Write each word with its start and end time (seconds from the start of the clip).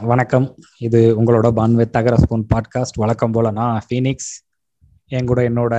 வணக்கம். 0.00 0.54
இது 0.78 1.22
உங்களோட 1.22 1.46
பான்வே 1.56 1.90
தகர 1.90 2.16
ஸ்பூன் 2.16 2.46
பாட்காஸ்ட். 2.54 2.96
வழக்கம் 2.96 3.30
போல 3.30 3.50
நான் 3.50 3.82
ஃபீனிக்ஸ் 3.88 4.32
என் 5.08 5.26
கூட 5.26 5.48
என்னோட 5.48 5.74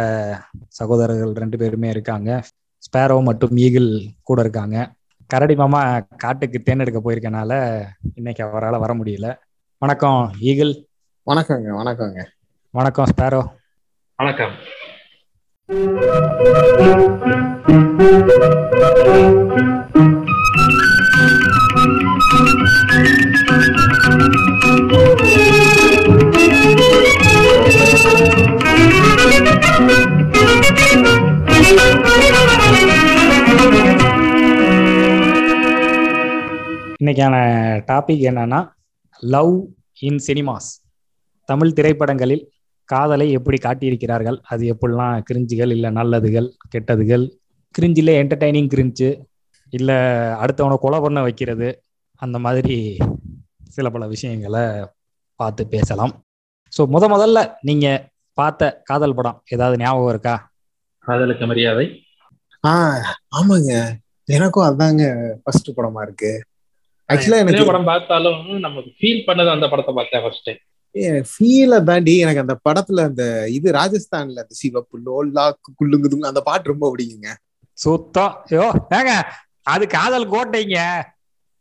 சகோதரர்கள் 0.68 1.32
ரெண்டு 1.32 1.58
பேருமே 1.58 1.90
இருக்காங்க. 1.90 2.44
ஸ்பேரோ 2.80 3.22
மற்றும் 3.24 3.58
ஈகிள் 3.58 4.04
கூட 4.24 4.42
இருக்காங்க. 4.42 4.94
கரடி 5.28 5.56
மாமா 5.56 6.00
காட்டுக்கு 6.00 6.60
தேன் 6.60 6.80
எடுக்க 6.80 7.00
போயிருக்கனால 7.04 7.84
இன்னைக்கு 8.16 8.44
அவரால் 8.44 8.80
வர 8.80 8.94
முடியல. 8.94 9.36
வணக்கம் 9.78 10.32
ஈகிள் 10.40 10.74
வணக்கங்க 11.26 11.70
வணக்கங்க. 11.82 12.26
வணக்கம் 12.72 13.06
ஸ்பேரோ 13.18 13.44
வணக்கம். 14.16 14.54
இன்னைக்கான 37.06 37.38
டாபிக் 37.88 38.22
என்னன்னா 38.30 38.60
லவ் 39.20 39.52
இன் 40.00 40.20
சினிமாஸ் 40.28 40.70
தமிழ் 41.50 41.74
திரைப்படங்களில் 41.74 42.52
காதலை 42.86 43.32
எப்படி 43.32 43.58
காட்டியிருக்கிறார்கள்? 43.58 44.38
அது 44.44 44.64
எப்படிலாம் 44.74 45.24
கிரிஞ்சுகள் 45.30 45.72
இல்லை 45.72 45.90
நல்லதுகள் 45.90 46.48
கெட்டதுகள்? 46.70 47.26
கிரிஞ்சில் 47.76 48.12
என்டர்டைனிங் 48.22 48.70
கிரிஞ்சு 48.74 49.10
இல்லை 49.70 49.96
அடுத்தவனை 50.42 50.78
கொலை 50.78 51.00
பண்ண 51.00 51.22
வைக்கிறது? 51.22 51.84
அந்த 52.16 52.40
மாதிரி 52.40 52.98
சில 53.68 53.90
பல 53.90 54.08
விஷயங்களை 54.08 54.90
பார்த்து 55.36 55.68
பேசலாம். 55.68 56.26
ஸோ 56.78 56.82
முத 56.96 57.08
முதல்ல 57.16 57.54
நீங்கள் 57.62 58.04
பார்த்த 58.34 58.82
காதல் 58.84 59.16
படம் 59.16 59.44
ஏதாவது 59.50 59.78
ஞாபகம் 59.78 60.10
இருக்கா? 60.10 60.36
காதலுக்கு 60.98 61.46
மரியாதை. 61.46 62.04
ஆ 62.66 62.74
ஆமாங்க. 63.36 63.94
எனக்கும் 64.26 64.68
அதாங்க 64.72 65.34
ஃபர்ஸ்ட் 65.44 65.78
படமா 65.78 66.02
இருக்கு. 66.02 66.34
ஆக்சுவலா 67.10 67.42
எனக்கு 67.42 67.66
படம் 67.70 67.90
பார்த்தாலும் 67.92 68.40
நமக்கு 68.66 68.92
ஃபீல் 69.00 69.26
பண்ணது 69.28 69.50
அந்த 69.56 69.68
படத்தை 69.72 69.94
பார்த்தேன் 69.98 70.24
ஃபர்ஸ்ட் 70.26 70.52
ஃபீல 71.32 71.84
தாண்டி 71.84 72.14
எனக்கு 72.24 72.44
அந்த 72.44 72.56
படத்துல 72.68 73.04
அந்த 73.10 73.24
இது 73.50 73.68
ராஜஸ்தான்ல 73.72 74.44
அந்த 74.44 74.56
சிவப்பு 74.62 74.98
லோல்லா 75.08 75.44
குள்ளுங்குதுங்க 75.80 76.32
அந்த 76.32 76.42
பாட்டு 76.50 76.72
ரொம்ப 76.74 76.86
பிடிக்குங்க. 76.92 77.32
சுத்தம் 77.78 78.36
ஐயோ 78.52 78.68
ஏங்க 78.98 79.14
அது 79.74 79.84
காதல் 79.88 80.32
கோட்டைங்க. 80.34 80.80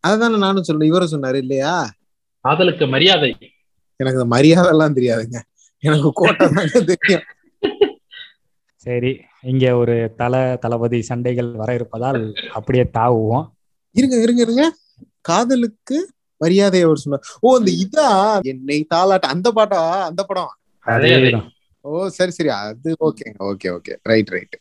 அதுதானே 0.04 0.38
நானும் 0.44 0.66
சொல்றேன் 0.68 0.90
இவரும் 0.90 1.12
சொன்னாரு 1.14 1.38
இல்லையா? 1.44 1.72
காதலுக்கு 2.44 2.86
மரியாதை. 2.86 3.30
எனக்கு 4.00 4.18
அந்த 4.18 4.28
மரியாதை 4.34 4.68
எல்லாம் 4.74 4.96
தெரியாதுங்க. 4.98 5.38
எனக்கு 5.82 6.10
கோட்டை 6.12 6.46
தாங்க 6.56 6.80
தெரியும். 6.92 7.24
சரி 8.86 9.12
இங்க 9.52 9.66
ஒரு 9.76 9.94
தல 10.16 10.34
தளபதி 10.62 10.98
சண்டைகள் 11.02 11.50
வர 11.62 11.70
இருப்பதால் 11.74 12.20
அப்படியே 12.52 12.84
தாவுவோம். 12.98 13.46
இருங்க 13.96 14.16
இருங்க 14.16 14.40
இருங்க. 14.42 14.64
காதலுக்கு 15.24 15.98
மரியாதை 16.40 16.80
அவர் 16.82 16.96
சொன்னார். 16.96 17.24
ஓ 17.40 17.56
இந்த 17.58 17.72
இதா? 17.84 18.08
என்னை 18.42 18.86
தாளாட்ட 18.94 19.26
அந்த 19.34 19.52
பாட்டா? 19.52 19.82
அந்த 20.04 20.22
படம்? 20.22 20.52
அதே 20.86 21.12
அதே. 21.14 21.14
அதேதான். 21.16 21.48
ஓ 21.84 22.08
சரி 22.08 22.30
சரி. 22.30 22.48
அது 22.48 22.90
ஓகேங்க 23.00 23.38
ஓகே 23.44 23.68
ஓகே 23.70 23.94
ரைட் 24.02 24.28
ரைட் 24.28 24.54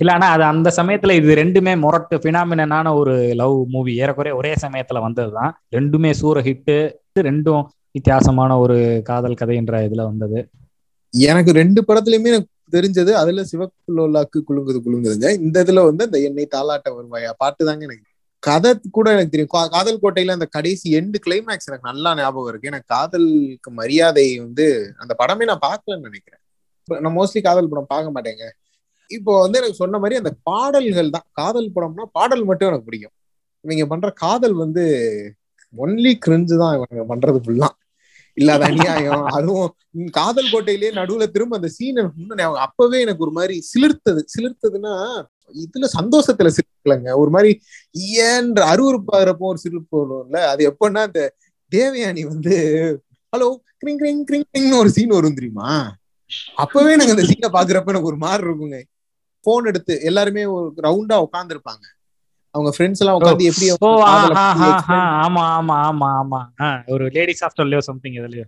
இல்ல 0.00 0.12
ஆனா 0.12 0.26
அது 0.26 0.44
அந்த 0.44 0.72
சமயத்துல 0.76 1.12
இது 1.12 1.34
ரெண்டுமே 1.34 1.78
முரட்டு 1.78 2.16
பினாமினான 2.16 2.94
ஒரு 2.94 3.34
லவ் 3.34 3.64
மூவி 3.68 3.92
ஏறக்குறைய 3.96 4.36
ஒரே 4.36 4.54
சமயத்துல 4.60 5.00
வந்ததுதான். 5.00 5.52
ரெண்டுமே 5.76 6.10
சூர 6.10 6.40
ஹிட்டு 6.40 6.76
ரெண்டும் 7.20 7.62
வித்தியாசமான 7.90 8.58
ஒரு 8.58 9.00
காதல் 9.04 9.40
கதைன்ற 9.40 9.80
இதுல 9.88 10.02
வந்தது. 10.02 10.38
எனக்கு 11.14 11.52
ரெண்டு 11.52 11.80
படத்துலயுமே 11.88 12.30
எனக்கு 12.32 12.50
தெரிஞ்சது. 12.72 13.12
அதுல 13.12 13.44
சிவக்குள்ளோலாக்கு 13.52 14.38
குலுங்குது 14.48 14.80
குலுங்குதுங்க. 14.86 15.28
இந்த 15.40 15.64
இதுல 15.64 15.84
வந்து 15.84 16.04
இந்த 16.04 16.18
என்னை 16.20 16.46
தாளாட்ட 16.54 16.90
வருவாயா? 16.96 17.30
பாட்டு 17.36 17.64
தாங்க 17.64 17.84
எனக்கு 17.84 18.11
கதை 18.42 18.70
கூட 18.96 19.06
எனக்கு 19.14 19.32
தெரியும். 19.34 19.52
காதல் 19.74 20.00
கோட்டையில 20.02 20.36
அந்த 20.38 20.48
கடைசி 20.56 20.86
எண்டு 20.98 21.18
கிளைமேக்ஸ் 21.26 21.68
எனக்கு 21.70 21.88
நல்லா 21.90 22.10
ஞாபகம் 22.20 22.50
இருக்கு. 22.50 22.70
எனக்கு 22.72 22.88
காதலுக்கு 22.94 23.70
மரியாதை 23.80 24.26
வந்து 24.46 24.66
அந்த 25.02 25.12
படமே 25.20 25.46
நான் 25.50 25.64
பார்க்கலன்னு 25.68 26.08
நினைக்கிறேன். 26.10 26.40
நான் 26.88 27.16
மோஸ்ட்லி 27.18 27.40
காதல் 27.42 27.70
படம் 27.72 27.92
பார்க்க 27.94 28.14
மாட்டேங்க. 28.16 28.46
இப்போ 29.10 29.32
வந்து 29.44 29.58
எனக்கு 29.60 29.80
சொன்ன 29.82 29.98
மாதிரி 29.98 30.16
அந்த 30.20 30.32
பாடல்கள் 30.50 31.14
தான். 31.16 31.26
காதல் 31.32 31.72
படம்னா 31.76 32.06
பாடல் 32.18 32.44
மட்டும் 32.44 32.70
எனக்கு 32.70 32.88
பிடிக்கும். 32.88 33.14
இவங்க 33.64 33.86
பண்ற 33.86 34.08
காதல் 34.24 34.56
வந்து 34.64 34.84
ஒன்லி 35.74 36.12
கிரிஞ்சு 36.24 36.56
தான் 36.62 36.74
இவங்க 36.78 37.04
பண்றது 37.12 37.38
ஃபுல்லாம் 37.44 37.76
இல்லாத 38.36 38.64
அநியாயம். 38.64 39.24
அதுவும் 39.36 39.70
காதல் 40.14 40.50
கோட்டையிலேயே 40.52 40.92
நடுவுல 40.98 41.24
திரும்ப 41.30 41.56
அந்த 41.56 41.68
சீன் 41.68 41.98
எனக்கு 42.00 42.20
இன்னும். 42.22 42.56
அப்பவே 42.66 42.98
எனக்கு 43.06 43.24
ஒரு 43.26 43.34
மாதிரி 43.38 43.56
சிலிர்த்தது. 43.72 44.20
சிலிர்த்ததுன்னா 44.34 44.94
இதுல 45.62 45.88
சந்தோஷத்துல 45.96 46.50
சிரிக்கலங்க. 46.56 47.08
ஒரு 47.14 47.30
மாதிரி 47.30 47.52
ஏன்ற 48.24 48.60
அருவருப்பாகிறப்போ 48.72 49.46
ஒரு 49.50 49.58
சிரிப்பு 49.58 49.96
வரும்ல. 50.02 50.38
அது 50.52 50.62
எப்பன்னா 50.70 51.02
அந்த 51.08 51.22
தேவயானி 51.72 52.22
வந்து 52.26 52.54
ஹலோ 53.32 53.48
கிரிங் 53.80 54.00
கிரிங் 54.00 54.22
கிரிங் 54.24 54.48
கிரிங்னு 54.50 54.80
ஒரு 54.80 54.90
சீன் 54.90 55.16
வரும் 55.16 55.34
தெரியுமா? 55.34 55.70
அப்பவே 56.56 56.92
எனக்கு 56.92 57.14
அந்த 57.14 57.24
சீனை 57.30 57.50
பாக்குறப்ப 57.50 57.92
எனக்கு 57.92 58.10
ஒரு 58.10 58.18
மாதிரி 58.18 58.46
இருக்குங்க. 58.46 58.78
போன் 59.44 59.64
எடுத்து 59.64 59.94
எல்லாருமே 60.02 60.42
ஒரு 60.54 60.66
ரவுண்டா 60.84 61.16
உட்கார்ந்து 61.24 61.54
இருப்பாங்க 61.54 61.84
அவங்க 62.54 62.70
ஃப்ரெண்ட்ஸ் 62.74 63.00
எல்லாம் 63.02 63.16
உட்காந்து 63.18 63.46
எப்படி 63.50 63.66
ஆமா 65.24 65.44
ஆமா 65.56 65.76
ஆமா 65.86 66.08
ஆமா. 66.18 66.40
ஒரு 66.88 67.04
லேடிஸ் 67.14 67.42
ஹாஸ்டல்லயோ 67.44 67.80
சம்திங் 67.86 68.16
இதுலயோ 68.18 68.44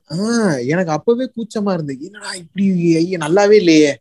எனக்கு 0.67 0.91
அப்பவே 0.91 1.27
கூச்சமா 1.37 1.73
இருந்தது. 1.73 1.99
என்னடா 2.09 2.33
இப்படி 2.43 2.65
ஐயா 3.01 3.19
நல்லாவே 3.25 3.57
இல்லையே. 3.63 3.93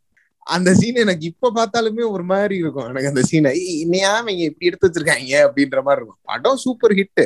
அந்த 0.46 0.70
சீன் 0.80 1.04
எனக்கு 1.04 1.26
இப்ப 1.32 1.52
பார்த்தாலுமே 1.58 2.04
ஒரு 2.16 2.24
மாதிரி 2.32 2.56
இருக்கும். 2.62 2.88
எனக்கு 2.92 3.12
அந்த 3.12 3.24
சீனை 3.30 3.52
இன்னையா 3.84 4.12
இவங்க 4.22 4.44
இப்படி 4.50 4.70
எடுத்து 4.70 4.88
வச்சிருக்காங்க? 4.88 5.34
அப்படின்ற 5.48 5.82
மாதிரி 5.88 6.00
இருக்கும். 6.02 6.22
படம் 6.32 6.62
சூப்பர் 6.64 6.96
ஹிட் 7.00 7.24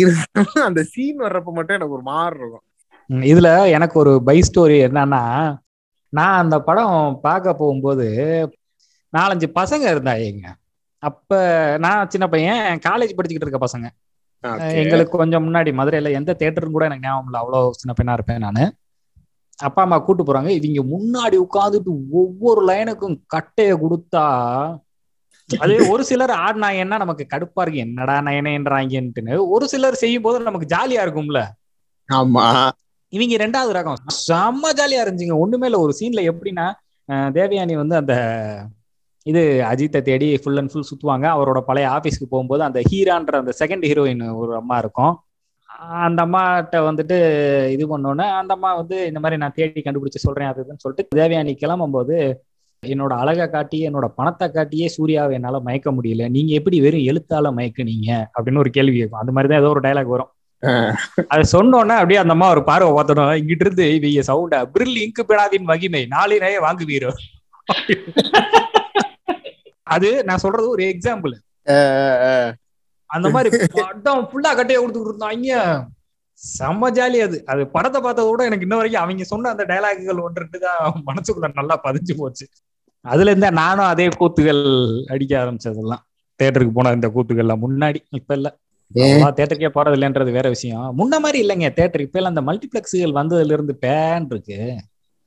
இருந்தாலும் 0.00 0.66
அந்த 0.68 0.82
சீன் 0.92 1.22
வர்றப்ப 1.24 1.52
மட்டும் 1.58 1.78
எனக்கு 1.78 1.96
ஒரு 1.98 2.06
மாதிரி 2.10 2.40
இருக்கும். 2.42 2.64
இதுல 3.32 3.50
எனக்கு 3.76 3.96
ஒரு 4.02 4.12
பை 4.28 4.38
ஸ்டோரி 4.48 4.76
என்னன்னா 4.88 5.22
நான் 6.12 6.40
அந்த 6.42 6.56
படம் 6.68 6.96
பார்க்க 7.26 7.60
போகும்போது 7.60 8.06
நாலஞ்சு 9.12 9.48
பசங்க 9.58 9.84
இருந்தாங்க 9.94 10.50
அப்ப 11.02 11.38
நான் 11.84 12.10
சின்ன 12.12 12.26
பையன் 12.34 12.80
காலேஜ் 12.88 13.16
படிச்சுக்கிட்டு 13.16 13.48
இருக்க 13.48 13.60
பசங்க. 13.64 13.86
எங்களுக்கு 14.82 15.18
கொஞ்சம் 15.20 15.44
முன்னாடி 15.46 15.70
மதுரையில 15.78 16.12
எந்த 16.18 16.36
தேட்டரும் 16.40 16.76
கூட 16.76 16.84
எனக்கு 16.88 17.06
ஞாபகம் 17.06 17.28
இல்லை. 17.28 17.40
அவ்வளோ 17.42 17.60
சின்ன 17.80 17.92
பையனா 17.96 18.16
இருப்பேன் 18.18 18.44
நான். 18.46 18.62
அப்பா 19.56 19.82
அம்மா 19.82 19.98
கூட்டு 19.98 20.22
போறாங்க. 20.24 20.48
இவங்க 20.48 20.80
முன்னாடி 20.94 21.36
உட்காந்துட்டு 21.36 21.92
ஒவ்வொரு 22.10 22.66
லைனுக்கும் 22.66 23.20
கட்டைய 23.34 23.72
கொடுத்தா 23.84 24.26
அது 25.58 25.88
ஒரு 25.88 26.04
சிலர் 26.04 26.30
ஆடினாங்கன்னா 26.30 26.98
நமக்கு 27.02 27.26
கடுப்பா 27.30 27.62
இருக்கு. 27.62 27.80
என்னடா 27.80 28.18
நயனேன்றாங்கன்ட்டுன்னு 28.18 29.48
ஒரு 29.48 29.68
சிலர் 29.68 29.94
செய்யும் 29.94 30.22
போது 30.22 30.40
நமக்கு 30.40 30.76
ஜாலியா 30.76 31.02
இருக்கும்ல. 31.06 31.40
ஆமா. 32.08 32.70
இவங்க 33.08 33.34
ரெண்டாவது 33.46 33.72
ரகம். 33.78 34.00
செம்ம 34.28 34.64
ஜாலியா 34.76 35.02
இருந்துச்சுங்க. 35.04 35.38
ஒண்ணுமே 35.38 35.66
இல்ல. 35.66 35.80
ஒரு 35.80 35.94
சீன்ல 36.00 36.32
எப்படின்னா 36.32 36.72
தேவயானி 37.10 37.74
வந்து 37.74 37.96
அந்த 37.96 38.14
இது 39.22 39.64
அஜித்தை 39.70 40.02
தேடி 40.02 40.38
ஃபுல் 40.38 40.56
அண்ட் 40.56 40.72
ஃபுல் 40.72 40.88
சுத்துவாங்க. 40.92 41.26
அவரோட 41.34 41.60
பழைய 41.60 41.88
ஆபீஸ்க்கு 41.88 42.30
போகும்போது 42.30 42.62
அந்த 42.62 42.82
ஹீரான்ற 42.90 43.32
அந்த 43.42 43.52
செகண்ட் 43.58 43.84
ஹீரோயின் 43.90 44.34
ஒரு 44.34 44.56
அம்மா 44.56 44.78
இருக்கும். 44.78 45.20
அந்த 45.78 46.24
அம்மாட்ட 46.24 46.88
வந்துட்டு 46.88 47.14
இது 47.70 47.92
பண்ணோன்னே 47.92 48.30
அந்த 48.30 48.54
அம்மா 48.54 48.74
வந்து 48.74 49.06
இந்த 49.06 49.20
மாதிரி 49.20 49.40
நான் 49.40 49.54
தேடி 49.54 49.80
கண்டுபிடிச்சு 49.80 50.16
சொல்றேன் 50.16 50.48
அது 50.48 50.62
இதுன்னு 50.62 50.76
சொல்லிட்டு 50.76 51.20
தேவயானி 51.20 51.56
கிளம்பும்போது 51.62 52.34
என்னோட 52.86 53.12
அழகை 53.12 53.50
காட்டி 53.50 53.88
என்னோட 53.88 54.10
பணத்தை 54.14 54.48
காட்டியே 54.48 54.86
சூர்யாவை 54.86 55.34
என்னால 55.34 55.60
மயக்க 55.60 55.92
முடியல. 55.92 56.30
நீங்க 56.30 56.52
எப்படி 56.52 56.80
வெறும் 56.80 57.00
எழுத்தால 57.00 57.30
மயக்குனீங்க? 57.30 58.26
அப்படின்னு 58.34 58.58
ஒரு 58.58 58.70
கேள்வி 58.70 58.98
கேட்கும். 58.98 59.18
அந்த 59.18 59.32
மாதிரி 59.32 59.52
தான் 59.52 59.60
ஏதோ 59.60 59.68
ஒரு 59.68 59.80
டைலாக் 59.80 60.04
வரும். 60.04 60.30
அது 61.28 61.44
சொன்னோன்னே 61.52 61.72
அப்படியே 61.72 62.20
அந்த 62.20 62.32
அம்மா 62.32 62.50
ஒரு 62.50 62.64
பார்வை 62.64 62.92
பார்த்தோம் 62.92 63.18
இங்கிட்டு 63.18 63.60
இருந்து 63.60 63.94
இவங்க 63.94 64.32
சவுண்ட 64.32 64.64
பிரில் 64.64 64.96
இங்கு 64.96 65.24
பெடாதின் 65.28 65.62
மகிமை 65.62 66.08
நாளினையே 66.10 66.66
வாங்குவீரோ? 66.66 67.12
அது 69.82 70.24
நான் 70.24 70.38
சொல்றது 70.38 70.68
ஒரு 70.68 70.82
எக்ஸாம்பிள் 70.82 71.34
அந்த 73.12 73.28
மாதிரி 73.34 73.50
படம் 73.76 74.26
ஃபுல்லா 74.30 74.50
கட்டைய 74.58 74.78
கொடுத்துட்டு 74.80 75.10
இருந்தாங்க. 75.10 75.56
செம்ம 76.42 76.88
ஜாலி 76.98 77.18
அது. 77.26 77.36
அது 77.46 77.62
படத்தை 77.74 77.98
பார்த்தத 78.02 78.26
விட 78.28 78.42
எனக்கு 78.48 78.66
இன்ன 78.66 78.76
வரைக்கும் 78.76 79.02
அவங்க 79.02 79.24
சொன்ன 79.32 79.50
அந்த 79.54 79.64
டைலாக்குகள் 79.70 80.24
ஒன்று 80.26 80.42
ரெண்டு 80.44 80.58
தான் 80.64 80.78
மனசுக்குள்ள 81.08 81.48
நல்லா 81.60 81.76
பதிஞ்சு 81.86 82.14
போச்சு. 82.20 82.46
அதுல 83.04 83.30
இருந்தா 83.30 83.50
நானும் 83.60 83.90
அதே 83.92 84.06
கூத்துகள் 84.20 84.62
அடிக்க 85.14 85.32
ஆரம்பிச்சதெல்லாம். 85.42 86.02
தேட்டருக்கு 86.40 86.74
போன 86.74 86.92
இந்த 86.98 87.08
கூத்துகள்லாம் 87.16 87.62
முன்னாடி 87.64 88.00
இப்ப 88.10 88.34
இல்ல? 88.38 88.48
தேட்டருக்கே 89.38 89.70
போறது 89.76 89.96
இல்லைன்றது 89.96 90.30
வேற 90.38 90.48
விஷயம். 90.48 90.86
முன்ன 90.98 91.20
மாதிரி 91.24 91.38
இல்லைங்க. 91.44 91.68
தேட்டர் 91.78 92.04
இப்ப 92.06 92.18
எல்லாம் 92.20 92.34
அந்த 92.34 92.44
மல்டிபிளெக்ஸுகள் 92.48 93.18
வந்ததுல 93.20 93.56
இருந்து 93.56 93.74
பேன் 93.84 94.26
இருக்கு. 94.30 94.58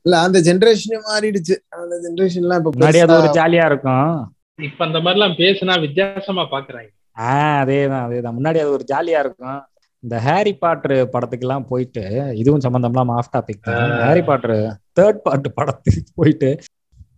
இல்ல 0.05 0.15
அந்த 0.19 0.39
ஜெனரேஷனே 0.47 0.99
மாறிடுச்சு. 1.07 1.55
அந்த 1.81 1.95
ஜெனரேஷன்லாம் 2.05 2.59
இப்ப 2.61 2.73
முன்னாடி 2.75 2.99
அது 3.05 3.15
ஒரு 3.21 3.29
ஜாலியா 3.39 3.65
இருக்கும். 3.71 4.11
இப்ப 4.59 4.85
அந்த 4.85 4.99
மாதிரி 4.99 5.17
எல்லாம் 5.19 5.37
பேசினா 5.41 5.75
வித்தியாசமா 5.85 6.43
பாக்குறாங்க. 6.51 6.89
ஆஹ் 7.17 7.57
அதேதான் 7.61 8.05
அதேதான். 8.07 8.37
முன்னாடி 8.37 8.59
அது 8.63 8.71
ஒரு 8.71 8.85
ஜாலியா 8.91 9.19
இருக்கும். 9.25 9.59
இந்த 10.03 10.19
ஹாரி 10.19 10.53
பாட்டர் 10.53 10.95
படத்துக்கெல்லாம் 11.13 11.67
போயிட்டு 11.69 12.03
இதுவும் 12.35 12.63
சம்பந்தம்லாம் 12.65 13.13
ஆஃப் 13.17 13.31
டாபிக் 13.35 13.65
தான். 13.67 13.93
ஹாரி 14.05 14.21
பாட்டர் 14.21 14.57
தேர்ட் 14.99 15.21
பார்ட் 15.25 15.47
படத்துக்கு 15.53 16.01
போயிட்டு 16.15 16.49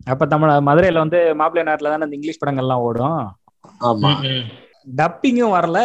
அப்ப 0.06 0.26
தமிழ் 0.26 0.50
மதுரையில 0.68 1.02
வந்து 1.04 1.18
மாப்பிள்ளை 1.34 1.64
நாட்டில் 1.68 1.90
தானே 1.90 2.04
இந்த 2.04 2.16
இங்கிலீஷ் 2.16 2.42
படங்கள்லாம் 2.44 2.84
ஓடும். 2.86 3.18
ஆமா. 3.88 4.10
டப்பிங்கும் 4.98 5.54
வரல. 5.56 5.78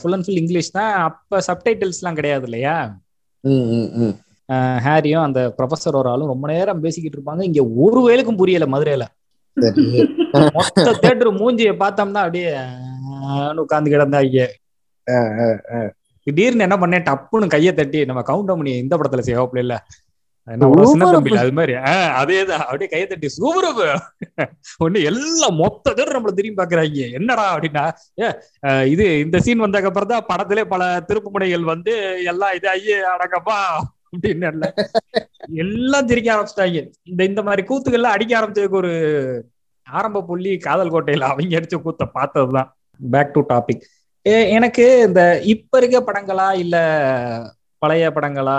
ஃபுல் 0.00 0.12
அண்ட் 0.12 0.24
ஃபுல் 0.24 0.40
இங்கிலீஷ் 0.42 0.70
தான். 0.70 0.94
அப்ப 1.08 1.40
சப்டைட்டில்ஸ்லாம் 1.48 2.14
கிடையாது 2.14 2.44
இல்லையா? 2.44 2.76
ஹாரியும் 4.86 5.26
அந்த 5.26 5.40
ப்ரொஃபசர் 5.58 5.98
ஒரு 6.00 6.08
ஆளும் 6.08 6.32
ரொம்ப 6.32 6.46
நேரம் 6.52 6.80
பேசிக்கிட்டு 6.80 7.18
இருப்பாங்க. 7.18 7.42
இங்க 7.42 7.62
ஒரு 7.84 8.00
வேலுக்கும் 8.08 8.40
புரியல 8.40 8.66
மதுரையில. 8.66 9.04
சரி. 9.56 9.84
மொத்த 10.56 10.88
தேட்டர் 11.04 11.30
மூஞ்சிய 11.40 11.70
பார்த்தோம்னா 11.82 12.22
அப்படியே 12.24 12.50
உட்காந்து 13.62 13.94
கிடந்தாங்க 13.94 14.46
திடீர்னு 16.26 16.64
என்ன 16.64 16.76
பண்ணேன் 16.76 17.06
டப்புன்னு 17.06 17.46
கையை 17.48 17.72
தட்டி 17.74 18.04
நம்ம 18.04 18.22
கவுண்ட் 18.28 18.52
பண்ணி 18.52 18.72
இந்த 18.78 18.94
படத்துல 18.96 19.24
சிவப்புல 19.26 19.58
இல்ல? 19.58 19.76
அது 21.40 21.52
மாதிரி. 21.52 21.72
ஆஹ் 21.88 22.12
அதேதான் 22.18 22.62
அப்படியே 22.62 22.88
கையை 22.88 23.06
தட்டி 23.06 23.28
சூப்பரப்பு 23.34 23.86
ஒண்ணு 24.84 24.98
எல்லாம் 25.04 25.56
மொத்த 25.56 25.94
பேர் 25.94 26.14
நம்மள 26.14 26.32
திரும்பி 26.32 26.60
பாக்குறாங்க 26.60 27.08
என்னடா 27.12 27.44
அப்படின்னா 27.54 27.84
இது 28.86 29.06
இந்த 29.20 29.38
சீன் 29.40 29.64
வந்ததுக்கு 29.64 29.90
அப்புறம் 29.90 30.08
தான் 30.08 30.28
படத்திலே 30.30 30.64
பல 30.66 30.82
திருப்பு 31.08 31.30
முனைகள் 31.30 31.64
வந்து 31.64 31.94
எல்லாம் 32.24 32.54
இது 32.54 32.68
ஐயே 32.72 32.96
அடங்கப்பா 33.12 33.58
அப்படின்னு. 34.08 34.70
எல்லாம் 35.58 36.06
திரிக்க 36.06 36.28
ஆரம்பிச்சிட்டாங்க 36.34 36.80
இந்த 37.04 37.22
இந்த 37.24 37.42
மாதிரி 37.42 37.64
கூத்துக்கள்லாம் 37.68 38.16
அடிக்க 38.16 38.40
ஆரம்பிச்சதுக்கு 38.40 38.80
ஒரு 38.80 38.92
ஆரம்ப 39.86 40.22
புள்ளி 40.22 40.52
காதல் 40.60 40.92
கோட்டையில 40.92 41.28
அவங்க 41.28 41.58
அடிச்ச 41.58 41.76
கூத்த 41.82 42.04
பார்த்ததுதான். 42.12 42.70
பேக் 43.00 43.34
டு 43.34 43.42
டாபிக் 43.48 43.84
எனக்கு 44.56 44.84
இந்த 45.06 45.20
இப்ப 45.46 45.78
இருக்க 45.78 45.98
படங்களா 46.02 46.48
இல்ல 46.56 46.76
பழைய 47.82 48.06
படங்களா 48.10 48.58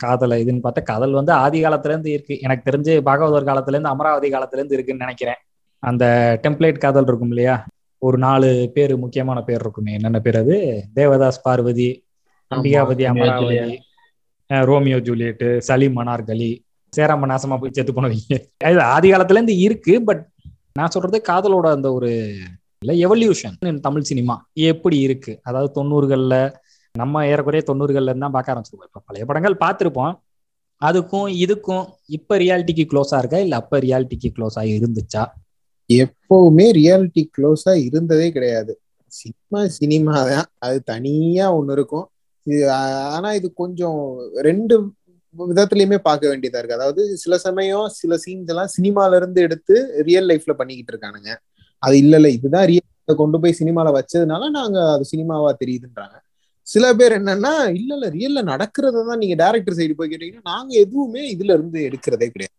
காதல 0.00 0.36
இதுன்னு 0.42 0.64
பார்த்தா 0.64 0.82
காதல் 0.82 1.12
வந்து 1.12 1.32
ஆதி 1.42 1.58
காலத்துல 1.62 1.92
இருந்து 1.92 2.10
இருக்கு. 2.12 2.34
எனக்கு 2.40 2.66
தெரிஞ்சு 2.68 2.92
பாகவதர் 3.02 3.48
காலத்துல 3.48 3.76
இருந்து 3.76 3.92
அமராவதி 3.92 4.28
காலத்துல 4.30 4.60
இருந்து 4.60 4.76
இருக்குன்னு 4.76 5.04
நினைக்கிறேன். 5.04 5.40
அந்த 5.82 6.04
டெம்ப்ளேட் 6.44 6.78
காதல் 6.78 7.08
இருக்கும் 7.08 7.28
இல்லையா? 7.28 7.56
ஒரு 8.02 8.18
நாலு 8.18 8.48
பேர் 8.74 8.94
முக்கியமான 8.96 9.38
பேர் 9.42 9.62
இருக்குமே. 9.62 9.92
என்னென்ன 9.92 10.20
பேர் 10.20 10.36
அது? 10.36 10.56
தேவதாஸ் 10.94 11.44
பார்வதி 11.44 11.88
அம்பிகாபதி 12.50 13.04
அமராவதி 13.04 13.58
ரோமியோ 14.50 14.98
ஜூலியட் 15.00 15.44
சலீம் 15.60 15.96
மனார்கலி 15.96 16.50
சேராம 16.92 17.28
நாசமா 17.30 17.56
போய் 17.58 17.72
செத்து 17.72 17.92
போனவங்க. 17.92 18.36
இது 18.64 18.82
ஆதி 18.94 19.08
காலத்துல 19.12 19.38
இருந்து 19.38 19.56
இருக்கு 19.58 19.94
பட் 20.04 20.22
நான் 20.72 20.92
சொல்றது 20.94 21.18
காதலோட 21.28 21.66
அந்த 21.70 21.88
ஒரு 21.92 22.10
எவல்யூஷன் 22.92 23.80
தமிழ் 23.80 24.02
சினிமா. 24.02 24.34
எப்படி 24.54 24.98
இருக்கு? 25.00 25.40
அதாவது 25.42 25.70
தொண்ணூறுகள்ல 25.80 26.54
நம்ம 26.94 27.26
ஏறக்குறைய 27.26 27.62
தொண்ணூறுகள்ல 27.66 28.10
இருந்து 28.10 28.26
தான் 28.26 28.32
பார்க்க 28.32 28.52
ஆரம்பிச்சிருப்போம் 28.52 28.90
இப்போ 28.90 29.02
பழைய 29.06 29.24
படங்கள் 29.24 29.56
பார்த்துருப்போம். 29.64 30.12
அதுக்கும் 30.82 31.28
இதுக்கும் 31.44 31.84
இப்ப 32.06 32.36
ரியாலிட்டிக்கு 32.36 32.84
க்ளோஸா 32.92 33.18
இருக்கா? 33.18 33.38
இல்ல 33.38 33.56
அப்ப 33.56 33.78
ரியாலிட்டிக்கு 33.78 34.28
க்ளோஸா 34.36 34.62
இருந்துச்சா? 34.76 35.22
எப்பவுமே 35.90 36.66
ரியாலிட்டி 36.72 37.30
க்ளோஸா 37.38 37.72
இருந்ததே 37.88 38.32
கிடையாது. 38.32 38.78
சினிமா 39.08 39.66
சினிமா 39.66 40.24
தான். 40.24 40.44
அது 40.58 40.82
தனியா 40.82 41.54
ஒன்று 41.54 41.72
இருக்கும். 41.72 42.06
இது 42.46 42.70
ஆனா 42.70 43.32
இது 43.32 43.52
கொஞ்சம் 43.52 44.20
ரெண்டு 44.40 44.92
விதத்துலயுமே 45.36 45.98
பார்க்க 45.98 46.28
வேண்டியதா 46.28 46.58
இருக்கு. 46.58 46.74
அதாவது 46.74 47.16
சில 47.16 47.38
சமயம் 47.38 47.88
சில 47.88 48.16
சீன்ஸ் 48.16 48.46
எல்லாம் 48.46 48.72
சினிமால 48.76 49.16
இருந்து 49.16 49.40
எடுத்து 49.42 50.02
ரியல் 50.02 50.28
லைஃப்ல 50.28 50.52
பண்ணிக்கிட்டு 50.52 50.92
இருக்கானுங்க. 50.94 51.30
அது 51.84 51.94
இல்ல 51.98 52.14
இல்ல 52.16 52.28
இதுதான் 52.36 52.68
ரியல் 52.70 52.90
கொண்டு 53.18 53.38
போய் 53.42 53.58
சினிமால 53.60 53.88
வச்சதுனால 53.96 54.48
நாங்க 54.50 54.78
அது 54.94 55.04
சினிமாவா 55.10 55.50
தெரியுதுன்றாங்க. 55.62 56.16
சில 56.66 56.84
பேர் 56.94 57.14
என்னன்னா 57.16 57.50
இல்ல 57.78 57.90
இல்ல 57.96 58.06
ரியல்ல 58.10 58.40
நடக்கிறத 58.50 59.02
தான் 59.08 59.20
நீங்க 59.22 59.36
டேரக்டர் 59.42 59.78
சைடு 59.78 59.94
போய் 59.94 60.12
கேட்டீங்கன்னா 60.12 60.50
நாங்க 60.52 60.72
எதுவுமே 60.84 61.22
இதுல 61.34 61.54
இருந்து 61.56 61.78
எடுக்கிறதே 61.88 62.28
கிடையாது. 62.28 62.54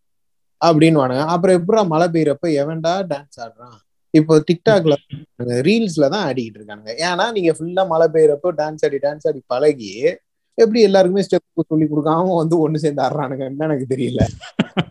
அப்படின்னு 0.61 0.99
அப்புறம் 1.33 1.57
எப்படா 1.59 1.81
மழை 1.87 2.07
பெய்யறப்ப 2.13 2.47
எவன்டா 2.61 2.93
டான்ஸ் 3.11 3.39
ஆடுறான்? 3.43 3.77
இப்போ 4.13 4.33
டிக்டாக்ல 4.47 4.95
ரீல்ஸ்ல 5.67 6.05
தான் 6.13 6.25
ஆடிக்கிட்டு 6.27 6.59
இருக்காங்க 6.59 6.87
ஏன்னா 7.05 7.25
நீங்க 7.35 7.51
ஃபுல்லா 7.57 7.83
மழை 7.87 8.07
பெய்யறப்போ 8.13 8.49
டான்ஸ் 8.59 8.85
ஆடி 8.87 8.99
டான்ஸ் 9.03 9.27
ஆடி 9.27 9.41
பழகி 9.47 9.91
எப்படி 10.57 10.81
எல்லாருக்குமே 10.81 11.23
ஸ்டெப் 11.23 11.67
சொல்லி 11.67 11.85
கொடுக்காம 11.85 12.35
வந்து 12.35 12.55
ஒண்ணு 12.61 12.75
சேர்ந்து 12.75 13.01
ஆடுறானுங்கன்னு 13.01 13.65
எனக்கு 13.67 13.85
தெரியல. 13.89 14.21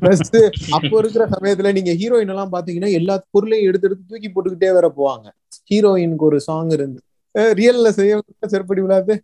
பிளஸ் 0.00 0.22
அப்போ 0.70 0.94
இருக்கிற 0.98 1.24
சமயத்துல 1.26 1.72
நீங்க 1.72 1.92
ஹீரோயின் 1.92 2.32
எல்லாம் 2.34 2.52
பாத்தீங்கன்னா 2.52 2.90
எல்லா 2.92 3.14
பொருளையும் 3.30 3.68
எடுத்து 3.68 3.88
எடுத்து 3.88 4.10
தூக்கி 4.10 4.28
போட்டுக்கிட்டே 4.30 4.72
வேற 4.72 4.88
போவாங்க. 4.96 5.26
ஹீரோயினுக்கு 5.70 6.26
ஒரு 6.30 6.40
சாங் 6.40 6.70
இருந்து. 6.70 7.00
ரியல்ல 7.52 7.90
செய்ய 7.90 8.18
செருப்படி 8.46 8.82
விழாது. 8.82 9.14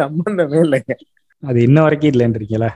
சம்பந்தமே 0.00 0.58
இல்லைங்க 0.66 0.94
அது 1.42 1.58
இன்ன 1.62 1.78
வரைக்கும் 1.82 2.12
இல்லைன்றீங்களா? 2.12 2.68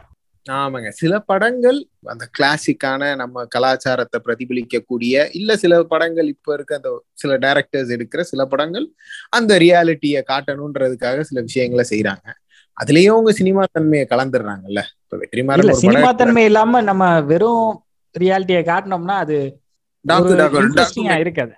ஆமாங்க. 0.46 0.88
சில 0.88 1.18
படங்கள் 1.18 1.88
அந்த 2.04 2.28
கிளாசிக்கான 2.38 3.16
நம்ம 3.16 3.44
கலாச்சாரத்தை 3.44 4.20
பிரதிபலிக்கக்கூடிய 4.24 5.28
இல்ல 5.32 5.56
சில 5.56 5.82
படங்கள் 5.84 6.26
இப்ப 6.26 6.54
இருக்க 6.54 6.74
அந்த 6.74 7.02
சில 7.12 7.38
டைரக்டர்ஸ் 7.38 7.94
எடுக்கிற 7.96 8.20
சில 8.20 8.46
படங்கள் 8.46 8.92
அந்த 9.28 9.58
ரியாலிட்டியை 9.58 10.22
காட்டணுன்றதுக்காக 10.30 11.20
சில 11.20 11.40
விஷயங்களை 11.40 11.84
செய்யறாங்க 11.90 12.28
அதுலயும் 12.76 13.10
அவங்க 13.10 13.32
சினிமா 13.32 13.64
தன்மையை 13.72 14.06
கலந்துடுறாங்கல்ல. 14.10 14.80
இப்ப 15.04 15.16
வெற்றிமாறன் 15.16 15.72
சினிமா 15.72 16.12
தன்மை 16.12 16.44
இல்லாம 16.44 16.80
நம்ம 16.80 17.20
வெறும் 17.20 17.84
ரியாலிட்டியை 18.20 18.62
காட்டினோம்னா 18.64 19.16
அது 19.16 19.60
இருக்காது. 21.18 21.52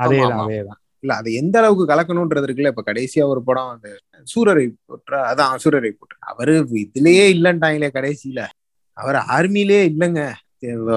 அதேதான். 0.00 0.38
அதேதான். 0.44 0.80
இல்ல 1.04 1.14
அது 1.14 1.30
எந்த 1.34 1.56
அளவுக்கு 1.60 1.84
கலக்கணும்ன்றது 1.86 2.46
இருக்குல்ல. 2.46 2.72
இப்ப 2.72 2.84
கடைசியா 2.86 3.24
ஒரு 3.26 3.40
படம் 3.44 3.72
அந்த 3.74 3.88
சூரரை 4.26 4.64
போற்றா 4.88 5.18
அதான் 5.30 5.60
சூரரை 5.64 5.90
போற்ற. 5.92 6.14
அவரு 6.30 6.52
இதுலயே 6.84 7.24
இல்லன்ட்டாங்களே 7.34 7.90
கடைசியில. 7.96 8.40
அவர் 8.96 9.18
ஆர்மிலே 9.34 9.80
இல்லைங்க. 9.90 10.22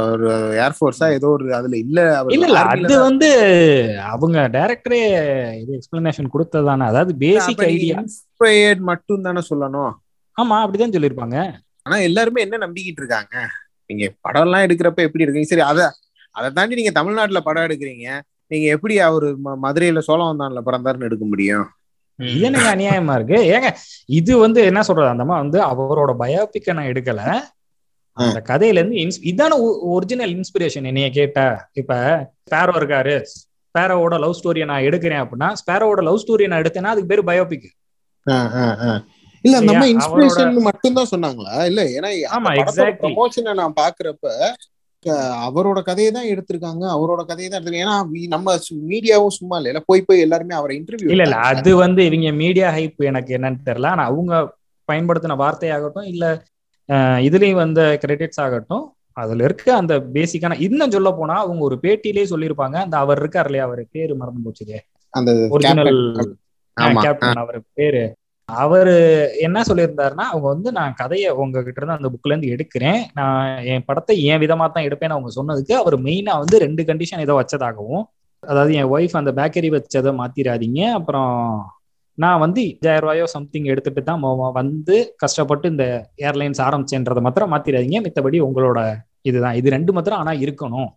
ஒரு 0.09 0.27
ஏர்போர்ஸா 0.63 1.07
ஏதோ 1.11 1.27
ஒரு 1.27 1.45
அதுல 1.55 1.77
இல்ல. 1.77 1.99
இல்ல 2.35 2.59
அது 2.73 2.93
வந்து 2.99 3.29
அவங்க 4.11 4.37
டைரக்டரே 4.53 4.99
இது 5.61 5.71
எக்ஸ்பிளனேஷன் 5.77 6.33
கொடுத்ததானே. 6.33 6.85
அதாவது 6.85 7.13
பேசிக் 7.23 7.63
ஐடியா 7.67 7.95
இன்ஸ்பயர்ட் 7.97 8.83
மட்டும் 8.91 9.25
தானே 9.27 9.41
சொல்லணும். 9.49 9.93
ஆமா 10.37 10.57
அப்படிதான் 10.63 10.95
சொல்லியிருப்பாங்க. 10.95 11.37
ஆனா 11.85 11.97
எல்லாருமே 12.07 12.39
என்ன 12.41 12.55
நம்பிக்கிட்டு 12.57 13.01
இருக்காங்க? 13.03 13.35
நீங்க 13.89 14.05
படம் 14.21 14.45
எல்லாம் 14.45 14.65
எடுக்கிறப்ப 14.65 15.07
எப்படி 15.07 15.23
இருக்கீங்க 15.23 15.49
சரி 15.51 15.65
அத 15.71 15.81
அதை 16.35 16.47
தாண்டி 16.51 16.75
நீங்க 16.75 16.91
தமிழ்நாட்டுல 16.91 17.39
படம் 17.39 17.65
எடுக்கிறீங்க. 17.67 18.07
நீங்க 18.51 18.67
எப்படி 18.67 18.99
அவரு 18.99 19.27
மதுரையில 19.61 20.01
சோழவந்தான்ல 20.07 20.61
பிறந்தாருன்னு 20.65 21.03
எடுக்க 21.03 21.25
முடியும்? 21.25 21.65
என்னங்க 22.19 22.75
அநியாயமா 22.75 23.15
இருக்கு. 23.15 23.37
ஏங்க 23.51 23.69
இது 24.09 24.37
வந்து 24.37 24.61
என்ன 24.63 24.83
சொல்றது 24.83 25.09
அந்த 25.09 25.23
வந்து 25.23 25.59
அவரோட 25.63 26.11
பயோபிக்க 26.19 26.73
நான் 26.73 26.85
எடுக்கல. 26.85 27.21
அந்த 28.17 28.39
கதையில 28.45 28.73
இருந்து 28.73 28.95
இன்ஸ்- 28.95 29.23
இதான 29.23 29.55
ஒரிஜினல் 29.87 30.33
இன்ஸ்பிரேஷன் 30.35 30.83
என்னைய 30.83 31.09
கேட்டா. 31.09 31.45
இப்ப 31.73 31.93
ஸ்பேரோ 32.47 32.73
இருக்காரு. 32.77 33.15
ஸ்பேரோவோட 33.65 34.19
லவ் 34.19 34.37
ஸ்டோரியை 34.37 34.65
நான் 34.65 34.81
எடுக்கிறேன் 34.81 35.21
அப்படின்னா 35.23 35.53
ஸ்பேரோவோட 35.59 36.01
லவ் 36.01 36.19
ஸ்டோரியை 36.19 36.47
நான் 36.47 36.61
எடுத்தேன்னா 36.61 36.93
அதுக்கு 36.93 37.05
பேரு 37.07 37.23
பயோபிக். 37.23 37.67
இல்ல 39.43 39.57
இல்லையா? 39.57 39.79
இன்ஸ்பிரேஷன் 39.93 40.33
மட்டும் 40.61 40.93
தான் 40.93 41.11
சொன்னாங்களா? 41.11 41.65
இல்ல 41.65 41.81
ஏன்னா 41.97 42.09
ஆமா. 42.31 42.49
ப்ரமோஷனை 43.03 43.53
நான் 43.53 43.73
பாக்குறப்ப 43.75 44.25
அவரோட 45.45 45.79
கதையை 45.81 46.11
தான் 46.11 46.29
எடுத்திருக்காங்க. 46.31 46.83
அவரோட 46.95 47.21
கதையை 47.25 47.47
தான் 47.47 47.59
எடுத்திருக்காங்க. 47.59 47.85
ஏன்னா 47.85 47.97
நம்ம 48.35 48.55
மீடியாவும் 48.89 49.35
சும்மா 49.37 49.57
இல்ல. 49.59 49.81
போய் 49.89 50.07
போய் 50.07 50.23
எல்லாருமே 50.25 50.55
அவரை 50.55 50.75
இன்டர்வியூ 50.79 51.11
இல்ல 51.13 51.25
இல்ல. 51.27 51.39
அது 51.51 51.71
வந்து 51.83 52.01
இவங்க 52.09 52.31
மீடியா 52.41 52.69
ஹைப் 52.77 53.09
எனக்கு 53.11 53.31
என்னன்னு 53.37 53.67
தெரியல. 53.69 53.89
ஆனா 53.93 54.05
அவங்க 54.11 54.33
பயன்படுத்தின 54.89 55.37
வார்த்தையாகட்டும் 55.41 56.11
இல்ல 56.13 56.25
இதுலயும் 57.25 57.61
வந்த 57.61 57.81
கிரெடிட்ஸ் 58.03 58.41
ஆகட்டும் 58.43 58.83
அதுல 59.17 59.43
இருக்க 59.43 59.67
அந்த 59.75 59.93
பேசிக்கான 60.13 60.57
இன்னும் 60.65 60.93
சொல்ல 60.95 61.09
போனா 61.11 61.35
அவங்க 61.43 61.61
ஒரு 61.63 61.75
பேட்டியிலே 61.83 62.23
சொல்லியிருப்பாங்க. 62.31 62.75
அந்த 62.85 62.95
அவர் 63.03 63.21
இருக்கார் 63.21 63.47
இல்லையா 63.49 63.65
அவர் 63.67 63.81
பேரு 63.95 64.13
மறந்து 64.15 64.45
போச்சுதே 64.45 64.79
அந்த 65.13 65.31
ஒரிஜினல் 65.55 66.01
கேப்டன் 67.03 67.41
அவர் 67.43 67.59
பேரு. 67.79 68.03
அவரு 68.49 68.93
என்ன 69.45 69.61
சொல்லியிருந்தாருன்னா 69.69 70.25
அவங்க 70.31 70.47
வந்து 70.53 70.69
நான் 70.77 70.93
கதையை 70.99 71.29
உங்ககிட்ட 71.43 71.79
இருந்து 71.79 71.97
அந்த 71.97 72.09
புக்ல 72.13 72.31
இருந்து 72.33 72.51
எடுக்கிறேன். 72.55 72.99
நான் 73.19 73.47
என் 73.71 73.85
படத்தை 73.87 74.13
என் 74.29 74.41
விதமா 74.43 74.65
தான் 74.75 74.85
எடுப்பேன்னு 74.87 75.15
அவங்க 75.15 75.31
சொன்னதுக்கு 75.37 75.73
அவர் 75.81 75.95
மெயினா 76.05 76.33
வந்து 76.43 76.57
ரெண்டு 76.65 76.83
கண்டிஷன் 76.89 77.23
ஏதோ 77.25 77.35
வச்சதாகவும் 77.39 78.03
அதாவது 78.43 78.73
என் 78.79 78.91
ஒய்ஃப் 78.95 79.17
அந்த 79.21 79.31
பேக்கரி 79.39 79.69
வச்சதை 79.75 80.11
மாத்திராதீங்க. 80.21 80.81
அப்புறம் 80.99 81.33
நான் 82.17 82.41
வந்து 82.43 82.61
அஞ்சாயிரம் 82.67 83.03
ரூபாயோ 83.05 83.25
சம்திங் 83.35 83.67
எடுத்துட்டு 83.71 84.03
தான் 84.03 84.23
வந்து 84.59 84.95
கஷ்டப்பட்டு 85.23 85.67
இந்த 85.73 85.85
ஏர்லைன்ஸ் 86.27 86.61
ஆரம்பிச்சேன்றதை 86.67 87.23
மாத்திரம் 87.27 87.53
மாத்திராதீங்க. 87.55 87.99
மித்தபடி 88.07 88.39
உங்களோட 88.47 88.79
இதுதான் 89.29 89.57
இது 89.59 89.75
ரெண்டு 89.77 89.93
மாத்திரம் 89.97 90.21
ஆனா 90.23 90.33
இருக்கணும். 90.45 90.89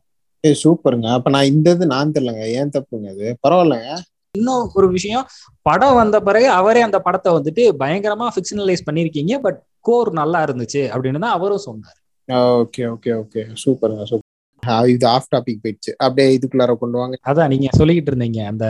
சூப்பருங்க. 0.44 1.08
அப்ப 1.16 1.30
நான் 1.34 1.50
இந்த 1.52 1.68
இது 1.76 1.86
நான் 1.94 2.12
தெரியலங்க. 2.16 2.44
ஏன் 2.60 2.72
தப்புங்க 2.76 3.08
அது 3.14 3.26
பரவாயில்லங்க. 3.44 3.88
இன்னும் 4.34 4.70
ஒரு 4.74 4.90
விஷயம் 4.90 5.24
படம் 5.62 5.94
வந்த 5.94 6.20
பிறகு 6.20 6.48
அவரே 6.50 6.80
அந்த 6.80 6.98
படத்தை 6.98 7.32
வந்துட்டு 7.32 7.62
பயங்கரமா 7.78 8.26
ஃபிக்ஷனலைஸ் 8.34 8.86
பண்ணிருக்கீங்க 8.90 9.38
பட் 9.38 9.58
கோர் 9.80 10.12
நல்லா 10.12 10.44
இருந்துச்சு 10.44 10.82
அப்படின்னு 10.94 11.18
தான் 11.18 11.36
அவரும் 11.38 11.58
சொன்னார். 11.58 11.98
ஓகே 12.28 12.82
ஓகே 12.94 13.10
ஓகே 13.22 13.42
சூப்பருங்க 13.62 14.04
சூப்பர் 14.04 14.88
இது 14.88 15.06
ஆஃப் 15.06 15.28
டாபிக் 15.36 15.60
போயிடுச்சு. 15.62 15.92
அப்படியே 15.96 16.38
இதுக்குள்ளார 16.38 16.76
கொண்டு 16.76 16.98
வாங்க. 16.98 17.16
அதான் 17.26 17.48
நீங்க 17.48 17.68
சொல்லிக்கிட்டு 17.78 18.12
இருந்தீங்க 18.12 18.46
அந்த 18.46 18.66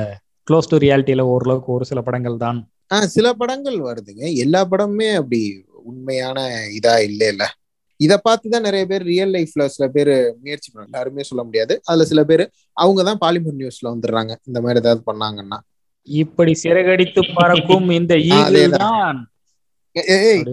க்ளோஸ் 0.50 0.70
டு 0.70 0.78
ரியாலிட்டியில 0.78 1.20
ஓரளவுக்கு 1.20 1.72
ஒரு 1.72 1.84
சில 1.84 2.00
படங்கள் 2.00 2.36
தான். 2.36 2.58
ஆஹ் 2.94 3.08
சில 3.16 3.32
படங்கள் 3.32 3.78
வருதுங்க. 3.80 4.34
எல்லா 4.36 4.64
படமுமே 4.64 5.14
அப்படி 5.14 5.40
உண்மையான 5.84 6.38
இதா 6.80 7.02
இல்ல 7.02 7.46
இத 8.00 8.22
பார்த்துதான் 8.28 8.60
நிறைய 8.60 8.86
பேர் 8.86 9.02
ரியல் 9.02 9.32
லைஃப்ல 9.32 9.66
சில 9.66 9.88
பேர் 9.88 10.36
முயற்சி 10.40 10.72
பண்ணாங்க 10.72 10.88
யாருமே 10.92 11.22
சொல்ல 11.22 11.44
முடியாது. 11.44 11.80
அதுல 11.84 12.04
சில 12.04 12.24
பேர் 12.24 12.50
அவங்க 12.72 13.02
தான் 13.02 13.18
பாலிமர் 13.20 13.58
நியூஸ்ல 13.58 13.84
வந்துடுறாங்க. 13.84 14.36
இந்த 14.44 14.60
மாதிரி 14.60 14.78
ஏதாவது 14.78 15.02
பண்ணாங்கன்னா. 15.06 15.58
இப்படி 16.08 16.56
சிறகடித்து 16.62 17.20
பறக்கும் 17.34 17.90
இந்த. 17.90 18.14
தான். 18.78 19.28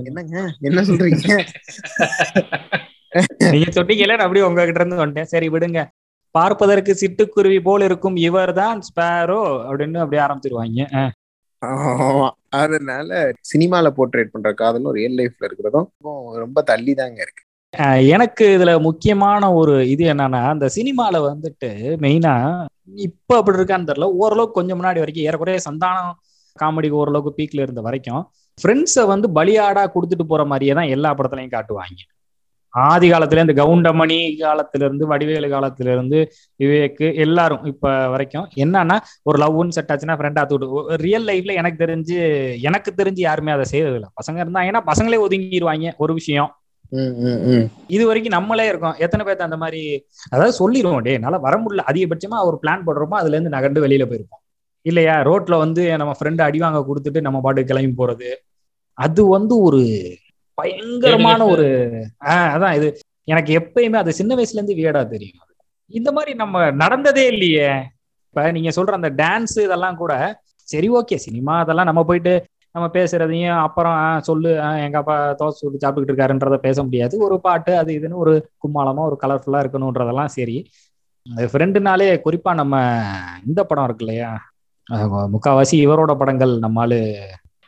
என்னங்க? 0.04 0.54
என்ன 0.60 0.82
சொல்றீங்க? 0.82 1.12
நீங்க 3.51 3.72
சொன்னீங்கல்ல 3.72 4.18
அப்படியே 4.18 4.46
உங்ககிட்ட 4.46 4.84
இருந்து 4.84 5.06
வந்துட்டேன். 5.06 5.24
சரி 5.24 5.50
விடுங்க. 5.50 5.88
பார்ப்பதற்கு 6.36 6.98
சிட்டுக்குருவி 7.01 7.60
போல் 7.60 7.82
இருக்கும் 7.82 8.16
இவர்தான் 8.16 8.80
ஸ்பேரோ 8.80 9.70
அப்படின்னு 9.70 9.98
அப்படியே 9.98 10.24
ஆரம்பிச்சிருவாங்க. 10.24 11.12
அதனால 12.57 13.09
சினிமால 13.49 13.87
போர்ட்ரேட் 13.97 14.33
பண்ற 14.33 14.49
காதலும் 14.53 14.95
ரியல் 14.97 15.17
லைஃப்ல 15.19 15.47
இருக்கிறதும் 15.47 15.87
ரொம்ப 16.43 16.61
தள்ளி 16.69 16.93
தாங்க 16.95 17.19
இருக்கு 17.21 17.43
எனக்கு 18.13 18.45
இதுல 18.55 18.71
முக்கியமான 18.85 19.49
ஒரு 19.53 19.73
இது 19.93 20.03
என்னன்னா 20.13 20.41
அந்த 20.51 20.67
சினிமால 20.77 21.15
வந்துட்டு 21.25 21.69
மெயினா 22.03 22.33
இப்ப 23.05 23.29
அப்படி 23.39 23.59
இருக்கான்னு 23.59 23.89
தெரியல. 23.89 24.07
ஓரளவுக்கு 24.21 24.57
கொஞ்சம் 24.59 24.79
முன்னாடி 24.79 24.99
வரைக்கும் 24.99 25.27
ஏறக்குறைய 25.27 25.59
சந்தானம் 25.65 26.11
காமெடிக்கு 26.55 26.99
ஓரளவுக்கு 27.01 27.31
பீக்ல 27.39 27.65
இருந்த 27.65 27.81
வரைக்கும் 27.81 28.21
ஃப்ரெண்ட்ஸை 28.57 29.03
வந்து 29.09 29.27
பலியாடா 29.35 29.83
கொடுத்துட்டு 29.95 30.25
போற 30.29 30.43
மாதிரியே 30.51 30.73
தான் 30.73 30.91
எல்லா 30.95 31.09
படத்துலையும் 31.17 31.55
காட்டுவாங்க. 31.55 31.99
ஆதி 32.84 33.07
காலத்துல 33.12 33.43
இந்த 33.46 33.53
கவுண்டமணி 33.53 34.17
காலத்துல 34.39 34.86
இருந்து 34.88 35.05
வடிவேலு 35.07 35.48
காலத்துல 35.48 35.91
இருந்து 35.96 36.19
விவேக் 36.60 37.03
எல்லாரும் 37.25 37.65
இப்ப 37.65 37.93
வரைக்கும் 38.07 38.48
என்னன்னா 38.55 38.98
ஒரு 39.24 39.39
லவ்னு 39.43 39.75
செட் 39.77 39.91
ஆச்சுன்னா 39.93 40.17
ஃப்ரெண்டா 40.19 40.43
தூட்டு 40.46 40.67
ரியல் 41.05 41.27
லைஃப்ல 41.29 41.55
எனக்கு 41.62 41.84
தெரிஞ்சு 41.84 42.17
எனக்கு 42.62 42.91
தெரிஞ்சு 43.00 43.22
யாருமே 43.22 43.51
அதை 43.51 43.67
செய்யறது 43.74 43.98
இல்லை 44.00 44.10
பசங்க 44.22 44.43
இருந்தாங்கன்னா 44.46 44.81
பசங்களே 44.91 45.19
ஒதுங்கிடுவாங்க 45.25 45.93
ஒரு 45.98 46.13
விஷயம். 46.13 46.51
இது 47.96 48.03
வரைக்கும் 48.07 48.36
நம்மளே 48.36 48.65
இருக்கோம். 48.67 48.98
எத்தனை 49.05 49.24
பேர்த்த 49.25 49.48
அந்த 49.48 49.57
மாதிரி 49.63 49.81
அதாவது 50.31 50.53
சொல்லிடுவோம் 50.60 51.05
டே 51.07 51.13
என்னால 51.17 51.39
வர 51.46 51.55
முடியல. 51.63 51.84
அதிகபட்சமா 51.91 52.38
ஒரு 52.50 52.57
பிளான் 52.63 52.86
போடுறப்போ 52.88 53.17
அதுல 53.22 53.36
இருந்து 53.38 53.55
நகர்ந்து 53.55 53.84
வெளியில 53.86 54.05
போயிருப்போம். 54.10 54.41
இல்லையா? 54.86 55.15
ரோட்ல 55.29 55.55
வந்து 55.65 55.84
நம்ம 56.01 56.13
ஃப்ரெண்டு 56.19 56.41
அடிவாங்க 56.48 56.79
கொடுத்துட்டு 56.89 57.25
நம்ம 57.27 57.39
பாட்டு 57.46 57.69
கிளம்பி 57.72 57.96
போறது. 58.01 58.29
அது 58.98 59.22
வந்து 59.27 59.55
ஒரு 59.67 59.81
பயங்கரமான 60.57 61.41
ஒரு 61.53 61.65
ஆஹ் 62.27 62.49
அதான் 62.53 62.75
இது. 62.75 62.89
எனக்கு 63.27 63.51
எப்பயுமே 63.59 63.97
அது 63.97 64.11
சின்ன 64.13 64.35
வயசுல 64.35 64.59
இருந்து 64.59 64.75
வியடா 64.75 65.01
தெரியும். 65.07 65.43
இந்த 65.91 66.09
மாதிரி 66.11 66.31
நம்ம 66.33 66.55
நடந்ததே 66.75 67.25
இல்லையே. 67.27 67.69
இப்ப 68.25 68.51
நீங்க 68.51 68.69
சொல்ற 68.69 68.93
அந்த 68.93 69.09
டான்ஸ் 69.17 69.57
இதெல்லாம் 69.61 69.97
கூட 69.97 70.13
சரி 70.67 70.89
ஓகே 70.91 71.15
சினிமா 71.17 71.53
அதெல்லாம் 71.59 71.85
நம்ம 71.85 72.01
போயிட்டு 72.03 72.33
நம்ம 72.75 72.87
பேசுறதையும் 72.93 73.59
அப்புறம் 73.61 73.99
சொல்லு 74.21 74.49
எங்க 74.85 74.97
அப்பா 74.97 75.15
தோசை 75.39 75.55
சுட்டு 75.57 75.77
சாப்பிட்டுக்கிட்டு 75.77 76.13
இருக்காருன்றத 76.13 76.57
பேச 76.57 76.83
முடியாது. 76.83 77.13
ஒரு 77.19 77.35
பாட்டு 77.39 77.77
அது 77.77 77.91
இதுன்னு 77.99 78.21
ஒரு 78.23 78.33
கும்மாளமா 78.63 79.01
ஒரு 79.01 79.17
கலர்ஃபுல்லா 79.21 79.61
இருக்கணுன்றதெல்லாம் 79.63 80.31
சரி. 80.35 80.57
ஃப்ரெண்டுனாலே 81.47 82.07
குறிப்பா 82.25 82.53
நம்ம 82.53 82.75
இந்த 83.45 83.63
படம் 83.63 83.83
இருக்கு 83.83 84.05
இல்லையா? 84.05 84.29
முக்காவாசி 85.33 85.75
இவரோட 85.77 86.11
படங்கள் 86.17 86.53
நம்மாலு 86.59 86.99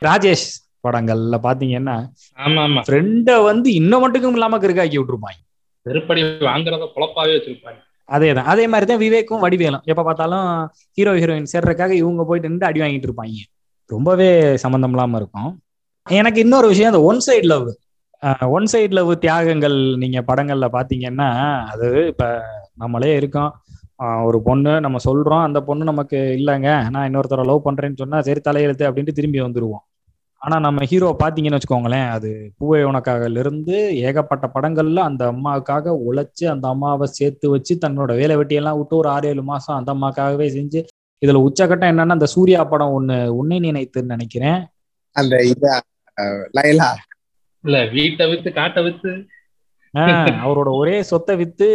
ராஜேஷ். 0.01 0.47
படங்கள்ல 0.83 1.37
பாத்தீங்கன்னா 1.45 1.95
ஆமா 2.39 2.61
ஆமா 2.67 2.81
ஃப்ரெண்ட 2.87 3.29
வந்து 3.43 3.69
இன்னும் 3.73 4.03
மட்டுக்கும் 4.05 4.37
இல்லாம 4.37 4.59
கிறுக்காக்கி 4.63 4.99
விட்டுருப்பாங்க. 4.99 5.39
வெறுப்படி 5.85 6.21
வாங்குறத 6.47 6.87
பொழப்பாவே 6.95 7.33
வச்சிருப்பாங்க. 7.37 7.79
அதேதான். 8.09 8.49
அதே 8.51 8.65
மாதிரி 8.67 8.85
தான் 8.91 9.03
விவேக்கும் 9.03 9.43
வடிவேலும். 9.43 9.83
எப்ப 9.91 10.03
பார்த்தாலும் 10.03 10.47
ஹீரோ 10.97 11.11
ஹீரோயின் 11.19 11.51
சேர்றதுக்காக 11.53 11.93
இவங்க 12.01 12.23
போயிட்டு 12.25 12.49
நின்று 12.49 12.69
அடி 12.69 12.79
வாங்கிட்டு 12.83 13.07
இருப்பாங்க. 13.09 13.37
ரொம்பவே 13.89 14.29
சம்மந்தம் 14.63 14.93
இல்லாம 14.93 15.17
இருக்கும். 15.17 15.51
எனக்கு 16.07 16.39
இன்னொரு 16.39 16.67
விஷயம் 16.67 16.91
அந்த 16.93 17.01
one 17.09 17.21
side 17.27 17.47
love 17.53 17.67
one 18.55 18.65
side 18.65 18.93
love 18.93 19.11
தியாகங்கள் 19.17 19.75
நீங்க 19.97 20.19
படங்கள்ல 20.21 20.67
பாத்தீங்கன்னா 20.73 21.27
அது 21.71 21.87
இப்ப 22.07 22.23
நம்மளே 22.75 23.11
இருக்கோம். 23.15 23.51
ஒரு 24.25 24.37
பொண்ணு 24.41 24.73
நம்ம 24.79 24.97
சொல்றோம் 25.05 25.45
அந்த 25.45 25.59
பொண்ணு 25.61 25.83
நமக்கு 25.83 26.17
இல்லைங்க 26.39 26.69
நான் 26.89 27.07
இன்னொருத்தர 27.09 27.45
லவ் 27.45 27.65
பண்றேன்னு 27.65 28.01
சொன்னா 28.01 28.19
சரி 28.19 28.41
தலையெழுத்து 28.45 28.87
அப்படின்ட்டு 28.89 29.17
திரும்பி 29.19 29.39
வந்துருவோம். 29.41 29.83
ஆனா 30.41 30.55
நம்ம 30.65 30.85
ஹீரோ 30.89 31.07
பாத்தீங்கன்னு 31.19 31.57
வச்சுக்கோங்களேன் 31.57 32.07
அது 32.11 32.29
பூவே 32.59 32.79
உனக்காகல 32.89 33.39
இருந்து 33.39 33.77
ஏகப்பட்ட 34.03 34.45
படங்கள்ல 34.53 34.99
அந்த 35.05 35.23
அம்மாவுக்காக 35.31 35.95
உழைச்சு 36.05 36.45
அந்த 36.51 36.65
அம்மாவை 36.67 37.07
சேர்த்து 37.13 37.47
வச்சு 37.49 37.73
தன்னோட 37.81 38.11
வேலை 38.17 38.35
வெட்டியெல்லாம் 38.39 38.77
விட்டு 38.79 38.95
ஒரு 38.95 39.09
ஆறு 39.09 39.27
ஏழு 39.31 39.43
மாசம் 39.49 39.77
அந்த 39.77 39.91
அம்மாக்காகவே 39.95 40.47
செஞ்சு 40.55 40.81
இதுல 41.21 41.39
உச்சகட்டம் 41.47 41.91
என்னன்னா 41.91 42.17
அந்த 42.17 42.29
சூர்யா 42.33 42.61
படம் 42.65 42.93
ஒண்ணு 42.97 43.17
உன்னை 43.37 43.57
நினைத்துன்னு 43.65 44.13
நினைக்கிறேன். 44.15 44.59
அந்த 45.15 45.35
இதா 45.49 45.73
அஹ், 46.17 46.45
லைலா. 46.57 46.87
இல்ல 47.63 47.77
வீட்டை 47.91 48.25
வித்து 48.29 48.49
காட்டை 48.53 48.81
வித்து. 48.85 49.11
ஆஹ் 49.93 50.07
அவரோட 50.43 50.69
ஒரே 50.79 50.97
சொத்தை 51.03 51.35
வித்து 51.37 51.67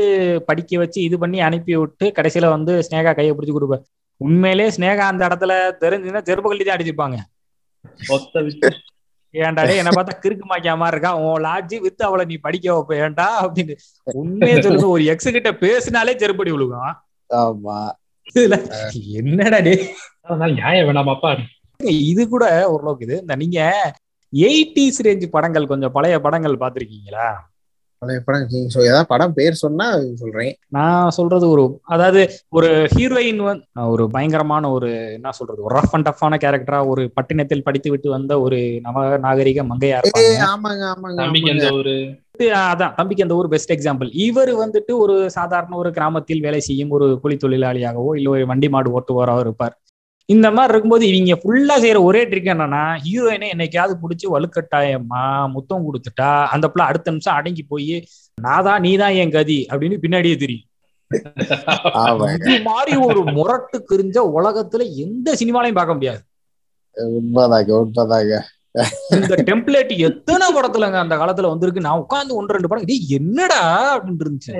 படிக்க 0.48 0.78
வச்சு 0.78 0.98
இது 1.02 1.16
பண்ணி 1.18 1.38
அனுப்பி 1.42 1.74
விட்டு 1.76 2.06
கடைசியில 2.18 2.50
வந்து 2.50 2.72
ஸ்னேகா 2.86 3.12
கையை 3.14 3.32
பிடிச்சி 3.32 3.54
கொடுப்ப. 3.54 3.76
உண்மையிலே 4.20 4.66
ஸ்னேகா 4.70 5.04
அந்த 5.10 5.22
இடத்துல 5.28 5.52
தெரிஞ்சுன்னா 5.82 6.22
செருப்பு 6.26 6.50
கள்ளி 6.50 6.64
தான் 6.64 6.76
அடிச்சிருப்பாங்க. 6.76 7.18
ஏன்டா 9.34 9.62
என்ன 9.74 9.92
பார்த்தா 9.92 10.14
கிறுக்கு 10.20 10.44
மாக்கியா 10.44 10.74
மாதிரி 10.76 10.94
இருக்கா? 10.94 11.12
உன் 11.22 11.44
லாட்ஜி 11.44 11.76
வித்து 11.80 12.02
அவளை 12.04 12.24
நீ 12.24 12.36
படிக்க 12.38 12.66
வைப்ப 12.74 12.98
ஏன்டா? 13.00 13.26
அப்படின்னு 13.44 13.74
உண்மையை 14.14 14.56
சொல்லுங்க 14.58 14.88
ஒரு 14.88 15.04
எக்ஸ் 15.04 15.34
கிட்ட 15.36 15.50
பேசினாலே 15.62 16.14
செருப்படி 16.14 16.52
விழுகும். 16.54 16.92
ஆமா. 17.30 17.78
என்னடா 19.20 19.58
டே 19.60 19.74
அதனால 20.24 20.50
நியாயம் 20.52 20.86
வேணாமாப்பா 20.88 21.30
இது 22.04 22.22
கூட 22.28 22.44
ஓரளவுக்கு 22.68 23.04
இது. 23.04 23.16
இந்த 23.20 23.34
நீங்க 23.36 23.58
எயிட்டிஸ் 24.32 25.02
ரேஞ்ச் 25.04 25.26
படங்கள் 25.30 25.66
கொஞ்சம் 25.66 25.92
பழைய 25.92 26.16
படங்கள் 26.20 26.62
பாத்திருக்கீங்களா 26.62 27.26
பழைய 28.02 28.20
படம். 28.24 28.46
நீங்க 28.50 28.82
ஏதாவது 28.84 29.08
படம் 29.08 29.34
பேர் 29.34 29.62
சொன்னா 29.62 29.86
சொல்றேன். 30.14 30.52
நான் 30.68 31.10
சொல்றது 31.10 31.46
ஒரு 31.48 31.64
அதாவது 31.88 32.22
ஒரு 32.50 32.70
ஹீரோயின் 32.94 33.40
வந்து 33.42 33.64
ஒரு 33.88 34.04
பயங்கரமான 34.10 34.70
ஒரு 34.70 34.88
என்ன 35.16 35.32
சொல்றது 35.32 35.64
ஒரு 35.66 35.74
ரஃப் 35.74 35.94
அண்ட் 35.94 36.08
டஃப்பான 36.08 36.38
கேரக்டரா 36.44 36.80
ஒரு 36.86 37.04
பட்டினத்தில் 37.14 37.66
படித்து 37.68 37.90
விட்டு 37.90 38.10
வந்த 38.10 38.40
ஒரு 38.40 38.58
நவ 38.86 39.06
நாகரிக 39.18 39.64
மங்கையா 39.70 40.00
ஆமாங்க 40.48 40.84
ஆமாங்க 40.90 41.18
தம்பிக்கு 41.22 41.50
ஆமாங்க. 41.50 41.56
அந்த 41.56 41.70
ஒரு 41.74 41.94
அதான் 42.64 42.94
தம்பிக்கு 42.96 43.24
அந்த 43.24 43.34
ஒரு 43.34 43.48
பெஸ்ட் 43.48 43.72
எக்ஸாம்பிள் 43.72 44.08
இவர் 44.24 44.52
வந்துட்டு 44.62 44.92
ஒரு 44.96 45.16
சாதாரண 45.30 45.76
ஒரு 45.76 45.90
கிராமத்தில் 45.90 46.40
வேலை 46.40 46.60
செய்யும் 46.60 46.90
ஒரு 46.90 47.06
கூலி 47.22 47.36
தொழிலாளியாகவோ 47.36 48.12
இல்ல 48.16 48.28
ஒரு 48.30 48.46
வண்டி 48.46 48.68
மாடு 48.68 48.94
ஓட்டுவாராவோ 48.96 49.40
இருப்பார். 49.40 49.74
இந்த 50.32 50.46
மாதிரி 50.56 50.72
இருக்கும்போது 50.72 51.06
இவங்க 51.08 51.34
ஃபுல்லா 51.40 51.74
செய்யற 51.82 51.98
ஒரே 52.08 52.20
ட்ரிக் 52.28 52.52
என்னன்னா 52.52 52.82
ஹீரோயினை 53.06 53.48
என்னைக்காவது 53.54 53.94
பிடிச்சி 54.02 54.26
வலுக்கட்டாயமா 54.34 55.24
முத்தம் 55.54 55.84
கொடுத்துட்டா 55.86 56.30
அந்த 56.54 56.66
பிள்ளை 56.68 56.84
அடுத்த 56.90 57.12
நிமிஷம் 57.14 57.38
அடங்கி 57.38 57.64
போய் 57.72 57.96
நாதான் 58.38 58.84
நீதான் 58.86 59.18
என் 59.22 59.34
கதி 59.36 59.58
அப்படின்னு 59.70 59.98
பின்னாடியே 60.04 60.36
தெரியும். 60.44 60.68
இது 62.36 62.56
மாதிரி 62.70 62.92
ஒரு 63.08 63.20
முரட்டு 63.36 63.78
கிரிஞ்ச 63.90 64.16
உலகத்துல 64.38 64.82
எந்த 65.04 65.36
சினிமாலையும் 65.40 65.78
பார்க்க 65.80 65.98
முடியாது. 65.98 66.22
உண்மைதாங்க 67.18 67.72
உண்மைதாங்க. 67.82 68.34
இந்த 69.16 69.34
டெம்ப்ளேட் 69.48 69.92
எத்தனை 70.08 70.46
படத்துலங்க 70.56 70.98
அந்த 71.04 71.14
காலத்துல 71.20 71.52
வந்திருக்கு? 71.52 71.86
நான் 71.86 72.02
உட்கார்ந்து 72.04 72.38
ஒன்று 72.38 72.56
ரெண்டு 72.56 72.70
படம் 72.70 72.90
டேய் 72.90 73.14
என்னடா? 73.20 73.62
அப்படின்னு 73.94 74.24
இருந்துச்சு. 74.26 74.54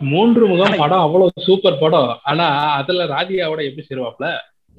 மூன்று 0.00 0.44
முகம் 0.52 0.80
படம் 0.84 1.04
அவ்வளவு 1.06 1.46
சூப்பர் 1.48 1.82
படம். 1.82 2.12
ஆனா 2.30 2.46
அதுல 2.78 3.04
ராதிகாவோட 3.16 3.62
எப்படி 3.68 3.86
சேருவாப்ல 3.90 4.28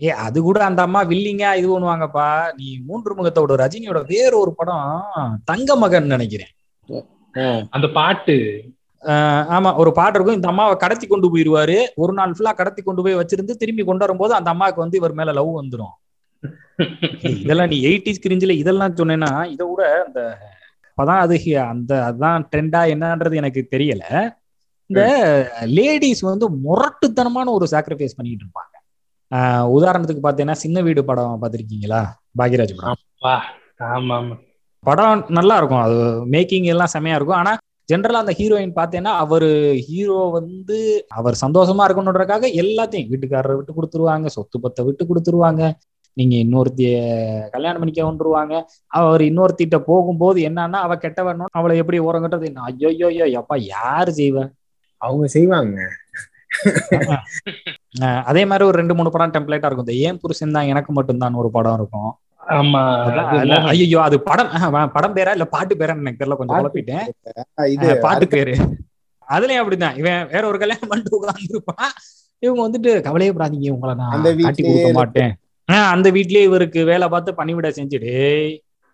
ஏ 0.01 0.09
அது 0.25 0.41
கூட 0.41 0.63
அந்த 0.65 0.81
அம்மா 0.81 1.03
வில்லிங்கா 1.03 1.49
இது 1.55 1.67
பண்ணுவாங்கப்பா. 1.73 2.27
நீ 2.55 2.67
மூன்று 2.87 3.11
முகத்தோட 3.15 3.53
ரஜினியோட 3.63 3.99
வேற 4.07 4.31
ஒரு 4.37 4.53
படம் 4.55 5.03
தங்க 5.45 5.75
மகன் 5.75 6.05
நினைக்கிறேன். 6.05 6.53
அந்த 7.69 7.87
பாட்டு. 7.97 8.35
ஆஹ் 9.01 9.43
ஆமா 9.55 9.75
ஒரு 9.75 9.91
பாட்டு 9.91 10.15
இருக்கும். 10.15 10.35
இந்த 10.35 10.47
அம்மாவை 10.47 10.75
கடத்தி 10.77 11.07
கொண்டு 11.07 11.27
போயிருவாரு. 11.29 11.77
ஒரு 11.95 12.13
நாள் 12.13 12.35
ஃபுல்லா 12.37 12.53
கடத்தி 12.53 12.81
கொண்டு 12.81 13.03
போய் 13.03 13.15
வச்சிருந்து 13.15 13.53
திரும்பி 13.61 13.83
கொண்டு 13.83 14.05
வரும்போது 14.05 14.33
அந்த 14.33 14.49
அம்மாவுக்கு 14.49 14.81
வந்து 14.81 14.97
இவர் 14.97 15.13
மேல 15.13 15.31
லவ் 15.31 15.59
வந்துடும் 15.61 15.95
இதெல்லாம் 17.21 17.67
நீ 17.67 17.77
எயிட்டிஸ் 17.85 18.23
கிரிஞ்சில 18.25 18.49
இதெல்லாம் 18.49 18.95
சொன்னேன்னா 18.95 19.31
இதை 19.45 19.65
விட 19.69 19.81
அந்த 20.05 20.21
அப்பதான் 20.97 21.21
அது 21.25 21.35
அந்த 21.59 21.91
அதான் 22.09 22.45
ட்ரெண்டா 22.51 22.81
என்னன்றது 22.93 23.35
எனக்கு 23.35 23.61
தெரியல. 23.71 24.03
இந்த 24.85 25.01
லேடிஸ் 25.65 26.19
வந்து 26.19 26.45
முரட்டுத்தனமான 26.65 27.47
ஒரு 27.57 27.67
சாக்ரிஃபைஸ் 27.71 28.17
பண்ணிட்டு 28.17 28.45
இருப்பாங்க. 28.45 28.72
ஆஹ் 28.72 28.72
உதாரணத்துக்கு 29.75 30.25
பாத்தீங்கன்னா 30.25 30.61
சின்ன 30.63 30.81
வீடு 30.87 31.01
படம் 31.09 31.41
பார்த்திருக்கீங்களா? 31.43 32.01
பாக்யராஜ் 32.39 32.73
படம். 32.79 34.31
படம் 34.83 35.21
நல்லா 35.37 35.55
இருக்கும். 35.59 35.83
அது 35.85 35.99
மேக்கிங் 36.33 36.67
எல்லாம் 36.73 36.93
செமையா 36.95 37.17
இருக்கும். 37.17 37.39
ஆனா 37.41 37.53
ஜென்ரலா 37.91 38.19
அந்த 38.23 38.33
ஹீரோயின் 38.39 38.75
பார்த்தேன்னா 38.77 39.11
அவரு 39.23 39.47
ஹீரோ 39.87 40.19
வந்து 40.37 40.77
அவர் 41.17 41.35
சந்தோஷமா 41.41 41.85
இருக்கணுன்றக்காக 41.87 42.49
எல்லாத்தையும் 42.61 43.09
வீட்டுக்காரரை 43.11 43.55
விட்டு 43.57 43.73
கொடுத்துருவாங்க 43.77 44.27
சொத்து 44.35 44.59
பத்தை 44.59 44.85
விட்டு 44.85 45.05
கொடுத்துருவாங்க. 45.09 45.63
நீங்க 46.17 46.35
இன்னொருத்திய 46.35 46.91
கல்யாணம் 47.53 47.81
பண்ணிக்க 47.81 48.01
வந்துருவாங்க. 48.09 48.55
அவர் 48.87 49.21
இன்னொருத்திட்ட 49.21 49.77
போகும்போது 49.89 50.39
என்னன்னா 50.49 50.79
அவ 50.87 50.95
கெட்டவனும் 50.95 51.53
அவளை 51.59 51.77
எப்படி 51.81 51.99
ஓரங்கட்டுறது? 51.99 52.51
ஐயோ 52.69 53.07
ஐயோ 53.11 53.39
அப்பா 53.43 53.57
யாரு 53.75 54.11
செய்வ? 54.11 54.37
அவங்க 55.01 55.27
செய்வாங்க. 55.27 55.77
அதே 58.23 58.45
மாதிரி 58.45 58.67
ஒரு 58.67 58.77
ரெண்டு 58.77 58.95
மூணு 58.95 59.09
படம் 59.09 59.31
டெம்ப்ளேட்டா 59.31 59.65
இருக்கும். 59.65 59.87
இந்த 59.87 59.93
ஏன் 59.93 60.19
புருஷன் 60.19 60.51
தான் 60.51 60.65
எனக்கு 60.65 60.93
மட்டும்தான் 60.93 61.33
ஒரு 61.33 61.51
படம் 61.51 61.73
இருக்கும். 61.73 62.11
ஆமா. 62.49 62.81
ஐயோ 63.63 64.01
அது 64.01 64.21
படம் 64.21 64.49
படம் 64.91 65.15
பேரா 65.15 65.31
இல்ல 65.31 65.45
பாட்டு 65.45 65.75
பேரா 65.75 65.93
எனக்கு 65.99 66.23
தெரியல 66.23 66.35
கொஞ்சம் 66.35 66.57
குழப்பிட்டேன். 66.57 67.99
பாட்டு 68.01 68.27
பேரு. 68.27 68.55
அதுலயும் 69.27 69.61
அப்படிதான். 69.63 69.97
இவன் 69.97 70.27
வேற 70.31 70.47
ஒரு 70.47 70.57
கல்யாணம் 70.57 70.87
பண்ணிட்டு 70.87 71.19
உட்கார்ந்துருப்பான். 71.19 71.93
இவங்க 72.39 72.61
வந்துட்டு 72.67 73.01
கவலையே 73.01 73.31
படாதீங்க 73.31 73.69
உங்களை 73.69 73.95
நான் 73.95 74.11
அந்த 74.11 74.35
காட்டி 74.35 74.63
கொடுக்க 74.63 74.91
மாட்டேன். 74.93 75.33
ஆஹ் 75.71 75.89
அந்த 75.89 76.11
வீட்லயே 76.11 76.41
இவருக்கு 76.41 76.83
வேலை 76.85 77.07
பார்த்து 77.07 77.31
பணிவிட 77.31 77.67
செஞ்சுடு. 77.69 78.13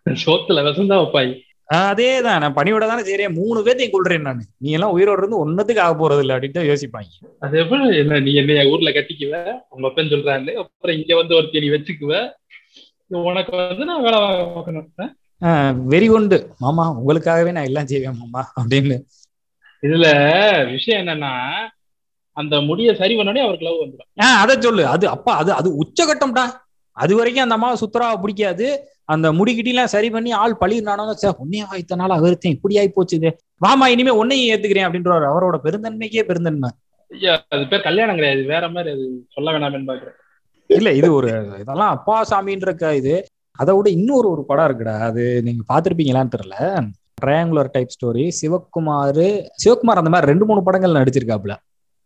சோத்துல 0.05 0.63
விஷம் 0.63 0.87
தான் 0.87 1.03
அதேதான் 1.73 2.38
நான் 2.38 2.53
பணிவிட 2.53 2.88
தானே 2.88 3.01
செய்றேன். 3.01 3.33
மூணு 3.33 3.61
பேர்த்தையும் 3.61 3.91
கொள்றேன் 3.93 4.21
நான். 4.21 4.45
நீ 4.57 4.71
எல்லாம் 4.71 4.97
உயிரோட 4.97 5.17
இருந்து 5.17 5.49
ஒன்னத்துக்கு 5.49 5.79
ஆக 5.79 6.09
போறது 6.09 6.19
இல்லை 6.19 6.35
அப்படின்ட்டு 6.35 6.75
யோசிப்பாங்க. 6.75 7.25
அது 7.39 7.59
எப்படி? 7.59 7.97
என்ன 7.97 8.19
நீ 8.19 8.33
என்னைய 8.33 8.69
ஊர்ல 8.69 8.89
கட்டிக்குவ? 8.89 9.59
உங்க 9.69 9.88
அப்பன் 9.88 10.07
சொல்றாரு. 10.07 10.53
அப்புறம் 10.53 10.95
இங்க 10.95 11.15
வந்து 11.15 11.35
ஒருத்தி 11.35 11.59
நீ 11.59 11.69
வச்சுக்குவ. 11.69 12.31
உனக்கு 13.07 13.55
வந்து 13.55 13.85
நான் 13.85 14.01
வேலை 14.01 14.19
பார்க்கணும்? 14.19 15.85
வெறி 15.85 16.07
உண்டு 16.07 16.53
மாமா 16.59 16.99
உங்களுக்காகவே 16.99 17.51
நான் 17.51 17.63
எல்லாம் 17.63 17.88
செய்வேன் 17.88 18.17
மாமா 18.17 18.51
அப்படின்னு. 18.61 19.01
இதுல 19.81 20.71
விஷயம் 20.71 21.05
என்னன்னா 21.05 21.51
அந்த 22.31 22.61
முடிய 22.61 22.95
சரி 22.95 23.15
பண்ணோடனே 23.15 23.41
அவருக்கு 23.41 23.65
லவ் 23.65 23.75
வந்துடும். 23.75 24.09
ஆஹ் 24.15 24.41
அதை 24.43 24.55
சொல்லு. 24.59 24.85
அது 24.85 25.07
அப்பா 25.07 25.35
அது 25.35 25.53
அது 25.53 25.69
உச்சகட்டம்டா. 25.83 26.51
அது 26.91 27.15
வரைக்கும் 27.15 27.43
அந்த 27.43 27.55
அம்மாவை 27.55 27.77
சுத்தராவை 27.81 28.21
பிடிக்காது. 28.21 28.93
அந்த 29.09 29.27
முடிக்கிட்டலாம் 29.37 29.93
சரி 29.93 30.09
பண்ணி 30.15 30.31
ஆள் 30.41 30.59
பழினானோ 30.61 31.13
சார் 31.21 31.39
உன்னைய 31.43 31.63
வாய்த்தனால 31.71 32.15
அவர்த்தேன் 32.17 32.55
இப்படி 32.55 32.75
ஆகி 32.79 32.91
போச்சுது 32.95 33.29
வாமா 33.61 33.85
இனிமே 33.93 34.11
உன்னையும் 34.21 34.49
ஏத்துக்கிறேன் 34.51 34.87
அப்படின்றாரு. 34.87 35.25
அவரோட 35.31 35.57
பெருந்தன்மைக்கே 35.65 36.21
பெருந்தன்மை. 36.29 36.69
அது 37.53 37.63
பேர் 37.69 37.87
கல்யாணம் 37.87 38.15
கிடையாது. 38.15 38.41
வேற 38.53 38.63
மாதிரி 38.69 38.93
அது 38.95 39.05
சொல்ல 39.35 39.51
வேணாமேன்னு 39.51 39.89
பாக்குறேன். 39.91 40.17
இல்ல 40.69 40.89
இது 40.99 41.07
ஒரு 41.13 41.29
இதெல்லாம் 41.61 41.93
அப்பா 41.95 42.17
சாமின்ற 42.31 42.93
இது. 42.93 43.15
அதை 43.59 43.71
விட 43.75 43.87
இன்னொரு 43.89 44.27
ஒரு 44.33 44.43
படம் 44.49 44.67
இருக்குடா. 44.67 44.95
அது 45.09 45.23
நீங்க 45.43 45.63
பாத்திருப்பீங்களான்னு 45.71 46.35
தெரியல. 46.35 46.57
Triangular 47.21 47.71
type 47.71 47.95
story 47.95 48.25
Sivakumar 48.41 49.25
Sivakumar 49.63 50.01
அந்த 50.01 50.11
மாதிரி 50.13 50.31
ரெண்டு 50.31 50.45
மூணு 50.45 50.61
படங்கள் 50.63 50.97
நடிச்சிருக்காப்புல. 50.99 51.55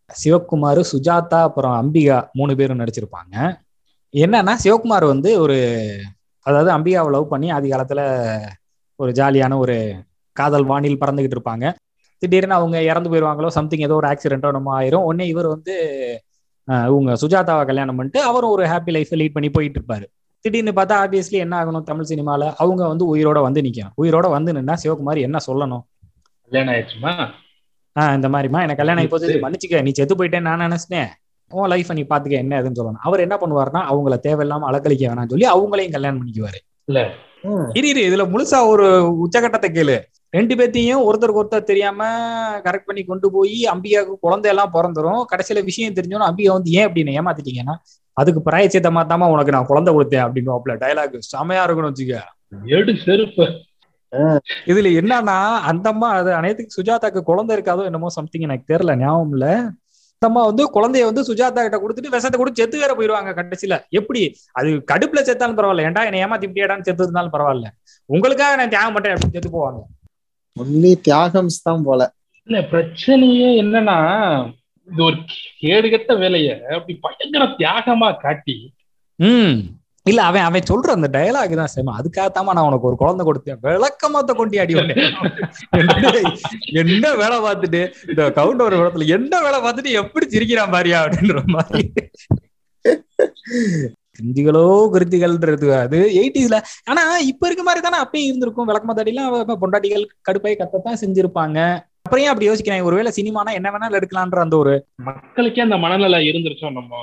சிவகுமார் 0.10 0.82
சுஜாதா 0.92 1.42
அப்புறம் 1.50 1.76
அம்பிகா 1.82 2.18
மூணு 2.34 2.56
பேரும் 2.56 2.82
நடிச்சிருப்பாங்க. 2.82 3.36
என்னன்னா 4.14 4.54
சிவகுமார் 4.64 5.06
வந்து 5.14 5.30
ஒரு 5.44 5.58
அதாவது 6.44 6.72
அம்பிகாவை 6.78 7.12
லவ் 7.12 7.30
பண்ணி 7.30 7.50
ஆதி 7.50 7.70
காலத்துல 7.70 8.02
ஒரு 8.96 9.12
ஜாலியான 9.12 9.58
ஒரு 9.58 10.04
காதல் 10.32 10.64
வானில் 10.64 10.98
பறந்துகிட்டு 10.98 11.36
இருப்பாங்க. 11.36 11.74
திடீர்னு 12.18 12.54
அவங்க 12.54 12.82
இறந்து 12.82 13.10
போயிருவாங்களோ 13.10 13.48
சம்திங் 13.48 13.80
ஏதோ 13.80 13.94
ஒரு 13.94 14.08
ஆக்சிடென்ட்டோ 14.08 14.52
நம்ம 14.52 14.82
ஆயிரும். 14.82 15.04
உடனே 15.04 15.30
இவர் 15.30 15.48
வந்து 15.48 15.76
இவங்க 16.64 17.14
சுஜாதாவை 17.14 17.66
கல்யாணம் 17.66 17.96
பண்ணிட்டு 17.96 18.22
அவரும் 18.22 18.50
ஒரு 18.50 18.66
ஹாப்பி 18.66 18.86
லைஃப் 18.86 19.14
லீட் 19.14 19.34
பண்ணி 19.34 19.50
போயிட்டு 19.50 19.82
இருப்பாரு. 19.82 20.06
திடீர்னு 20.40 20.72
பார்த்தா 20.72 20.96
ஆப்வியஸ்லி 21.04 21.40
என்ன 21.40 21.66
ஆகணும் 21.66 21.84
தமிழ் 21.84 22.06
சினிமால? 22.06 22.54
அவங்க 22.58 22.88
வந்து 22.88 23.16
உயிரோட 23.16 23.42
வந்து 23.42 23.62
நிக்கணும். 23.62 23.92
உயிரோட 24.02 24.30
வந்து 24.30 24.54
நின்னா 24.54 24.76
சிவகுமார் 24.84 25.20
என்ன 25.20 25.38
சொல்லணும்? 25.48 25.82
கல்யாணம் 26.50 26.82
ஆயிடுச்சுமா? 26.82 27.30
ஆஹ் 28.00 28.16
இந்த 28.16 28.30
மாதிரிமா 28.30 28.62
எனக்கு 28.62 28.76
கல்யாணம் 28.76 29.08
போச்சு. 29.08 29.40
மன்னிச்சுக்க. 29.42 29.82
நீ 29.82 29.92
செத்து 29.92 30.16
போயிட்டேன்னு 30.16 30.42
நான் 30.42 30.60
நினைச்சிட்டேன். 30.60 31.08
உன் 31.54 31.70
லைஃப் 31.70 31.92
நீ 31.92 32.04
பாத்துக்க 32.10 32.40
என்ன 32.44 32.62
ஏதுன்னு 32.62 32.80
சொல்லணும். 32.80 33.02
அவர் 33.02 33.20
என்ன 33.20 33.36
பண்ணுவாருன்னா 33.42 33.82
அவங்கள 33.92 34.18
தேவையில்லாம 34.28 34.68
அலக்கழிக்க 34.70 35.04
வேணாம்னு 35.10 35.30
சொல்லி 35.30 35.48
அவங்களையும் 35.50 35.92
கல்யாணம் 35.92 36.20
பண்ணிக்குவாரு. 36.20 36.60
ம். 37.44 37.68
இரு 37.74 37.88
இரு 37.90 38.02
இதுல 38.10 38.24
முழுசா 38.34 38.68
ஒரு 38.68 38.86
உச்சகட்டத்தை 39.26 39.70
கேளு. 39.78 39.96
ரெண்டு 40.34 40.56
பேர்த்தையும் 40.56 41.04
ஒருத்தருக்கு 41.08 41.42
ஒருத்தர் 41.42 41.64
தெரியாம 41.64 42.04
கரெக்ட் 42.60 42.86
பண்ணி 42.86 43.04
கொண்டு 43.04 43.32
போய் 43.32 43.68
அம்பிகாவுக்கு 43.74 44.16
குழந்தை 44.20 44.50
எல்லாம் 44.52 44.74
பிறந்துரும். 44.74 45.26
கடைசியில 45.32 45.64
விஷயம் 45.64 45.94
தெரிஞ்சோன்னா 45.94 46.30
அம்பிகா 46.30 46.52
வந்து 46.52 46.72
ஏன் 46.72 46.88
அப்படின்னு 46.88 47.18
ஏமாத்திட்டீங்கன்னா 47.20 47.76
அதுக்கு 48.18 48.42
பிராயச்சித்த 48.42 48.90
மாத்தாம 48.90 49.30
உனக்கு 49.30 49.52
நான் 49.52 49.66
குழந்தை 49.66 49.92
கொடுத்தேன் 49.94 50.26
அப்படின்னு 50.26 50.80
டயலாக் 50.80 51.20
செமையா 51.34 51.64
இருக்குன்னு 51.64 51.92
வச்சுக்க. 51.92 52.18
இதுல 54.68 54.90
என்னன்னா 55.02 55.38
அந்த 55.70 55.90
அம்மா 55.90 56.10
அது 56.12 56.34
அனைத்துக்கு 56.34 56.82
சுஜாதாக்கு 56.82 57.22
குழந்தை 57.22 57.58
இருக்காதோ 57.58 57.84
என்னமோ 57.84 58.10
சம்திங் 58.10 58.42
எனக்கு 58.42 58.74
தெரியல 58.74 58.96
ஞாபகம் 58.98 59.32
இல்ல. 59.32 59.48
அம்மா 60.24 60.46
வந்து 60.46 60.64
குழந்தைய 60.74 61.06
வந்து 61.06 61.22
சுஜாதா 61.22 61.62
கிட்ட 61.62 61.78
கொடுத்துட்டு 61.78 62.12
விஷத்தை 62.12 62.40
கொடுத்து 62.40 62.62
செத்து 62.62 62.80
வேற 62.80 62.94
போயிருவாங்க 62.96 63.34
கடைசியில. 63.34 63.76
எப்படி? 63.92 64.22
அது 64.52 64.70
கடுப்புல 64.92 65.22
செத்தாலும் 65.22 65.58
பரவாயில்ல. 65.58 65.86
ஏன்டா 65.86 66.06
என்னை 66.06 66.24
ஏமாத்தி 66.24 66.48
இப்படியாடான்னு 66.48 66.82
செத்து 66.82 67.04
இருந்தாலும் 67.04 67.32
பரவாயில்ல. 67.32 67.70
உங்களுக்காக 68.10 68.56
நான் 68.56 68.70
தியாகம் 68.70 68.94
பண்றேன் 68.94 69.16
அப்படின்னு 69.16 69.32
செத்து 69.32 69.50
போவாங்க. 69.50 69.82
ஒன்லி 70.58 70.94
தியாகம்ஸ் 71.08 71.64
தான் 71.64 71.84
போல. 71.84 72.02
இல்ல 72.48 72.60
பிரச்சனையே 72.72 73.50
என்னன்னா 73.62 73.98
இது 74.88 75.04
ஒரு 75.04 75.18
கேடுகட்ட 75.62 76.18
வேலைய 76.18 76.48
அப்படி 76.72 77.00
பயங்கர 77.02 77.46
தியாகமா 77.60 78.20
காட்டி 78.20 78.56
ம். 79.20 79.56
இல்ல 80.06 80.22
அவன் 80.30 80.46
அவன் 80.48 80.68
சொல்ற 80.70 80.90
அந்த 80.96 81.08
டயலாக் 81.16 81.54
தான் 81.60 81.74
சேமா. 81.74 81.92
அதுக்காகத்தாம 82.00 82.54
நான் 82.56 82.68
உனக்கு 82.70 82.88
ஒரு 82.90 82.98
குழந்தை 83.02 83.24
கொடுத்தேன். 83.28 83.60
விளக்கமாத்த 83.68 84.32
கொண்டி 84.40 84.58
அடி 84.64 84.74
என்ன 86.82 87.14
வேலை 87.22 87.38
பார்த்துட்டு 87.46 87.82
இந்த 88.10 88.24
கவுண்டர் 88.40 88.78
இடத்துல 88.80 89.08
என்ன 89.18 89.42
வேலை 89.46 89.60
பார்த்துட்டு 89.66 89.94
எப்படி 90.02 90.28
சிரிக்கிறான் 90.36 90.74
பாரியா 90.76 91.00
அப்படின்ற 91.04 91.44
மாதிரி. 91.56 91.84
கிருந்திகளோ 94.18 94.66
கிருத்திகள்ன்றது 94.94 95.68
அது 95.84 96.00
எயிட்டிஸ்ல 96.20 96.58
ஆனா 96.90 97.04
இப்ப 97.32 97.48
இருக்க 97.48 97.64
மாதிரி 97.68 97.82
தானே 97.86 98.00
அப்பயும் 98.04 98.30
இருந்திருக்கும். 98.30 98.70
விளக்கமாத்தாடிலாம் 98.70 99.62
பொண்டாட்டிகள் 99.64 100.06
கடுப்பை 100.30 100.54
கத்தத்தான் 100.60 101.02
செஞ்சிருப்பாங்க. 101.04 101.60
அப்புறம் 102.06 102.32
அப்படி 102.32 102.50
யோசிக்கிறேன் 102.50 102.88
ஒருவேளை 102.90 103.12
சினிமானா 103.18 103.52
என்ன 103.60 103.68
வேணாலும் 103.74 104.00
எடுக்கலான்ற 104.00 104.40
அந்த 104.46 104.58
ஒரு 104.64 104.74
மக்களுக்கே 105.10 105.64
அந்த 105.68 105.78
மனநிலை 105.84 106.20
இருந்துருச்சோம் 106.32 106.78
நம்ம? 106.80 106.96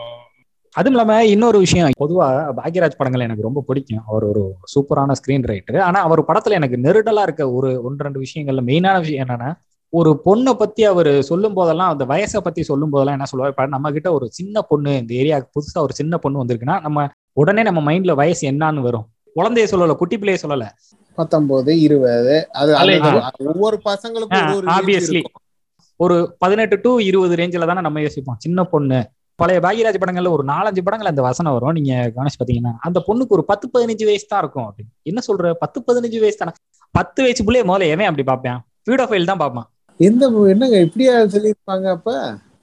அதுவும் 0.76 0.98
இல்லாம 0.98 1.14
இன்னொரு 1.26 1.59
விஷயம் 1.59 1.88
பொதுவா 2.00 2.26
பாக்யராஜ் 2.59 2.98
படங்கள் 2.98 3.24
எனக்கு 3.26 3.46
ரொம்ப 3.46 3.61
பிடிக்கும். 3.66 4.02
அவர் 4.06 4.24
ஒரு 4.24 4.42
சூப்பரான 4.72 5.14
ஸ்கிரீன் 5.20 5.46
ரைட்டர் 5.50 5.78
ஆனா 5.88 5.98
அவர் 6.00 6.22
படத்துல 6.24 6.56
எனக்கு 6.59 6.76
நெருடலா 6.76 7.22
இருக்க 7.22 7.42
ஒரு 7.52 7.70
ஒன்று 7.83 8.04
ரெண்டு 8.04 8.20
விஷயங்கள்ல 8.20 8.62
மெயினான 8.70 8.98
விஷயம் 8.98 9.26
என்னன்னா 9.26 9.50
ஒரு 9.92 10.11
பொண்ணை 10.24 10.52
பத்தி 10.52 10.83
அவர் 10.85 11.11
சொல்லும் 11.22 11.54
போதெல்லாம் 11.54 11.90
அந்த 11.92 12.04
வயசை 12.04 12.40
பத்தி 12.40 12.62
சொல்லும் 12.62 12.90
போதெல்லாம் 12.90 13.16
என்ன 13.16 13.28
சொல்லுவார்? 13.30 13.68
நம்ம 13.74 13.90
கிட்ட 13.90 14.09
ஒரு 14.12 14.26
சின்ன 14.30 14.62
பொண்ணு 14.62 14.92
இந்த 14.98 15.12
ஏரியாவுக்கு 15.14 15.54
புதுசா 15.56 15.80
ஒரு 15.87 15.92
சின்ன 15.92 16.18
பொண்ணு 16.18 16.42
வந்திருக்குன்னா 16.42 16.76
நம்ம 16.80 17.09
உடனே 17.33 17.62
நம்ம 17.62 17.80
மைண்ட்ல 17.88 18.14
வயசு 18.14 18.42
என்னன்னு 18.50 18.87
வரும். 18.88 19.06
குழந்தைய 19.37 19.66
சொல்லல 19.72 19.94
குட்டி 19.94 20.16
பிள்ளைய 20.16 20.38
சொல்லல. 20.44 20.64
பத்தொன்பது 21.18 21.72
இருபது 21.80 22.37
அது. 22.52 22.72
ஒவ்வொரு 23.52 23.76
பசங்களுக்கும் 23.85 24.68
ஆப்வியஸ்லி. 24.76 25.22
ஒரு 26.00 26.16
பதினெட்டு 26.38 26.76
டு 26.83 26.92
இருபது 27.09 27.35
ரேஞ்சில 27.40 27.66
தானே 27.66 27.80
நம்ம 27.80 28.00
யோசிப்போம். 28.00 28.38
சின்ன 28.38 28.64
பொண்ணு 28.64 29.00
பழைய 29.40 29.61
பாக்யராஜ் 29.61 30.03
படங்கள்ல 30.03 30.31
ஒரு 30.31 30.44
நாலஞ்சு 30.44 30.83
படங்கள் 30.85 31.11
அந்த 31.12 31.22
வசனம் 31.22 31.53
வரும். 31.53 31.72
நீங்க 31.72 32.12
கவனிச்சு 32.16 32.40
பாத்தீங்கன்னா 32.40 32.72
அந்த 32.79 32.98
பொண்ணுக்கு 33.07 33.37
ஒரு 33.38 33.44
பத்து 33.44 33.66
பதினஞ்சு 33.74 34.05
வயசு 34.05 34.26
தான் 34.29 34.40
இருக்கும் 34.40 34.66
அப்படின்னு 34.68 34.92
என்ன 35.03 35.20
சொல்ற? 35.29 35.53
பத்து 35.53 35.85
பதினஞ்சு 35.87 36.20
வயசு 36.20 36.37
தானே. 36.37 36.53
பத்து 36.90 37.22
வயசு 37.22 37.44
பிள்ளைய 37.44 37.64
முதல்ல 37.64 37.87
எவன் 37.87 38.07
அப்படி 38.07 38.22
பார்ப்பேன் 38.22 38.59
ஃபைல் 39.11 39.24
தான் 39.24 39.38
பார்ப்பான் 39.38 39.68
எந்த 40.00 40.26
என்னங்க 40.48 40.76
இப்படியா 40.81 41.14
சொல்லியிருப்பாங்க 41.35 41.87
அப்ப? 41.90 42.12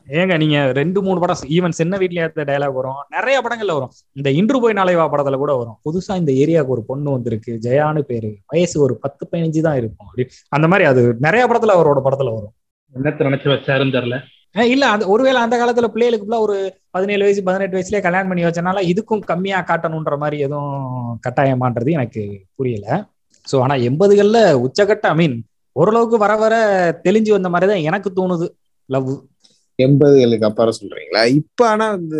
ஏங்க 0.08 0.38
நீங்க 0.38 0.72
ரெண்டு 0.72 1.02
மூணு 1.02 1.20
படம் 1.20 1.36
ஈவன் 1.36 1.70
சின்ன 1.70 1.98
வீட்லயே 1.98 2.26
எடுத்த 2.26 2.44
டயலாக் 2.44 2.74
வரும். 2.74 3.00
நிறைய 3.10 3.42
படங்கள்ல 3.42 3.74
வரும். 3.74 3.92
இந்த 4.14 4.30
இன்று 4.32 4.62
போய் 4.62 4.74
நாளைவா 4.74 5.06
படத்துல 5.14 5.38
கூட 5.38 5.54
வரும். 5.56 5.78
புதுசா 5.86 6.16
இந்த 6.16 6.32
ஏரியாவுக்கு 6.32 6.76
ஒரு 6.76 6.84
பொண்ணு 6.84 7.12
வந்திருக்கு. 7.12 7.60
ஜெயான்னு 7.62 8.00
பேரு. 8.00 8.30
வயசு 8.48 8.82
ஒரு 8.82 8.96
பத்து 8.96 9.28
பதினஞ்சு 9.32 9.62
தான் 9.62 9.76
இருக்கும் 9.76 10.08
அப்படி. 10.08 10.26
அந்த 10.50 10.68
மாதிரி 10.68 10.88
அது 10.88 11.16
நிறைய 11.20 11.46
படத்துல 11.48 11.76
அவரோட 11.78 12.02
படத்துல 12.08 12.34
வரும். 12.34 12.54
என்னத்த 12.94 13.28
நினைச்சு 13.30 13.50
வச்சாருன்னு 13.54 13.96
தெரியல. 13.98 14.20
இல்ல 14.56 14.84
அந்த 14.88 15.04
ஒருவேளை 15.08 15.40
அந்த 15.42 15.56
காலத்துல 15.58 15.88
பிள்ளைகளுக்கு 15.94 16.38
ஒரு 16.46 16.56
பதினேழு 16.96 17.26
வயசு 17.26 17.42
பதினெட்டு 17.44 17.78
வயசுலயே 17.78 18.02
கல்யாணம் 18.06 18.30
பண்ணி 18.32 18.46
வச்சனால 18.46 18.82
இதுக்கும் 18.92 19.28
கம்மியா 19.32 19.60
காட்டணுன்ற 19.70 20.16
மாதிரி 20.18 20.38
எதுவும் 20.46 20.78
கட்டாயமான்றது 21.26 21.96
எனக்கு 21.98 22.24
புரியல. 22.56 22.88
சோ 23.48 23.56
ஆனா 23.66 23.76
எண்பதுகள்ல 23.90 24.40
உச்சகட்ட 24.66 25.08
ஐ 25.14 25.18
மீன் 25.22 25.36
ஓரளவுக்கு 25.76 26.18
வர 26.18 26.34
வர 26.44 26.54
தெளிஞ்சு 27.06 27.32
வந்த 27.36 27.50
மாதிரிதான் 27.54 27.86
எனக்கு 27.90 28.10
தோணுது. 28.20 28.48
லவ் 28.90 29.12
எண்பதுகளுக்கு 29.80 30.48
அப்புறம் 30.50 30.78
சொல்றீங்களா? 30.80 31.24
இப்ப 31.40 31.60
ஆனா 31.74 31.88
இந்த 32.02 32.18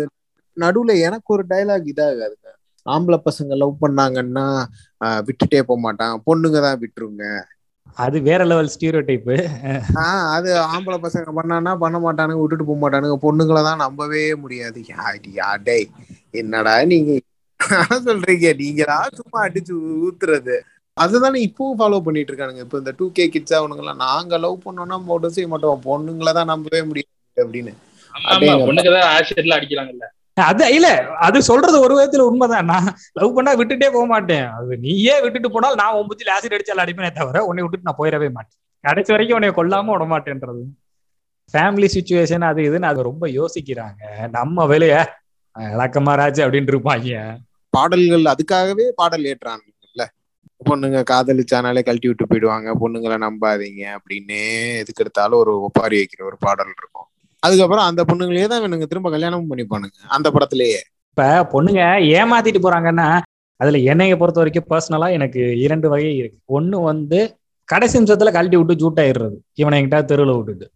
நடுவுல 0.56 0.92
எனக்கு 1.06 1.28
ஒரு 1.36 1.44
டைலாக் 1.50 1.90
இதாகாதுங்க. 1.92 2.46
ஆம்பளை 2.86 3.18
பசங்க 3.26 3.56
லவ் 3.62 3.74
பண்ணாங்கன்னா 3.84 4.44
விட்டுட்டே 5.26 5.60
போக 5.62 5.78
மாட்டான் 5.86 6.14
பொண்ணுங்க 6.26 6.58
தான் 6.66 6.80
விட்டுருங்க. 6.82 7.24
அது 7.96 8.20
வேற 8.22 8.44
லெவல் 8.44 8.72
ஸ்டீரியோ 8.74 9.02
டைப்பு 9.06 9.36
ஆஹ் 10.02 10.26
அது 10.36 10.50
ஆம்பளை 10.74 10.98
பசங்க 11.04 11.32
பண்ணானா 11.38 11.76
பண்ண 11.76 11.98
மாட்டானுங்க 11.98 12.40
விட்டுட்டு 12.40 12.64
போக 12.64 12.78
மாட்டானுங்க. 12.82 13.16
பொண்ணுங்களை 13.22 13.62
தான் 13.62 13.76
நம்பவே 13.76 14.34
முடியாது. 14.34 14.80
யாடி 15.32 15.78
என்னடா 16.30 16.84
நீங்க 16.84 17.12
சொல்றீங்க? 18.08 18.54
நீங்களா 18.56 19.08
சும்மா 19.14 19.46
அடிச்சு 19.46 19.74
ஊத்துறது. 20.04 20.56
அதுதானே 20.96 21.38
இப்பவும் 21.46 21.78
ஃபாலோ 21.78 22.00
பண்ணிட்டு 22.00 22.32
இருக்கானுங்க. 22.32 22.58
இப்ப 22.58 22.78
இந்த 22.78 22.94
டூ 22.96 23.12
கே 23.12 23.28
கிட்ஸ் 23.28 23.54
அவனுங்கெல்லாம் 23.54 24.02
நாங்க 24.06 24.38
லவ் 24.38 24.64
பண்ணோம்னா 24.64 25.04
மட்டும் 25.04 25.30
செய்ய 25.30 25.48
மாட்டோம். 25.48 25.82
பொண்ணுங்களை 25.84 26.32
தான் 26.32 26.46
நம்பவே 26.46 26.82
முடியாது 26.82 27.14
அப்படின்னு. 27.36 27.72
ஆமா 28.14 28.30
அடேங்கப்பா. 28.34 28.66
பொண்ணுக்குதான் 28.68 29.10
ஆசிட்ல 29.16 29.58
அடிக்கிறாங்கல்ல. 29.58 30.06
அது 30.42 30.74
இல்ல 30.74 30.88
அது 31.26 31.42
சொல்றது 31.42 31.80
ஒரு 31.80 31.94
விதத்துல 31.98 32.26
உண்மைதான். 32.30 32.64
நான் 32.64 32.88
லவ் 33.12 33.34
பண்ணா 33.34 33.52
விட்டுட்டே 33.56 33.88
போக 33.92 34.06
மாட்டேன். 34.06 34.46
அது 34.50 34.78
நீயே 34.78 35.20
விட்டுட்டு 35.20 35.50
போனால் 35.50 35.74
நான் 35.74 35.94
உன் 35.94 36.06
புத்தியில் 36.06 36.34
ஆசிட் 36.34 36.56
அடிச்சால 36.56 36.84
அடிப்பேனே 36.84 37.10
தவிர 37.12 37.44
உன்னை 37.44 37.62
விட்டுட்டு 37.62 37.88
நான் 37.88 38.00
போயிடவே 38.02 38.30
மாட்டேன். 38.32 38.58
கடைசி 38.80 39.12
வரைக்கும் 39.12 39.38
உன்னை 39.38 39.50
கொல்லாம 39.54 39.92
விட 39.92 40.04
மாட்டேன்றது. 40.14 40.62
ஃபேமிலி 41.52 41.88
சுச்சுவேஷன் 41.96 42.44
அது 42.44 42.62
இதுன்னு 42.62 42.90
அது 42.92 43.02
ரொம்ப 43.02 43.26
யோசிக்கிறாங்க. 43.28 44.28
நம்ம 44.30 44.66
வேலைய 44.66 44.94
இலக்கமாராச்சு 45.56 46.42
அப்படின்னு 46.44 46.72
இருப்பாங்க. 46.74 47.36
பாடல்கள் 47.70 48.24
அதுக்காகவே 48.34 48.84
பாடல் 48.94 49.24
ஏற்றானுங்கல்ல 49.24 50.04
பொண்ணுங்க 50.70 50.98
காதலிச்சானாலே 51.10 51.82
கழட்டி 51.82 52.08
விட்டு 52.08 52.26
போயிடுவாங்க. 52.26 52.68
பொண்ணுங்களை 52.82 53.16
நம்பாதீங்க 53.26 53.82
அப்படின்னு 53.96 54.38
எதுக்கு 54.78 55.02
எடுத்தாலும் 55.04 55.38
ஒரு 55.38 55.60
ஒப்பாரி 55.60 55.96
வைக்கிற 56.00 56.22
ஒரு 56.24 56.36
பாடல் 56.38 56.74
இருக்கும். 56.76 57.08
அதுக்கப்புறம் 57.42 57.86
அந்த 57.88 58.02
பொண்ணுங்களே 58.08 58.46
தான் 58.50 58.60
இவனுங்க 58.62 58.86
திரும்ப 58.92 59.08
கல்யாணமும் 59.14 59.50
பண்ணிப்பானுங்க 59.50 59.96
அந்த 60.16 60.28
படத்திலேயே. 60.34 60.80
இப்ப 61.12 61.24
பொண்ணுங்க 61.52 61.82
ஏமாத்திட்டு 62.18 62.60
போறாங்கன்னா 62.64 63.08
அதுல 63.60 63.78
என்னைய 63.92 64.14
பொறுத்த 64.18 64.38
வரைக்கும் 64.40 64.68
பர்சனலா 64.70 65.06
எனக்கு 65.18 65.40
இரண்டு 65.64 65.86
வகை 65.92 66.10
இருக்கு. 66.20 66.38
ஒண்ணு 66.56 66.76
வந்து 66.90 67.18
கடைசி 67.68 67.94
நிமிஷத்துல 67.98 68.32
கழட்டி 68.36 68.56
விட்டு 68.58 68.74
ஜூட்டாயிடுறது 68.82 69.36
இவனை 69.62 69.78
என்கிட்ட 69.78 69.98
தெருவில் 70.10 70.36
விட்டுட்டு. 70.38 70.66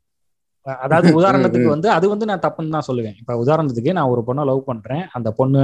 அதாவது 0.84 1.08
உதாரணத்துக்கு 1.20 1.68
வந்து 1.74 1.88
அது 1.94 2.06
வந்து 2.12 2.26
நான் 2.30 2.42
தப்புன்னு 2.44 2.74
தான் 2.76 2.86
சொல்லுவேன். 2.88 3.16
இப்ப 3.20 3.36
உதாரணத்துக்கு 3.44 3.96
நான் 3.98 4.10
ஒரு 4.12 4.22
பொண்ணை 4.28 4.42
லவ் 4.50 4.68
பண்றேன். 4.68 5.04
அந்த 5.16 5.28
பொண்ணு 5.38 5.62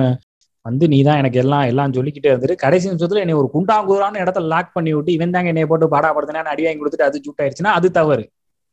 வந்து 0.67 0.85
நீ 0.93 0.99
தான் 1.09 1.21
எனக்கு 1.21 1.39
எல்லாம் 1.43 1.67
எல்லாம் 1.71 1.95
சொல்லிக்கிட்டே 1.97 2.31
இருந்துட்டு 2.31 2.63
கடைசி 2.63 2.87
நிமிஷத்துல 2.91 3.23
என்னை 3.25 3.37
ஒரு 3.43 3.49
குண்டாங்குறான 3.55 4.21
இடத்துல 4.25 4.51
லாக் 4.55 4.75
பண்ணி 4.77 4.91
விட்டு 4.95 5.11
இவன் 5.17 5.35
தாங்க 5.37 5.53
என்னைய 5.53 5.69
போட்டு 5.71 5.87
பாடாப்படுத்தினா 5.95 6.53
அடி 6.55 6.65
வாங்கி 6.67 6.81
கொடுத்துட்டு 6.83 7.09
அது 7.09 7.23
ஜூட் 7.27 7.41
ஆயிடுச்சுன்னா 7.43 7.75
அது 7.79 7.89
தவறு. 7.99 8.25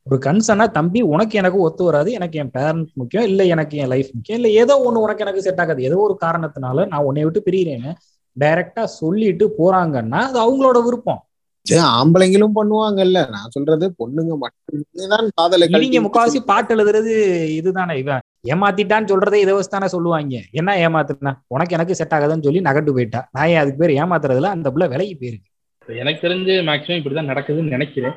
ஒரு 0.06 0.20
கன்சர்னா 0.26 0.70
தம்பி 0.70 1.00
உனக்கு 1.02 1.38
எனக்கு 1.38 1.58
ஒத்து 1.58 1.84
வராது. 1.84 2.12
எனக்கு 2.12 2.38
என் 2.38 2.50
பேரண்ட் 2.50 2.88
முக்கியம். 2.94 3.24
இல்ல 3.24 3.44
எனக்கு 3.44 3.76
என் 3.76 3.86
லைஃப் 3.86 4.10
முக்கியம். 4.14 4.40
இல்ல 4.40 4.60
ஏதோ 4.62 4.74
ஒண்ணு 4.78 5.04
உனக்கு 5.04 5.20
எனக்கு 5.20 5.42
செட் 5.42 5.60
ஆகாது. 5.60 5.82
ஏதோ 5.82 5.96
ஒரு 5.96 6.18
காரணத்தினால 6.24 6.86
நான் 6.86 7.02
உன்னை 7.02 7.24
விட்டு 7.24 7.42
பிரியிறேன்னு 7.46 7.92
டைரக்டா 8.40 8.84
சொல்லிட்டு 8.84 9.54
போறாங்கன்னா 9.58 10.20
அது 10.20 10.38
அவங்களோட 10.44 10.84
விருப்பம். 10.84 11.20
சரி, 11.66 11.80
ஆம்பளைங்களும் 11.80 12.56
பண்ணுவாங்கல்ல. 12.56 13.28
நான் 13.28 13.48
சொல்றது 13.48 13.94
பொண்ணுங்க 13.98 14.34
மட்டுமே 14.36 15.06
தான் 15.06 15.28
காதலை 15.34 15.68
நீங்க 15.68 16.00
முக்காவாசி 16.00 16.40
பாட்டு 16.44 16.76
எழுதுறது 16.76 17.14
இதுதானே. 17.50 17.98
இவன் 17.98 18.20
ஏமாத்திட்டான்னு 18.44 19.10
சொல்றதே 19.12 19.34
இதை 19.34 19.54
வச்சு 19.54 19.70
தானே 19.70 19.86
சொல்லுவாங்க. 19.86 20.40
என்ன 20.50 20.88
ஏமாத்துனா 20.88 21.32
உனக்கு 21.46 21.74
எனக்கு 21.74 21.94
செட் 21.94 22.14
ஆகாதுன்னு 22.14 22.42
சொல்லி 22.42 22.60
நகண்டு 22.60 22.92
போயிட்டா. 22.92 23.28
நான் 23.32 23.48
ஏன் 23.48 23.56
அதுக்கு 23.56 23.86
பேர் 23.86 23.90
ஏமாத்துறதுல 23.90 24.42
அந்த 24.42 24.70
புள்ள 24.70 24.88
விலகி 24.88 25.14
போயிருக்கு. 25.14 25.50
எனக்கு 25.88 26.28
தெரிஞ்சு 26.28 26.54
மேக்ஸிமம் 26.68 27.00
இப்படிதான் 27.00 27.30
நடக்குதுன்னு 27.32 27.74
நினைக்கிறேன். 27.76 28.16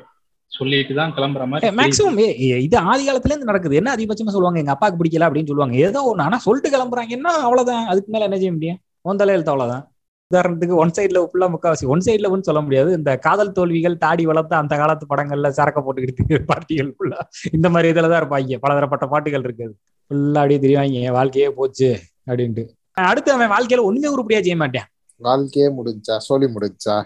சொல்லிட்டு 0.51 0.93
தான் 0.99 1.13
கிளம்புற 1.17 1.43
மாதிரி. 1.49 1.69
மேக்ஸிமம் 1.79 2.17
இது 2.65 2.77
ஆதி 2.91 3.03
காலத்துல 3.07 3.33
இருந்து 3.33 3.49
நடக்குது. 3.51 3.79
என்ன 3.79 3.93
அதிகபட்சமா 3.95 4.33
சொல்லுவாங்க? 4.35 4.59
எங்க 4.63 4.73
அப்பாவுக்கு 4.75 4.99
பிடிக்கல 5.01 5.27
அப்படின்னு 5.27 5.51
சொல்லுவாங்க. 5.51 5.77
ஏதோ 5.87 6.01
ஒண்ணு. 6.11 6.25
ஆனா 6.27 6.37
சொல்லிட்டு 6.45 6.73
கிளம்புறாங்கன்னா 6.75 7.33
அவ்வளவுதான். 7.45 7.85
அதுக்கு 7.85 8.11
மேல 8.15 8.27
என்ன 8.29 8.37
செய்ய 8.37 8.51
முடியும்? 8.51 8.79
உன் 9.09 9.19
தலையெழுத்து 9.21 9.53
அவ்வளவுதான். 9.53 9.85
உதாரணத்துக்கு 10.31 10.75
ஒன் 10.81 10.93
சைட்ல 10.95 11.19
ஃபுல்லா 11.29 11.47
முக்காவாசி 11.53 11.85
ஒன் 11.93 12.03
சைட்ல 12.07 12.29
ஒன்னு 12.33 12.47
சொல்ல 12.47 12.61
முடியாது. 12.61 12.89
இந்த 12.97 13.11
காதல் 13.17 13.53
தோல்விகள் 13.57 13.95
தாடி 14.03 14.23
வளர்த்த 14.31 14.57
அந்த 14.57 14.73
காலத்து 14.81 15.05
படங்கள்ல 15.11 15.49
சரக்க 15.59 15.79
போட்டுக்கிட்டு 15.85 16.41
பாட்டிகள் 16.51 16.91
ஃபுல்லா 16.97 17.19
இந்த 17.57 17.67
மாதிரி 17.69 17.93
இதுலதான் 17.93 18.21
இருப்பாங்க. 18.21 18.59
பலதரப்பட்ட 18.65 19.07
பாட்டுகள் 19.13 19.45
இருக்குது 19.47 19.73
ஃபுல்லா 20.11 20.41
அப்படியே 20.43 20.59
தெரியுவாங்க 20.65 21.11
வாழ்க்கையே 21.17 21.49
போச்சு 21.59 21.89
அப்படின்ட்டு. 22.29 22.65
அடுத்து 23.09 23.29
அவன் 23.35 23.51
வாழ்க்கையில 23.55 23.83
ஒண்ணுமே 23.89 24.11
உருப்படியா 24.15 24.41
செய்ய 24.45 24.57
மாட்டேன். 24.63 24.87
வாழ்க்கையே 25.21 25.69
முடிஞ்சா 25.77 26.17
சோழி 26.27 26.47
முடிஞ்சா? 26.55 26.97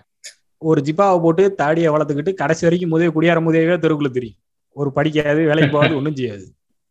ஒரு 0.69 0.79
ஜிப்பாவை 0.87 1.17
போட்டு 1.23 1.43
தாடியை 1.61 1.89
வளர்த்துக்கிட்டு 1.93 2.33
கடைசி 2.41 2.65
வரைக்கும் 2.65 2.93
முதவே 2.93 3.13
குடியார 3.15 3.39
முதவே 3.45 3.77
தெருக்குள்ள 3.85 4.11
தெரியும். 4.17 4.37
ஒரு 4.75 4.89
படிக்காது 4.97 5.41
வேலைக்கு 5.49 5.73
போகாது 5.75 5.97
ஒண்ணும் 5.99 6.17
செய்யாது. 6.19 6.45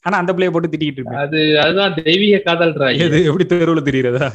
ஆனா 0.04 0.16
அந்த 0.20 0.30
பிள்ளைய 0.34 0.52
போட்டு 0.54 0.70
திட்டிக்கிட்டு 0.72 1.20
அது 1.24 1.40
அதுதான் 1.64 1.94
தெய்வீக 2.08 2.40
காதல்றா 2.48 2.88
எது 3.04 3.18
எப்படி 3.28 3.44
தெருவுல 3.52 3.82
தெரியுறதா? 3.88 4.28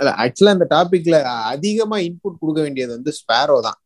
இல்ல 0.00 0.10
ஆக்சுவலா 0.22 0.54
இந்த 0.56 0.66
டாபிக்ல 0.74 1.16
அதிகமா 1.52 1.96
இன்புட் 2.08 2.40
கொடுக்க 2.42 2.60
வேண்டியது 2.66 2.92
வந்து 2.96 3.12
ஸ்பேரோ 3.18 3.56
தான். 3.68 3.78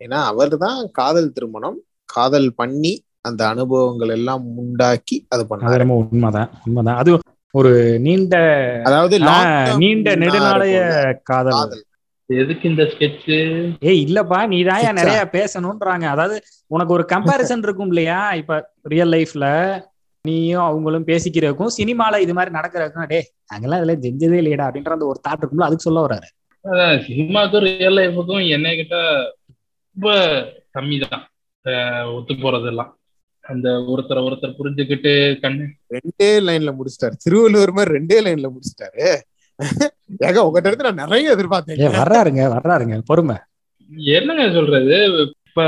ஏன்னா 0.00 0.18
அவர் 0.30 0.54
தான் 0.64 0.78
காதல் 0.98 1.34
திருமணம் 1.36 1.78
காதல் 2.14 2.50
பண்ணி 2.60 2.92
அந்த 3.28 3.42
அனுபவங்கள் 3.52 4.12
எல்லாம் 4.18 4.44
உண்டாக்கி 4.62 5.16
அது 5.32 5.36
அது 5.36 5.48
பண்ணாரு. 5.50 5.80
ரொம்ப 5.82 5.96
உண்மைதான் 6.02 6.50
உண்மைதான். 6.66 6.98
அது 7.02 7.10
ஒரு 7.54 7.72
நீண்ட 8.06 8.34
அதாவது 8.88 9.16
நீண்ட 9.82 10.08
நெடுநாளைய 10.22 10.78
காதல். 11.30 11.82
எதுக்கு 12.30 12.64
இந்த 12.68 12.84
ஸ்கெட்ச் 12.90 13.28
ஏய் 13.88 14.00
இல்லப்பா 14.06 14.38
நீ 14.50 14.58
தான்? 14.64 14.98
நிறைய 15.00 15.20
பேசணும்ன்றாங்க. 15.36 16.06
அதாவது 16.14 16.36
உனக்கு 16.70 16.92
ஒரு 16.96 17.04
கம்பாரிசன் 17.12 17.62
இருக்கும் 17.66 17.92
இல்லையா 17.92 18.18
இப்ப 18.40 18.56
ரியல் 18.92 19.12
லைஃப்ல 19.14 19.46
நீயும் 20.24 20.66
அவங்களும் 20.66 21.06
பேசிக்கிறதுக்கும் 21.08 21.74
சினிமால 21.76 22.20
இது 22.24 22.32
மாதிரி 22.34 22.52
நடக்கிறதுக்கும் 22.56 23.10
டே 23.12 23.20
நாங்கெல்லாம் 23.50 23.80
இதுல 23.80 23.94
செஞ்சதே 24.06 24.38
இல்லையடா 24.42 24.66
அப்படின்ற 24.68 24.96
அந்த 24.96 25.06
ஒரு 25.12 25.20
தாட் 25.26 25.40
இருக்கும்ல 25.40 25.68
அதுக்கு 25.68 25.86
சொல்ல 25.86 26.00
வர்றாரு. 26.04 26.28
சினிமாக்கும் 27.06 27.64
ரியல் 27.66 27.96
லைஃபுக்கும் 27.98 28.44
என்ன 28.56 28.74
கிட்ட 28.80 28.96
ரொம்ப 29.96 30.08
கம்மி 30.76 30.96
தான் 31.04 31.22
ஒத்து 32.16 32.34
போறதெல்லாம். 32.42 32.90
அந்த 33.44 33.68
ஒருத்தரை 33.92 34.20
ஒருத்தர் 34.26 34.58
புரிஞ்சுக்கிட்டு 34.58 35.12
கண்ணு. 35.44 35.64
ரெண்டே 35.96 36.30
லைன்ல 36.46 36.70
முடிச்சிட்டாரு. 36.78 37.16
திருவள்ளுவர் 37.24 37.76
மாதிரி 37.76 37.96
ரெண்டே 37.96 38.18
லைன்ல 38.26 38.48
முடிச்சிட்டாரு. 38.54 39.06
ஏங்க 40.26 40.38
உங்ககிட்ட 40.38 40.68
இருந்து 40.68 40.86
நான் 40.86 41.02
நிறைய 41.04 41.34
எதிர்பார்த்தேன். 41.36 41.80
வர்றாருங்க 41.98 42.42
வர்றாருங்க. 42.54 42.96
பொறுமை. 43.06 43.36
என்னங்க 44.12 44.52
சொல்றது? 44.52 44.96
இப்ப 45.46 45.62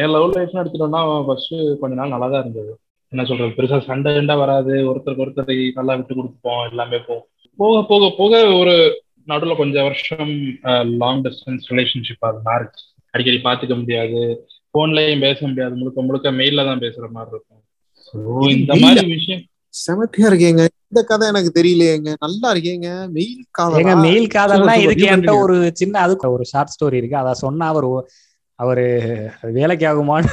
என் 0.00 0.10
லவ் 0.10 0.34
லைஃப்னு 0.36 0.62
எடுத்துட்டோம்னா 0.62 1.00
ஃபர்ஸ்ட் 1.26 1.54
கொஞ்ச 1.80 1.94
நாள் 1.94 2.08
நல்லா 2.08 2.28
தான் 2.28 2.40
இருந்தது. 2.40 2.72
என்ன 3.12 3.24
சொல்றது? 3.24 3.54
பெருசா 3.56 3.78
சண்டை 3.80 4.14
சண்டை 4.14 4.36
வராது. 4.36 4.74
ஒருத்தருக்கு 4.90 5.24
ஒருத்தர் 5.26 5.50
நல்லா 5.74 5.94
விட்டு 5.94 6.14
கொடுப்போம் 6.14 6.68
எல்லாமே 6.70 6.98
போகும் 6.98 7.26
போக 7.58 7.82
போக 7.84 8.04
போக 8.18 8.34
ஒரு 8.52 8.74
நடுவில் 9.24 9.56
கொஞ்சம் 9.56 9.82
வருஷம் 9.82 10.32
லாங் 10.98 11.22
டிஸ்டன்ஸ் 11.22 11.66
ரிலேஷன்ஷிப் 11.70 12.26
அது 12.28 12.38
மாறிச்சு. 12.44 12.82
அடிக்கடி 13.14 13.40
பார்த்துக்க 13.44 13.76
முடியாது. 13.78 14.20
போன்லயும் 14.74 15.20
பேச 15.20 15.46
முடியாது. 15.46 15.74
முழுக்க 15.74 16.02
முழுக்க 16.02 16.32
மெயில்ல 16.32 16.64
தான் 16.64 16.80
பேசுற 16.80 17.08
மாதிரி 17.10 17.34
இருக்கும். 17.34 17.62
இந்த 18.50 18.74
மாதிரி 18.74 19.06
விஷயம் 19.06 19.42
செமத்தியா 19.74 20.26
இருக்கேங்க. 20.30 20.62
இந்த 20.90 21.00
கதை 21.02 21.28
எனக்கு 21.28 21.50
தெரியலையேங்க. 21.58 22.10
நல்லா 22.20 22.48
இருக்கேங்க. 22.54 22.88
மெயில் 23.12 23.44
காதலா? 23.58 23.94
மெயில் 24.06 24.26
காதல்னா 24.28 24.74
இதுக்கு 24.84 25.06
என்கிட்ட. 25.12 25.34
ஒரு 25.44 25.56
சின்ன 25.74 26.00
அதுக்கு 26.00 26.30
ஒரு 26.30 26.44
ஷார்ட் 26.44 26.74
ஸ்டோரி 26.74 26.92
இருக்கு. 26.92 27.16
அத 27.16 27.34
சொன்னா 27.44 27.66
அவர் 27.66 27.88
அவரு 28.58 28.84
வேலைக்கு 29.52 29.86
ஆகுமான்னு 29.90 30.32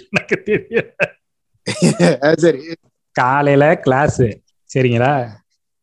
எனக்கு 0.00 0.36
தெரியல. 0.48 0.84
சரி. 2.44 2.60
காலையில 3.16 3.64
கிளாஸ் 3.84 4.22
சரிங்களா? 4.70 5.12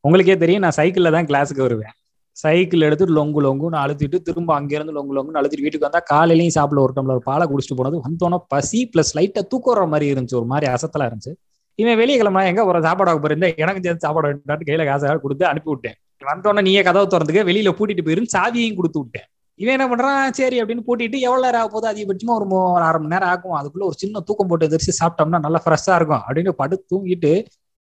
உங்களுக்கே 0.04 0.38
தெரியும் 0.38 0.62
நான் 0.62 0.78
சைக்கிள்ல 0.78 1.12
தான் 1.12 1.28
கிளாஸுக்கு 1.28 1.66
வருவேன். 1.66 1.94
சைக்கிள் 2.38 2.82
எடுத்து 2.82 3.06
லொங்கு 3.18 3.40
லொங்குன்னு 3.46 3.78
அழுத்திட்டு 3.82 4.18
திரும்ப 4.22 4.52
அங்கிருந்து 4.56 4.94
லொங்கு 4.94 5.16
லொங்குன்னு 5.18 5.40
அழுத்திட்டு 5.42 5.66
வீட்டுக்கு 5.66 5.88
வந்தா 5.88 6.02
காலையிலயும் 6.12 6.56
சாப்பிட 6.58 6.82
ஒரு 6.82 6.94
டம்ளர் 6.96 7.28
பாலை 7.28 7.46
குடிச்சிட்டு 7.48 7.78
போனது 7.80 7.98
வந்தோன்னே 8.08 8.40
பசி 8.48 8.80
பிளஸ் 8.94 9.14
லைட்டா 9.18 9.42
தூக்கம் 9.48 9.74
வர 9.74 9.86
மாதிரி 9.94 10.08
இருந்துச்சு. 10.14 10.40
ஒரு 10.42 10.46
மாதிரி 10.46 10.68
அசத்தலா 10.74 11.08
இருந்துச்சு. 11.10 11.34
இவன் 11.76 11.98
வெளியே 11.98 12.18
கிளம்பா 12.22 12.42
எங்க 12.46 12.66
ஒரு 12.66 12.80
சாப்பாடு 12.82 13.10
வாங்க 13.10 13.22
போயிருந்தேன் 13.24 13.56
எனக்கு 13.64 13.84
சேர்ந்து 13.84 14.06
சாப்பாடு 14.06 14.28
வேண்டாட்டு 14.30 14.68
கையில 14.68 14.86
காசு 14.86 15.20
கொடுத்து 15.20 15.46
அனுப்பி 15.52 15.70
விட்டேன். 15.70 15.98
வந்தோடனே 16.32 16.62
நீயே 16.62 16.82
கதவை 16.82 17.06
திறந்துக்க 17.14 17.42
வெளியில 17.50 17.72
பூட்டிட்டு 17.78 18.06
போயிருந்து 18.08 18.34
சாவியையும் 18.38 18.76
கொடுத்து 18.76 19.00
விட்டேன். 19.00 19.28
இவன் 19.60 19.74
என்ன 19.80 19.86
பண்றான்? 19.90 20.32
சரி 20.32 20.62
அப்படின்னு 20.62 20.84
பூட்டிட்டு 20.88 21.18
எவ்வளவு 21.20 21.46
நேரம் 21.46 21.62
ஆக 21.62 21.70
போகுது? 21.70 21.88
அதிகபட்சமா 21.92 22.34
ஒரு 22.38 22.46
ஒரு 22.50 22.84
அரை 22.84 23.00
மணி 23.02 23.14
நேரம் 23.14 23.30
ஆகும். 23.30 23.58
அதுக்குள்ள 23.60 23.84
ஒரு 23.90 23.98
சின்ன 23.98 24.20
தூக்கம் 24.20 24.48
போட்டு 24.48 24.66
எதிர்த்து 24.66 24.94
சாப்பிட்டோம்னா 25.02 25.40
நல்லா 25.40 25.62
ஃப்ரெஷ்ஷா 25.66 25.96
இருக்கும். 25.96 26.24
அப்படின்னு 26.28 26.54
படு 26.62 26.86
தூங்கிட்டு 26.94 27.34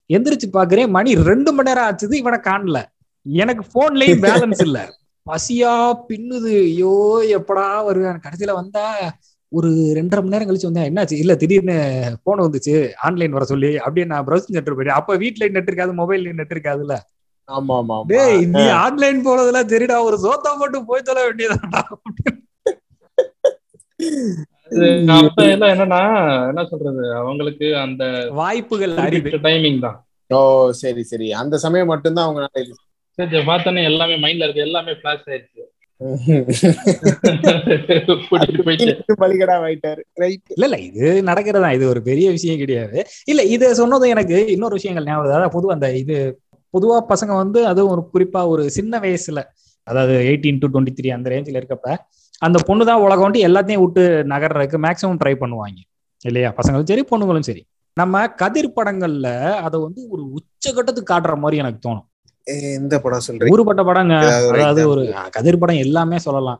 எந்திரிச்சு 0.09 0.47
பாக்குறேன் 0.53 0.89
மணி 0.89 1.11
ரெண்டு 1.29 1.51
மணி 1.53 1.69
நேரம் 1.69 1.87
ஆச்சுது 1.89 2.13
இவனை 2.13 2.39
காணல. 2.43 2.79
எனக்கு 3.25 3.63
போன்லயும் 3.75 4.23
பேலன்ஸ் 4.27 4.63
இல்ல. 4.67 4.79
பசியா 5.25 5.73
பின்னுது. 6.09 6.53
ஐயோ 6.69 6.95
எப்படா 7.37 7.65
வருவேன்? 7.85 8.21
கடைசியில 8.25 8.53
வந்தா 8.53 8.85
ஒரு 9.51 9.69
ரெண்டரை 9.97 10.21
மணி 10.21 10.33
நேரம் 10.33 10.49
கழிச்சு 10.49 10.69
வந்தேன். 10.69 10.89
என்னாச்சு? 10.89 11.15
இல்ல 11.23 11.33
திடீர்னு 11.35 11.75
போன் 12.23 12.43
வந்துச்சு. 12.43 12.75
ஆன்லைன் 13.07 13.35
வர 13.37 13.45
சொல்லி. 13.45 13.71
அப்படியே 13.77 14.05
நான் 14.11 14.25
ப்ரௌசிங் 14.27 14.57
சென்டர் 14.57 14.75
போயிட்டேன். 14.75 14.99
அப்ப 14.99 15.15
வீட்ல 15.23 15.49
நெட் 15.55 15.69
இருக்காது 15.71 15.93
மொபைல் 16.01 16.27
நெட் 16.39 16.53
இருக்காதுல்ல? 16.55 16.97
ஆமா 17.49 17.73
ஆமா 17.81 17.95
ஆமா 17.99 18.07
டேய் 18.11 18.45
நீ 18.53 18.63
ஆன்லைன் 18.85 19.19
போனதெல்லாம் 19.25 19.71
சரிடா 19.71 19.97
ஒரு 20.09 20.17
சோத்தா 20.25 20.51
போட்டு 20.59 20.79
போய் 20.85 21.07
தொலை 21.07 21.21
வேண்டியதாடா 21.27 21.81
அப்ப 25.15 25.43
எல்லாம் 25.53 25.71
என்னன்னா 25.73 26.01
என்ன 26.49 26.61
சொல்றது? 26.65 27.03
அவங்களுக்கு 27.21 27.67
அந்த 27.77 28.03
வாய்ப்புகள் 28.39 28.93
டைமிங் 29.47 29.81
தான். 29.87 29.97
ஓ 30.29 30.39
சரி 30.83 31.03
சரி. 31.11 31.27
அந்த 31.41 31.55
சமயம் 31.57 31.91
மட்டும்தான் 31.93 32.27
அவங்க 32.27 32.47
சரி 33.17 33.39
பார்த்தோன்னே 33.49 33.81
எல்லாமே 33.83 34.15
மைண்ட்ல 34.23 34.45
இருக்கு. 34.45 34.67
எல்லாமே 34.67 34.93
ஃபிளாஷ் 34.99 35.27
ஆயிடுச்சு. 35.31 35.63
இது 40.87 41.23
நடக்கிறதா? 41.29 41.71
இது 41.73 41.87
ஒரு 41.87 42.01
பெரிய 42.01 42.31
விஷயம் 42.31 42.57
கிடையாது. 42.57 43.05
இல்ல 43.25 43.43
இது 43.43 43.75
சொன்னதும் 43.75 44.09
எனக்கு 44.09 44.51
இன்னொரு 44.51 44.73
விஷயங்கள் 44.73 45.05
ஞாபகம். 45.05 45.29
அதாவது 45.31 45.53
பொதுவா 45.57 45.71
அந்த 45.71 45.97
இது 45.97 46.15
பொதுவா 46.73 46.97
பசங்க 47.09 47.35
வந்து 47.35 47.67
அதுவும் 47.67 47.91
ஒரு 47.91 48.09
குறிப்பா 48.13 48.47
ஒரு 48.47 48.69
சின்ன 48.69 48.99
வயசுல 48.99 49.39
அதாவது 49.83 50.13
எயிட்டீன் 50.13 50.59
டு 50.59 50.67
டுவெண்ட்டி 50.67 50.93
த்ரீ 50.93 51.09
அந்த 51.09 51.29
ரேஞ்சில் 51.29 51.59
இருக்கப்ப 51.61 51.95
அந்த 52.41 52.59
பொண்ணு 52.67 52.85
தான் 52.85 53.01
உலகம்ட்டு 53.01 53.45
எல்லாத்தையும் 53.47 53.83
விட்டு 53.83 54.03
நகர்றதுக்கு 54.23 54.77
மேக்ஸிமம் 54.77 55.19
ட்ரை 55.23 55.33
பண்ணுவாங்க. 55.35 55.79
இல்லையா? 56.25 56.53
பசங்களும் 56.57 56.89
சரி 56.91 57.03
பொண்ணுங்களும் 57.11 57.47
சரி. 57.49 57.61
நம்ம 57.93 58.27
கதிர் 58.27 58.75
படங்கள்ல 58.75 59.27
அதை 59.65 59.79
வந்து 59.79 60.01
ஒரு 60.09 60.23
உச்சகட்டத்துக்கு 60.37 61.11
காட்டுற 61.13 61.35
மாதிரி 61.35 61.57
எனக்கு 61.57 61.89
தோணும். 61.89 62.05
எந்த 62.47 62.95
படம் 62.99 63.25
சொல்றீங்க? 63.25 63.53
ஊருப்பட்ட 63.53 63.81
படங்க. 63.83 64.13
அதாவது 64.53 64.81
ஒரு? 64.89 65.03
கதிர் 65.35 65.59
படம் 65.59 65.83
எல்லாமே 65.83 66.17
சொல்லலாம். 66.19 66.59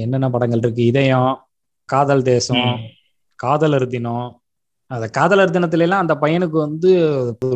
என்னென்ன 0.00 0.28
படங்கள் 0.30 0.62
இருக்கு? 0.62 0.84
இதயம் 0.84 1.30
காதல் 1.88 2.28
தேசம். 2.28 2.70
காதலர் 3.38 3.86
தினம் 3.88 4.28
அந்த 4.90 5.06
காதலர் 5.10 5.52
தினத்துல 5.52 5.84
எல்லாம் 5.86 6.02
அந்த 6.04 6.14
பையனுக்கு 6.22 6.56
வந்து 6.58 6.90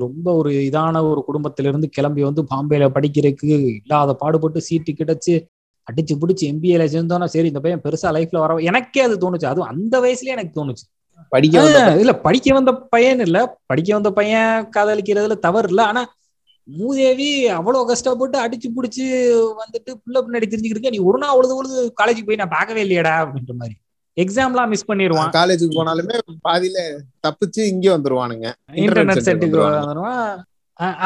ரொம்ப 0.05 0.27
ஒரு 0.35 0.51
இதான 0.69 1.03
ஒரு 1.09 1.21
குடும்பத்தில 1.27 1.69
இருந்து 1.69 1.89
கிளம்பி 1.89 2.23
வந்து 2.23 2.43
பாம்பேல 2.53 2.89
படிக்கிறதுக்கு 2.95 3.49
இல்லாத 3.75 4.13
பாடுபட்டு 4.23 4.61
சீட்டு 4.69 4.93
கிடைச்சு 4.93 5.35
அடிச்சு 5.89 6.15
பிடிச்சி 6.17 6.45
எம்பிஏல 6.51 6.85
சேர்ந்தோன்னா 6.93 7.29
சரி 7.33 7.49
இந்த 7.49 7.61
பையன் 7.61 7.83
பெருசா 7.85 8.11
லைஃப்ல 8.17 8.39
வர 8.39 8.55
எனக்கே 8.71 9.03
அது 9.03 9.17
தோணுச்சு. 9.21 9.47
அதுவும் 9.47 9.71
அந்த 9.73 9.95
வயசுலயே 10.03 10.37
எனக்கு 10.37 10.55
தோணுச்சு. 10.59 10.85
படிக்க 11.33 11.61
இல்ல 12.01 12.13
படிக்க 12.25 12.55
வந்த 12.55 12.73
பையன் 12.93 13.23
இல்ல. 13.27 13.39
படிக்க 13.67 13.91
வந்த 13.95 14.11
பையன் 14.13 14.47
காதலிக்கிறதுல 14.77 15.37
தவறு 15.47 15.69
இல்ல. 15.69 15.83
ஆனா 15.85 16.03
மூதேவி 16.69 17.29
அவ்வளவு 17.57 17.89
கஷ்டப்பட்டு 17.91 18.37
அடிச்சு 18.45 18.69
புடிச்சு 18.77 19.05
வந்துட்டு 19.61 19.91
புள்ள 20.03 20.19
பின்னாடி 20.23 20.47
தெரிஞ்சுக்கிட்டு 20.53 20.95
நீ 20.95 21.01
ஒரு 21.11 21.19
நாள் 21.23 21.37
உழுது 21.39 21.59
உழுது 21.59 21.77
காலேஜுக்கு 22.01 22.29
போய் 22.31 22.43
நான் 22.43 22.57
பார்க்கவே 22.57 22.85
இல்லையடா 22.87 23.15
அப்படின்ற 23.25 23.55
மாதிரி. 23.61 23.77
எக்ஸாம்லாம் 24.17 24.71
மிஸ் 24.73 24.89
பண்ணிடுவான் 24.91 25.33
காலேஜுக்கு 25.39 25.79
போனாலுமே 25.79 26.17
பாதியில 26.49 26.79
தப்பிச்சு 27.27 27.61
இங்க 27.73 27.87
வந்துருவானுங்க. 27.95 28.47
இன்டர்நெட் 28.85 29.27
செட்டுக்கு. 29.29 29.59
வந்துருவான். 29.65 30.31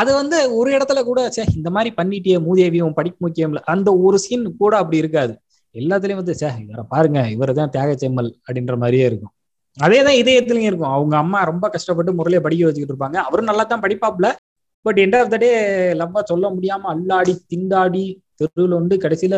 அது 0.01 0.11
வந்து 0.21 0.37
ஒரு 0.59 0.71
இடத்துல 0.77 1.01
கூட 1.09 1.21
சே 1.35 1.43
இந்த 1.59 1.69
மாதிரி 1.75 1.91
பண்ணிட்டியே 1.99 2.39
மூதேவியும் 2.47 2.97
படிக்க 2.99 3.17
முக்கியம்ல 3.27 3.61
அந்த 3.75 3.91
ஒரு 4.07 4.19
சீன் 4.25 4.47
கூட 4.63 4.73
அப்படி 4.83 5.03
இருக்காது. 5.03 5.33
எல்லாத்துலயும் 5.75 6.21
வந்து 6.23 6.35
சே 6.41 6.49
இவரை 6.63 6.85
பாருங்க 6.95 7.21
இவரை 7.35 7.53
தான் 7.59 7.73
தியாக 7.75 7.93
செம்மல் 8.03 8.31
அப்படின்ற 8.47 8.77
மாதிரியே 8.83 9.05
இருக்கும். 9.11 9.33
அதே 9.79 9.99
தான் 10.07 10.19
இதயத்துலயும் 10.23 10.69
இருக்கும். 10.71 10.95
அவங்க 10.97 11.15
அம்மா 11.25 11.41
ரொம்ப 11.51 11.67
கஷ்டப்பட்டு 11.75 12.13
முறையில 12.21 12.41
படிக்க 12.47 12.65
வச்சுக்கிட்டு 12.67 12.95
இருப்பாங்க. 12.95 13.19
அவரும் 13.29 13.51
நல்லா 13.51 13.67
தான் 13.73 13.85
படிப்பாப்ல 13.85 14.29
but 14.87 14.99
end 15.01 15.17
of 15.21 15.29
the 15.29 15.37
day 15.37 15.51
லவ்வா 15.93 16.21
சொல்ல 16.23 16.47
முடியாம 16.51 16.89
அல்லாடி 16.93 17.33
திண்டாடி 17.51 18.05
தெருவில் 18.35 18.79
வந்து 18.79 18.97
கடைசியில 18.97 19.37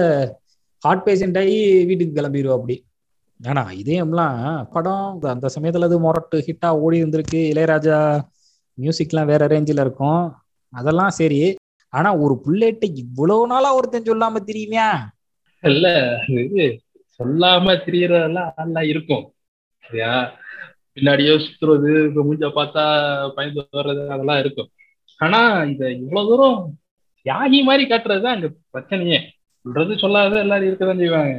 ஹார்ட் 0.82 1.04
பேஷண்ட் 1.06 1.38
ஆகி 1.38 1.58
வீட்டுக்கு 1.84 2.16
கிளம்பிடுவோம் 2.18 2.58
அப்படி. 2.58 2.76
ஆனா 3.40 3.62
இதயம்லாம் 3.82 4.38
படம் 4.72 5.18
அந்த 5.34 5.48
சமயத்துல 5.54 5.88
அது 5.88 5.98
மொரட்டு 6.02 6.38
ஹிட்டா 6.46 6.68
ஓடி 6.84 7.02
இருந்திருக்கு. 7.02 7.40
இளையராஜா 7.52 7.98
மியூசிக்லாம் 8.78 9.30
வேற 9.32 9.46
ரேஞ்சில் 9.46 9.82
இருக்கும். 9.84 10.22
அதெல்லாம் 10.72 11.10
சரி. 11.10 11.40
ஆனா 11.92 12.10
ஒரு 12.16 12.34
புள்ளேட்ட 12.44 12.84
இவ்வளவு 12.94 13.46
நாளா 13.46 13.70
ஒருத்தன் 13.74 14.08
சொல்லாம 14.10 14.40
தெரியுவியா 14.50 14.86
இல்ல 15.62 15.88
சொல்லாம 17.20 17.74
தெரியறதெல்லாம் 17.86 18.52
நல்லா 18.56 18.82
இருக்கும். 18.82 19.24
சரியா? 19.84 20.12
பின்னாடியோ 20.94 21.34
சுத்துறது 21.44 21.90
மூஞ்ச 22.28 22.46
பார்த்தா 22.56 22.84
பயந்து 23.34 23.68
வர்றது 23.72 24.02
அதெல்லாம் 24.08 24.38
இருக்கும். 24.38 24.70
ஆனா 25.24 25.40
இத 25.72 25.90
இவ்வளவு 25.92 26.28
தூரம் 26.30 26.60
தியாகி 27.26 27.58
மாதிரி 27.62 27.84
காட்டுறதுதான் 27.86 28.36
அங்க 28.36 28.48
பிரச்சனையே. 28.74 29.18
சொல்றது 29.64 29.98
சொல்லாத 29.98 30.38
எல்லாரும் 30.38 30.68
இருக்கதான் 30.68 31.02
செய்வாங்க. 31.02 31.32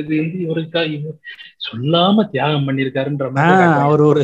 இது 0.00 0.12
வந்து 0.20 0.38
இவருக்கா 0.46 0.82
இவர் 0.96 1.16
சொல்லாம 1.66 2.24
தியாகம் 2.30 2.66
பண்ணிருக்காருன்ற. 2.68 3.26
அவர் 3.86 4.02
ஒரு 4.10 4.22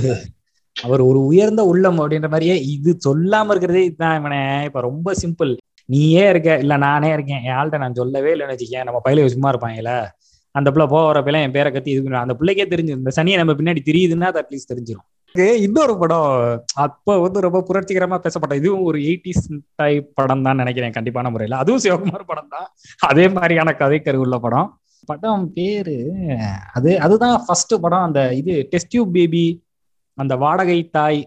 அவர் 0.77 1.01
ஒரு 1.01 1.21
உயர்ந்த 1.31 1.63
உள்ளம் 1.65 1.99
அப்படின்ற 2.01 2.29
மாதிரியே 2.29 2.55
இது 2.75 2.91
சொல்லாம 3.07 3.51
இருக்கிறதே 3.51 3.85
இதுதான் 3.89 4.19
இவனே. 4.21 4.41
இப்ப 4.69 4.81
ரொம்ப 4.81 5.15
சிம்பிள் 5.23 5.53
நீயே 5.89 6.25
இருக்க 6.29 6.51
இல்ல 6.59 6.75
நானே 6.87 7.11
இருக்கேன். 7.13 7.43
என் 7.47 7.57
ஆள்கிட்ட 7.59 7.79
நான் 7.79 8.01
சொல்லவே 8.01 8.33
இல்லைன்னு 8.35 8.55
வச்சுக்கேன் 8.55 8.87
நம்ம 8.89 9.01
பையில 9.07 9.27
சும்மா 9.35 9.51
இருப்பாங்கல்ல 9.53 9.95
அந்த 10.55 10.69
பிள்ளை 10.71 10.87
போகிற 10.95 11.19
பிள்ளை 11.27 11.41
என் 11.47 11.57
பேரை 11.57 11.71
கத்தி 11.73 11.91
இது. 11.91 12.17
அந்த 12.25 12.35
பிள்ளைக்கே 12.41 12.67
தெரிஞ்சு 12.73 12.99
இந்த 13.01 13.13
சனியை 13.19 13.37
நம்ம 13.43 13.53
பின்னாடி 13.61 13.83
தெரியுதுன்னா 13.91 14.29
அது 14.33 14.41
அட்லீஸ்ட் 14.43 14.73
தெரிஞ்சிடும் 14.73 15.09
இன்னொரு 15.63 15.95
படம் 15.99 16.31
அப்ப 16.77 17.17
வந்து 17.19 17.39
ரொம்ப 17.41 17.59
புரட்சிகரமா 17.69 18.17
பேசப்பட்ட 18.17 18.55
இதுவும் 18.57 18.85
ஒரு 18.85 18.99
எயிட்டிஸ் 19.07 19.45
டைப் 19.77 20.09
படம் 20.15 20.43
தான் 20.43 20.57
நினைக்கிறேன் 20.57 20.97
கண்டிப்பான 20.97 21.31
முறையில. 21.31 21.57
அதுவும் 21.57 21.83
சிவகுமார் 21.85 22.31
படம் 22.33 22.49
தான். 22.49 22.67
அதே 23.03 23.27
மாதிரியான 23.29 23.75
கதைக்கரு 23.81 24.23
உள்ள 24.25 24.39
படம். 24.39 24.69
படம் 25.09 25.47
பேரு 25.55 25.97
அது 26.73 26.91
அதுதான் 26.99 27.39
ஃபர்ஸ்ட் 27.47 27.75
படம். 27.81 28.05
அந்த 28.09 28.21
இது 28.35 28.55
டெஸ்ட் 28.73 28.93
டியூப் 28.93 29.15
பேபி 29.17 29.47
அந்த 30.19 30.35
வாடகை 30.37 30.79
தாய் 30.91 31.21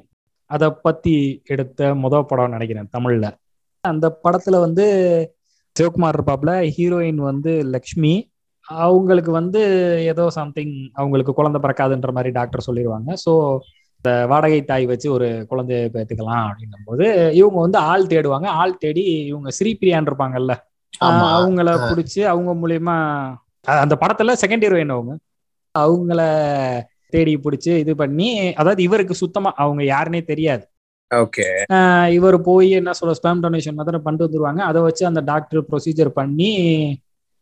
அதை 0.51 0.69
பத்தி 0.85 1.15
எடுத்த 1.45 1.93
முத 1.95 2.21
படம் 2.23 2.53
நினைக்கிறேன் 2.55 2.93
தமிழ்ல. 2.95 3.25
அந்த 3.83 4.07
படத்துல 4.23 4.59
வந்து 4.59 4.85
சிவகுமார் 5.75 6.17
இருப்பாப்ல 6.17 6.51
ஹீரோயின் 6.77 7.21
வந்து 7.23 7.51
லக்ஷ்மி. 7.75 8.13
அவங்களுக்கு 8.67 9.31
வந்து 9.31 9.61
ஏதோ 10.11 10.23
சம்திங் 10.37 10.75
அவங்களுக்கு 10.93 11.33
குழந்தை 11.33 11.59
பிறக்காதுன்ற 11.61 12.11
மாதிரி 12.11 12.29
டாக்டர் 12.31 12.65
சொல்லிடுவாங்க 12.67 13.13
ஸோ 13.15 13.31
இந்த 14.05 14.25
வாடகை 14.27 14.57
தாய் 14.63 14.83
வச்சு 14.85 15.07
ஒரு 15.11 15.27
குழந்தைய 15.51 15.85
பெற்றுக்கலாம் 15.93 16.41
அப்படின்னும் 16.47 16.83
போது 16.85 17.05
இவங்க 17.33 17.59
வந்து 17.59 17.77
ஆள் 17.91 18.03
தேடுவாங்க. 18.11 18.47
ஆள் 18.61 18.73
தேடி 18.77 19.03
இவங்க 19.29 19.49
ஸ்ரீபிரியான் 19.57 20.07
இருப்பாங்கல்ல. 20.09 20.53
அவங்கள. 21.35 21.69
பிடிச்சி 21.89 22.21
அவங்க 22.33 22.51
மூலியமா 22.61 22.95
அந்த 23.83 23.95
படத்துல 24.01 24.33
செகண்ட் 24.43 24.65
ஹீரோயின் 24.65 24.93
அவங்க? 24.95 25.13
அவங்கள 25.75 26.19
தேடி 27.13 27.33
பிடிச்சி 27.45 27.71
இது 27.83 27.95
பண்ணி 28.01 28.27
அதாவது 28.53 28.83
இவருக்கு 28.87 29.15
சுத்தமா 29.21 29.51
அவங்க 29.63 29.81
யாருன்னே 29.93 30.21
தெரியாது. 30.31 30.65
ஓகே. 31.11 31.47
இவர் 32.17 32.37
போய் 32.49 32.69
என்ன 32.79 32.93
சொல்ல 32.99 33.15
ஸ்பேம் 33.19 33.41
டொனேஷன் 33.45 33.79
மாதிரி 33.79 33.99
பண்ணிட்டு 34.07 34.27
வந்துருவாங்க. 34.27 34.61
அதை 34.69 34.79
வச்சு 34.87 35.03
அந்த 35.11 35.23
டாக்டர் 35.31 35.65
ப்ரொசீஜர் 35.71 36.11
பண்ணி 36.19 36.51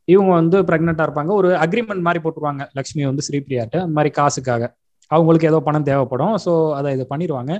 இவங்க 0.08 0.32
வந்து 0.39 0.58
பிரெக்னெண்டா 0.69 1.06
இருப்பாங்க. 1.08 1.34
ஒரு 1.39 1.52
அக்ரிமெண்ட் 1.65 2.06
மாதிரி 2.08 2.23
போட்டுருவாங்க. 2.23 2.63
லக்ஷ்மி 2.80 3.06
வந்து 3.12 3.28
ஸ்ரீபிரியாட்ட 3.30 3.78
அந்த 3.86 3.95
மாதிரி 3.97 4.13
காசுக்காக. 4.19 4.71
அவங்களுக்கு 5.15 5.49
ஏதோ 5.52 5.60
பணம் 5.67 5.88
தேவைப்படும். 5.91 6.36
ஸோ 6.45 6.52
அதை 6.80 6.89
இது 6.97 7.06
பண்ணிடுவாங்க. 7.13 7.54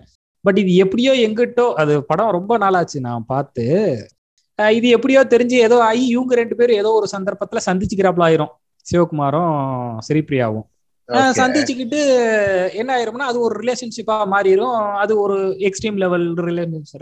பட் 0.46 0.60
இது 0.64 0.72
எப்படியோ 0.84 1.14
எங்கிட்டோ 1.28 1.66
அது 1.82 1.94
படம் 2.12 2.36
ரொம்ப 2.38 2.54
நாளாச்சு 2.64 3.00
நான் 3.08 3.30
பார்த்து. 3.34 3.66
இது 4.60 4.88
எப்படியோ 4.98 5.22
தெரிஞ்சு 5.34 5.58
ஏதோ 5.68 5.78
ஆகி 5.90 6.04
இவங்க 6.16 6.34
ரெண்டு 6.42 6.58
பேரும் 6.60 6.82
ஏதோ 6.82 6.90
ஒரு 7.00 7.08
சந்தர்ப்பத்துல 7.16 7.62
சந்திச்சுக்கிறாப்புல 7.70 8.26
ஆயிரும். 8.28 8.52
சிவகுமாரும் 8.86 9.54
ஸ்ரீபிரியாவும். 10.08 10.68
சந்திச்சுக்கிட்டு 11.40 12.02
என்ன 12.82 12.90
ஆயிரும்னா 12.96 13.26
அது 13.32 13.40
ஒரு 13.46 13.56
ரிலேஷன்ஷிப்பா 13.62 14.16
மாறிடும் 14.34 14.76
அது 15.04 15.14
ஒரு 15.24 15.38
எக்ஸ்ட்ரீம் 15.70 15.98
லெவல் 16.04 16.28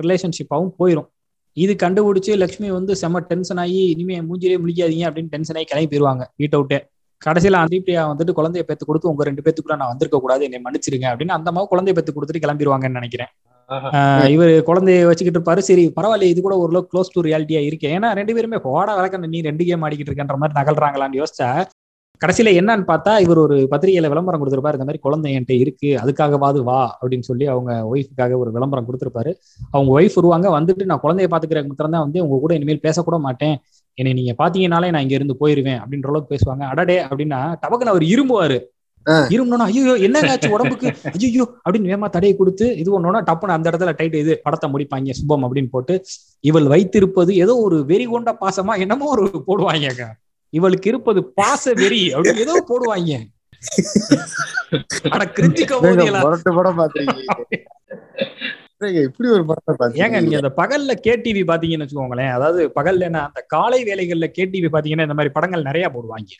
ரிலேஷன்ஷிப்பாவும் 0.04 0.72
போயிடும் 0.80 1.10
இது 1.58 1.74
கண்டுபிடிச்சு 1.84 2.34
லக்ஷ்மி 2.44 2.68
வந்து 2.78 2.94
செம்ம 3.02 3.22
டென்ஷன் 3.30 3.62
ஆகி 3.64 3.82
இனிமே 3.94 4.18
மூஞ்சிலே 4.30 4.58
முழிக்காதீங்க 4.64 5.06
அப்படின்னு 5.10 5.34
டென்ஷன் 5.36 5.58
ஆகி 5.60 5.68
கிளம்பி 5.72 5.90
போயிருவாங்க 5.92 6.26
வீட்டை 6.42 6.58
விட்டு 6.62 6.78
கடைசியில 7.26 7.62
ஸ்ரீபிரியா 7.70 8.04
வந்துட்டு 8.12 8.36
குழந்தைய 8.40 8.64
பெத்து 8.70 8.84
கொடுத்து 8.90 9.10
உங்க 9.12 9.24
ரெண்டு 9.30 9.44
பேத்துக்குள்ள 9.46 9.78
நான் 9.82 9.92
வந்திருக்க 9.92 10.20
கூடாது 10.24 10.46
என்னை 10.48 10.60
மன்னிச்சிருங்க 10.66 11.08
அப்படின்னு 11.12 11.38
அந்த 11.38 11.50
மாதிரி 11.56 11.72
குழந்தைய 11.74 11.96
பெத்து 11.98 12.14
கொடுத்துட்டு 12.16 12.44
கிளம்பிடுவாங்கன்னு 12.46 13.00
நினைக்கிறேன். 13.00 13.32
இவர் 14.36 14.54
குழந்தைய 14.70 15.04
வச்சுக்கிட்டு 15.10 15.40
இருப்பாரு. 15.40 15.62
சரி 15.68 15.84
பரவாயில்ல 15.98 16.32
இது 16.32 16.40
கூட 16.48 16.56
ஓரளவு 16.64 16.88
க்ளோஸ் 16.94 17.14
டு 17.14 17.26
ரியாலிட்டியா 17.28 17.62
இருக்கு. 17.68 17.88
ஏன்னா 17.98 18.10
ரெண்டு 18.20 18.34
பேருமே 18.38 18.60
போட 18.66 18.88
வழக்கம் 18.98 19.30
நீ 19.36 19.42
ரெண்டு 19.50 19.66
கேம் 19.70 19.86
ஆடிக்கிட்டு 19.88 20.12
இருக்கன்ற 20.12 20.38
மாதிரி 20.42 20.60
நகல்றாங்களான்னு 20.60 21.22
யோசிச்சா 21.22 21.50
கடைசியில 22.22 22.50
என்னன்னு 22.60 22.86
பார்த்தா 22.90 23.12
இவர் 23.26 23.40
ஒரு 23.44 23.56
பத்திரிகையில 23.70 24.10
விளம்பரம் 24.14 24.42
கொடுத்திருப்பாரு. 24.42 24.78
இந்த 24.78 24.88
மாதிரி 24.88 25.02
குழந்தை 25.06 25.30
என்கிட்ட 25.36 25.54
இருக்கு 25.62 25.90
அதுக்காகவாது 26.02 26.60
வா 26.68 26.82
அப்படின்னு 27.00 27.26
சொல்லி 27.30 27.46
அவங்க 27.54 27.72
ஒய்ஃபுக்காக 27.92 28.36
ஒரு 28.42 28.52
விளம்பரம் 28.58 28.88
கொடுத்திருப்பாரு. 28.90 29.32
அவங்க 29.74 29.90
ஒய்ஃப் 29.98 30.18
வருவாங்க 30.20 30.50
வந்துட்டு 30.58 30.90
நான் 30.92 31.02
குழந்தைய 31.06 31.30
பாத்துக்கிற 31.32 31.62
மாத்திரம் 31.70 31.96
தான் 31.96 32.06
வந்து 32.06 32.20
உங்க 32.26 32.40
கூட 32.44 32.54
இனிமேல் 32.60 32.84
பேசக்கூட 32.88 33.20
மாட்டேன். 33.28 33.56
என்னை 33.98 34.14
நீங்க 34.14 34.36
பாத்தீங்கனாலே 34.38 34.92
நான் 34.92 35.02
இங்க 35.02 35.16
இருந்து 35.16 35.36
போயிருவேன் 35.40 35.82
அப்படின்ற 35.82 36.06
அளவுக்கு 36.06 36.34
பேசுவாங்க. 36.34 36.72
அடடே 36.72 37.06
அப்படின்னா 37.06 37.58
டபக்குன்னு 37.62 37.88
அவர் 37.88 38.04
இரும்புவாரு. 38.12 38.68
ஆ. 39.06 39.28
இருமுனா 39.30 39.70
ஐயோ 39.70 40.06
என்னங்க 40.06 40.32
ஆச்சு 40.32 40.52
உடம்புக்கு? 40.52 41.20
ஐயோ 41.20 41.56
அப்படின்னு 41.64 41.92
வேமா 41.92 42.10
தடையை 42.10 42.36
கொடுத்து 42.36 42.78
இது 42.78 42.98
ஒன்னொன்னா 42.98 43.24
டப்புன்னு 43.30 43.50
அந்த 43.50 43.72
இடத்துல 43.72 43.96
டைட் 43.96 44.16
இது 44.16 44.40
படத்தை 44.44 44.70
முடிப்பாங்க 44.70 45.12
சுபம் 45.12 45.48
அப்படின்னு 45.48 45.70
போட்டு. 45.70 46.04
இவள் 46.44 46.68
வைத்திருப்பது 46.68 47.38
ஏதோ 47.38 47.64
ஒரு 47.64 47.86
வெறி 47.86 48.08
கொண்ட 48.08 48.38
பாசமா 48.42 48.78
என்னமோ 48.78 49.16
ஒரு 49.16 49.44
போடுவாங்க 49.48 50.08
இவளுக்கு 50.54 50.90
இருப்பது 50.90 51.32
பாச 51.36 51.74
வெறி 51.74 52.14
அப்படின்னு 52.14 52.40
ஏதோ 52.40 52.66
போடுவாங்க. 52.70 53.30
ஆனா 55.12 55.26
கிரிஞ்சிக்க 55.36 55.72
இப்படி 59.02 59.30
ஒரு 59.30 59.44
படத்தை 59.46 59.88
ஏங்க 60.04 60.20
நீங்க 60.22 60.38
அந்த 60.38 60.52
பகல்ல 60.58 60.92
கேடிவி 61.06 61.44
பாத்தீங்கன்னு 61.44 61.86
வச்சுக்கோங்களேன் 61.86 62.32
அதாவது 62.32 62.62
பகல்ல 62.76 63.08
என்ன 63.10 63.22
அந்த 63.28 63.42
காலை 63.48 63.80
வேலைகள்ல 63.84 64.28
கேடிவி 64.38 64.70
பாத்தீங்கன்னா 64.76 65.08
இந்த 65.08 65.18
மாதிரி 65.20 65.34
படங்கள் 65.34 65.68
நிறைய 65.70 65.88
போடுவாங்க. 65.94 66.32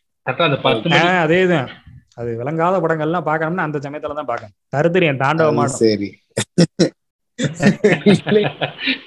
அதேதான். 1.22 1.70
அது 2.18 2.30
விளங்காத 2.38 2.78
படங்கள்லாம் 2.84 3.28
பார்க்கணும்னா 3.28 3.68
அந்த 3.68 3.80
சமயத்துல 3.86 4.18
தான் 4.20 4.32
பார்க்கணும். 4.32 4.58
தருத்திரியன் 4.74 5.22
தாண்டவ 5.22 5.54
மாடும் 5.60 5.80
சரி. 5.84 6.10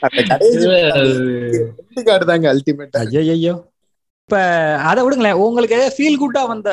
அந்த 0.05 0.21
கடைசி 0.31 0.65
தாங்க 2.31 2.47
அல்டிமேட் 2.53 2.97
ஐயோ 3.01 3.55
இப்ப 4.29 4.39
அதை 4.89 5.01
விடுங்களேன். 5.05 5.41
உங்களுக்கு 5.47 5.79
ஃபீல் 5.95 6.21
குட்டா 6.21 6.43
வந்த 6.51 6.71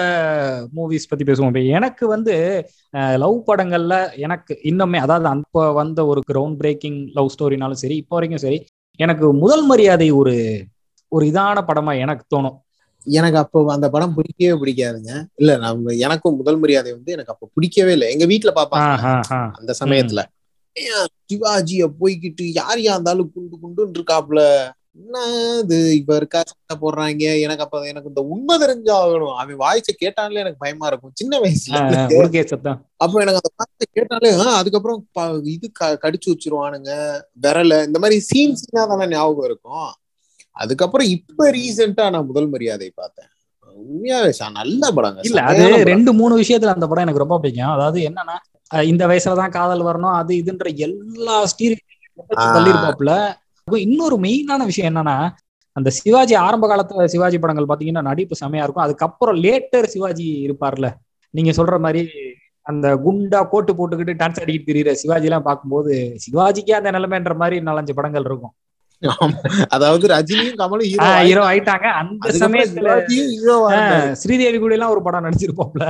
மூவிஸ் 0.75 1.07
பத்தி 1.09 1.23
பேசுவோம். 1.29 1.57
எனக்கு 1.77 2.03
வந்து 2.07 2.33
லவ் 3.23 3.37
படங்கள்ல 3.49 3.95
எனக்கு 4.25 4.53
இன்னுமே 4.63 4.99
அதாவது 5.05 5.27
அப்ப 5.31 5.65
வந்த 5.79 5.99
ஒரு 6.05 6.21
கிரவுண்ட் 6.29 6.57
பிரேக்கிங் 6.61 6.99
லவ் 7.17 7.33
ஸ்டோரினாலும் 7.33 7.81
சரி 7.83 7.97
இப்போ 8.03 8.15
வரைக்கும் 8.15 8.43
சரி 8.45 8.59
எனக்கு 8.99 9.25
முதல் 9.43 9.65
மரியாதை 9.65 10.07
ஒரு 10.21 10.35
ஒரு 11.11 11.23
இதான 11.31 11.59
படமா 11.69 11.93
எனக்கு 12.03 12.25
தோணும். 12.33 12.57
எனக்கு 13.07 13.37
அப்போ 13.37 13.59
அந்த 13.73 13.87
படம் 13.93 14.15
பிடிக்கவே 14.17 14.55
பிடிக்காதுங்க. 14.61 15.11
இல்ல 15.35 15.51
நம்ம 15.57 15.93
எனக்கும் 16.05 16.37
முதல் 16.37 16.59
மரியாதை 16.63 16.91
வந்து 16.97 17.13
எனக்கு 17.15 17.33
அப்ப 17.33 17.49
பிடிக்கவே 17.55 17.93
இல்லை. 17.97 18.07
எங்க 18.13 18.25
வீட்டுல 18.31 18.51
பாப்பாங்க. 18.59 18.91
அந்த 19.59 19.71
சமயத்துல. 19.81 20.21
சிவாஜிய 21.29 21.85
போய்கிட்டு 21.99 22.43
யார் 22.59 22.79
யா 22.79 22.93
இருந்தாலும் 22.97 23.31
குண்டு 23.33 23.55
குண்டுன்னு 23.63 23.97
இருக்காப்புல? 23.99 24.41
என்ன 24.97 25.17
இது 25.61 25.95
இப்ப 25.95 26.15
இருக்கா 26.15 26.39
சண்டை 26.47 26.75
போடுறாங்க? 26.81 27.25
எனக்கு 27.39 27.63
அப்ப 27.63 27.87
எனக்கு 27.87 28.07
இந்த 28.07 28.21
உண்மை 28.31 28.55
தெரிஞ்சாகணும். 28.57 29.35
அவன் 29.35 29.59
வாய்ஸை 29.59 29.93
கேட்டாலே 29.97 30.39
எனக்கு 30.39 30.59
பயமா 30.59 30.87
இருக்கும். 30.87 31.13
சின்ன 31.13 31.39
வயசுல 31.39 31.77
அப்ப 32.97 33.21
எனக்கு 33.21 33.41
அந்த 33.41 33.51
வார்த்தை 33.55 33.87
கேட்டாலே 33.91 34.31
அதுக்கப்புறம் 34.55 34.99
இது 35.53 35.67
கடிச்சு 36.03 36.29
வச்சிருவானுங்க 36.31 36.91
விரல. 37.41 37.85
இந்த 37.85 37.99
மாதிரி 37.99 38.19
சீன் 38.21 38.55
சீனா 38.55 38.85
தானே 38.85 39.07
ஞாபகம் 39.07 39.43
இருக்கும். 39.43 39.89
அதுக்கப்புறம் 40.55 41.07
இப்ப 41.07 41.51
ரீசெண்டா 41.51 42.09
நான் 42.09 42.25
முதல் 42.25 42.49
மரியாதை 42.49 42.89
பார்த்தேன். 42.95 43.29
உண்மையாவே 43.75 44.31
நல்ல 44.53 44.91
படங்க. 44.91 45.19
இல்ல 45.23 45.41
அது. 45.43 45.61
ரெண்டு 45.85 46.13
மூணு 46.13 46.33
விஷயத்துல 46.39 46.75
அந்த 46.75 46.87
படம் 46.87 47.03
எனக்கு 47.03 47.25
ரொம்ப 47.25 47.37
பிடிக்கும். 47.39 47.75
அதாவது 47.75 47.99
என்னன்னா 48.09 48.37
இந்த 48.71 49.03
வயசுலதான் 49.07 49.55
காதல் 49.55 49.81
வரணும் 49.81 50.15
அது 50.15 50.33
இதுன்ற 50.35 50.67
எல்லா 50.79 51.37
ஸ்டீரி 51.45 51.77
ஆ. 52.37 52.43
இன்னொரு 53.79 54.17
மெயினான 54.25 54.65
விஷயம் 54.69 54.89
என்னன்னா 54.91 55.15
அந்த 55.75 55.89
சிவாஜி 55.97 56.35
ஆரம்ப 56.45 56.65
காலத்துல 56.71 57.05
சிவாஜி 57.13 57.37
படங்கள் 57.39 57.69
பாத்தீங்கன்னா 57.71 58.01
நடிப்பு 58.09 58.35
செமையா 58.39 58.63
இருக்கும். 58.65 58.85
அதுக்கப்புறம் 58.85 59.37
லேட்டர் 59.45 59.87
சிவாஜி 59.93 60.27
இருப்பார்ல. 60.47 60.89
நீங்க 61.33 61.51
சொல்ற 61.59 61.75
மாதிரி 61.79 62.01
அந்த 62.65 62.87
குண்டா 63.05 63.39
கோட்டு 63.51 63.71
போட்டுக்கிட்டு 63.77 64.13
டான்ஸ் 64.21 64.41
ஆடிக்கிட்டு 64.41 64.69
திரியிற 64.69 64.91
சிவாஜி 65.01 65.29
எல்லாம் 65.29 65.47
பார்க்கும்போது 65.47 65.93
சிவாஜிக்கே 66.25 66.75
அந்த 66.79 66.91
நிலைமைன்ற 66.97 67.35
மாதிரி 67.43 67.59
நாலஞ்சு 67.69 67.95
படங்கள் 67.99 68.27
இருக்கும். 68.29 68.53
அதாவது 69.75 70.05
ரஜினியும் 70.13 70.59
கமலும் 70.59 70.89
ஹீரோ 70.91 71.07
ஹீரோ 71.27 71.43
ஆயிட்டாங்க. 71.51 71.87
அந்த 72.01 72.33
சமயத்துல 72.43 72.89
ஸ்ரீதேவி 74.21 74.57
கூட 74.57 74.73
எல்லாம் 74.77 74.93
ஒரு 74.95 75.01
படம் 75.07 75.25
நடிச்சிருப்போம்ல. 75.27 75.87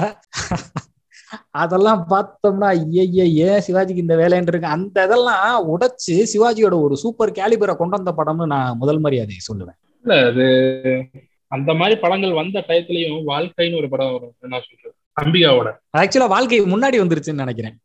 அதெல்லாம் 1.50 2.08
பார்த்தோம்னா 2.10 2.70
ஐய 2.76 3.26
ஏன் 3.48 3.62
சிவாஜிக்கு 3.67 4.04
இந்த 4.04 4.15
வேலைன்னு 4.15 4.52
இருக்கு. 4.52 4.67
அந்த 4.67 5.04
இதெல்லாம் 5.04 5.70
உடைச்சு 5.74 6.15
சிவாஜியோட 6.34 6.82
ஒரு 6.82 6.98
சூப்பர் 6.98 7.32
கேலிபரை 7.32 7.76
கொண்டு 7.76 7.98
வந்த 7.98 8.13
படம்னு 8.17 8.46
நான் 8.46 8.78
முதல் 8.78 9.00
மரியாதை 9.00 9.38
சொல்லுவேன். 9.50 9.78
இல்ல 10.02 10.26
அது 10.26 10.46
அந்த 11.48 11.74
மாதிரி 11.74 12.00
படங்கள் 12.00 12.34
வந்த 12.34 12.63
டயத்துலயும் 12.67 13.24
வாழ்க்கைன்னு 13.28 13.78
ஒரு 13.78 13.89
படம் 13.89 14.12
வரும். 14.12 14.36
என்ன 14.39 14.60
சொல்றது. 14.60 14.96
அம்பிகாவோட. 15.22 15.70
ஆக்சுவலா 15.98 16.28
வாழ்க்கை 16.28 16.62
முன்னாடி 16.62 16.98
வந்துருச்சுன்னு 17.02 17.44
நினைக்கிறேன். 17.44 17.76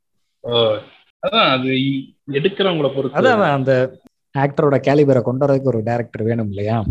அதான் 1.26 1.50
அது 1.52 1.70
எடுக்கிறவங்கள 2.32 2.88
பொறுத்து. 2.94 3.18
அதான் 3.18 3.42
அந்த 3.58 3.72
ஆக்டரோட 4.38 4.76
கேலிபரை 4.86 5.22
கொண்டு 5.22 5.46
வரதுக்கு 5.46 5.62
ஒரு 5.62 5.82
டைரக்டர் 5.82 6.22
வேணும் 6.22 6.48
இல்லையா? 6.48 6.84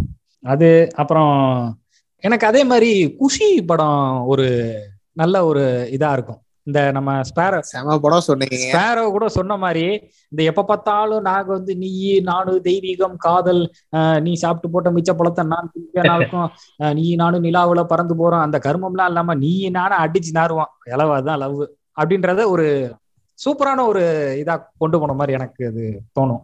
அது 0.44 0.88
அப்புறம் 0.96 1.34
எனக்கு 2.24 2.48
அதே 2.48 2.63
மாதிரி 2.63 3.15
குஷி 3.15 3.62
படம் 3.62 4.24
ஒரு 4.26 4.48
நல்ல 5.12 5.46
ஒரு 5.46 5.89
இதா 5.91 6.12
இருக்கும். 6.12 6.39
இந்த 6.67 6.80
நம்ம 6.95 7.10
ஸ்பேர 7.30 7.60
செம 7.71 7.95
படம் 8.04 8.25
சொன்னீங்க. 8.28 8.58
ஸ்பேரோ 8.65 9.04
கூட 9.15 9.25
சொன்ன 9.36 9.58
மாதிரி 9.63 9.86
இந்த 10.32 10.41
எப்ப 10.51 10.65
பார்த்தாலும் 10.69 11.25
நாங்க 11.30 11.49
வந்து 11.58 11.73
நீ 11.84 11.91
நானு 12.30 12.54
தெய்வீகம் 12.67 13.15
காதல் 13.25 13.62
நீ 14.25 14.32
சாப்பிட்டு 14.43 14.71
போட்ட 14.73 14.91
மிச்ச 14.95 15.13
பழத்தை 15.19 15.43
நான் 15.54 15.69
நாளுக்கும் 16.12 16.47
நீ 16.99 17.06
நானும் 17.23 17.45
நிலாவுல 17.47 17.84
பறந்து 17.91 18.15
போறோம். 18.21 18.45
அந்த 18.45 18.60
கர்மம்லாம் 18.67 19.12
இல்லாம 19.12 19.36
நீ 19.43 19.54
நானும் 19.80 20.04
அடிச்சு 20.06 20.32
நாருவோம். 20.39 20.71
இலவா 20.93 21.17
தான் 21.30 21.41
லவ் 21.43 21.62
அப்படின்றத 21.99 22.47
ஒரு 22.54 22.67
சூப்பரான 23.39 23.86
ஒரு 23.91 24.04
இதா 24.41 24.56
கொண்டு 24.82 24.97
போன 24.99 25.15
மாதிரி 25.19 25.38
எனக்கு 25.38 25.63
அது 25.69 25.86
தோணும். 26.17 26.43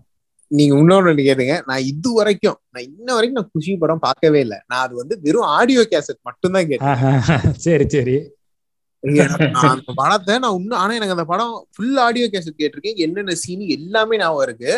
நீங்க 0.51 0.73
இன்னொன்னு 0.81 1.25
கேட்டுங்க 1.27 1.55
நான் 1.67 1.85
இது 1.91 2.09
வரைக்கும் 2.17 2.57
நான் 2.73 2.87
இன்ன 2.87 3.07
வரைக்கும் 3.17 3.39
நான் 3.39 3.51
குஷி 3.55 3.73
படம் 3.83 4.03
பார்க்கவே 4.05 4.39
இல்லை. 4.45 4.57
நான் 4.69 4.83
அது 4.85 4.93
வந்து 5.01 5.15
வெறும் 5.25 5.49
ஆடியோ 5.57 5.83
கேசட் 5.93 6.19
மட்டும்தான் 6.29 6.69
கேட்டேன். 6.71 7.53
சரி 7.65 7.87
சரி. 7.95 8.15
அந்த 9.03 9.91
படத்தை 9.99 10.33
நான் 10.43 10.57
இன்னும் 10.59 10.79
ஆனா 10.81 10.91
எனக்கு 10.97 11.15
அந்த 11.15 11.25
படம் 11.31 11.53
ஃபுல் 11.73 11.97
ஆடியோ 12.05 12.25
கேசட் 12.33 12.59
கேட்டிருக்கேன். 12.61 12.97
என்னென்ன 13.05 13.35
சீன் 13.43 13.63
எல்லாமே 13.77 14.19
ஞாபகம் 14.21 14.45
இருக்கு. 14.47 14.73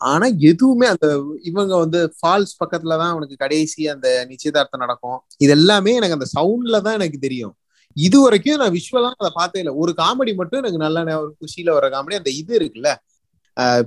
ஆனா 0.00 0.26
எதுவுமே 0.50 0.86
அந்த 0.92 1.06
இவங்க 1.50 1.74
வந்து 1.82 2.00
ஃபால்ஸ் 2.16 2.56
பக்கத்துல 2.62 2.96
தான் 3.02 3.12
அவனுக்கு 3.14 3.36
கடைசி 3.44 3.82
அந்த 3.94 4.08
நிச்சயதார்த்தம் 4.30 4.82
நடக்கும். 4.84 5.18
இது 5.44 5.52
எல்லாமே 5.58 5.92
எனக்கு 5.98 6.16
அந்த 6.18 6.28
சவுண்ட்ல 6.36 6.80
தான் 6.86 6.96
எனக்கு 7.00 7.18
தெரியும். 7.26 7.54
இது 7.96 8.18
வரைக்கும் 8.22 8.60
நான் 8.62 8.74
விஷுவலா 8.78 9.10
அதை 9.22 9.30
பார்த்தே 9.40 9.60
இல்லை. 9.62 9.74
ஒரு 9.82 9.92
காமெடி 10.00 10.32
மட்டும் 10.40 10.60
எனக்கு 10.62 10.82
நல்லா 10.84 11.02
இருக்கு. 11.04 11.38
குஷியில 11.44 11.76
வர 11.78 11.86
காமெடி 11.94 12.18
அந்த 12.20 12.32
இது 12.40 12.52
இருக்குல்ல. 12.60 12.90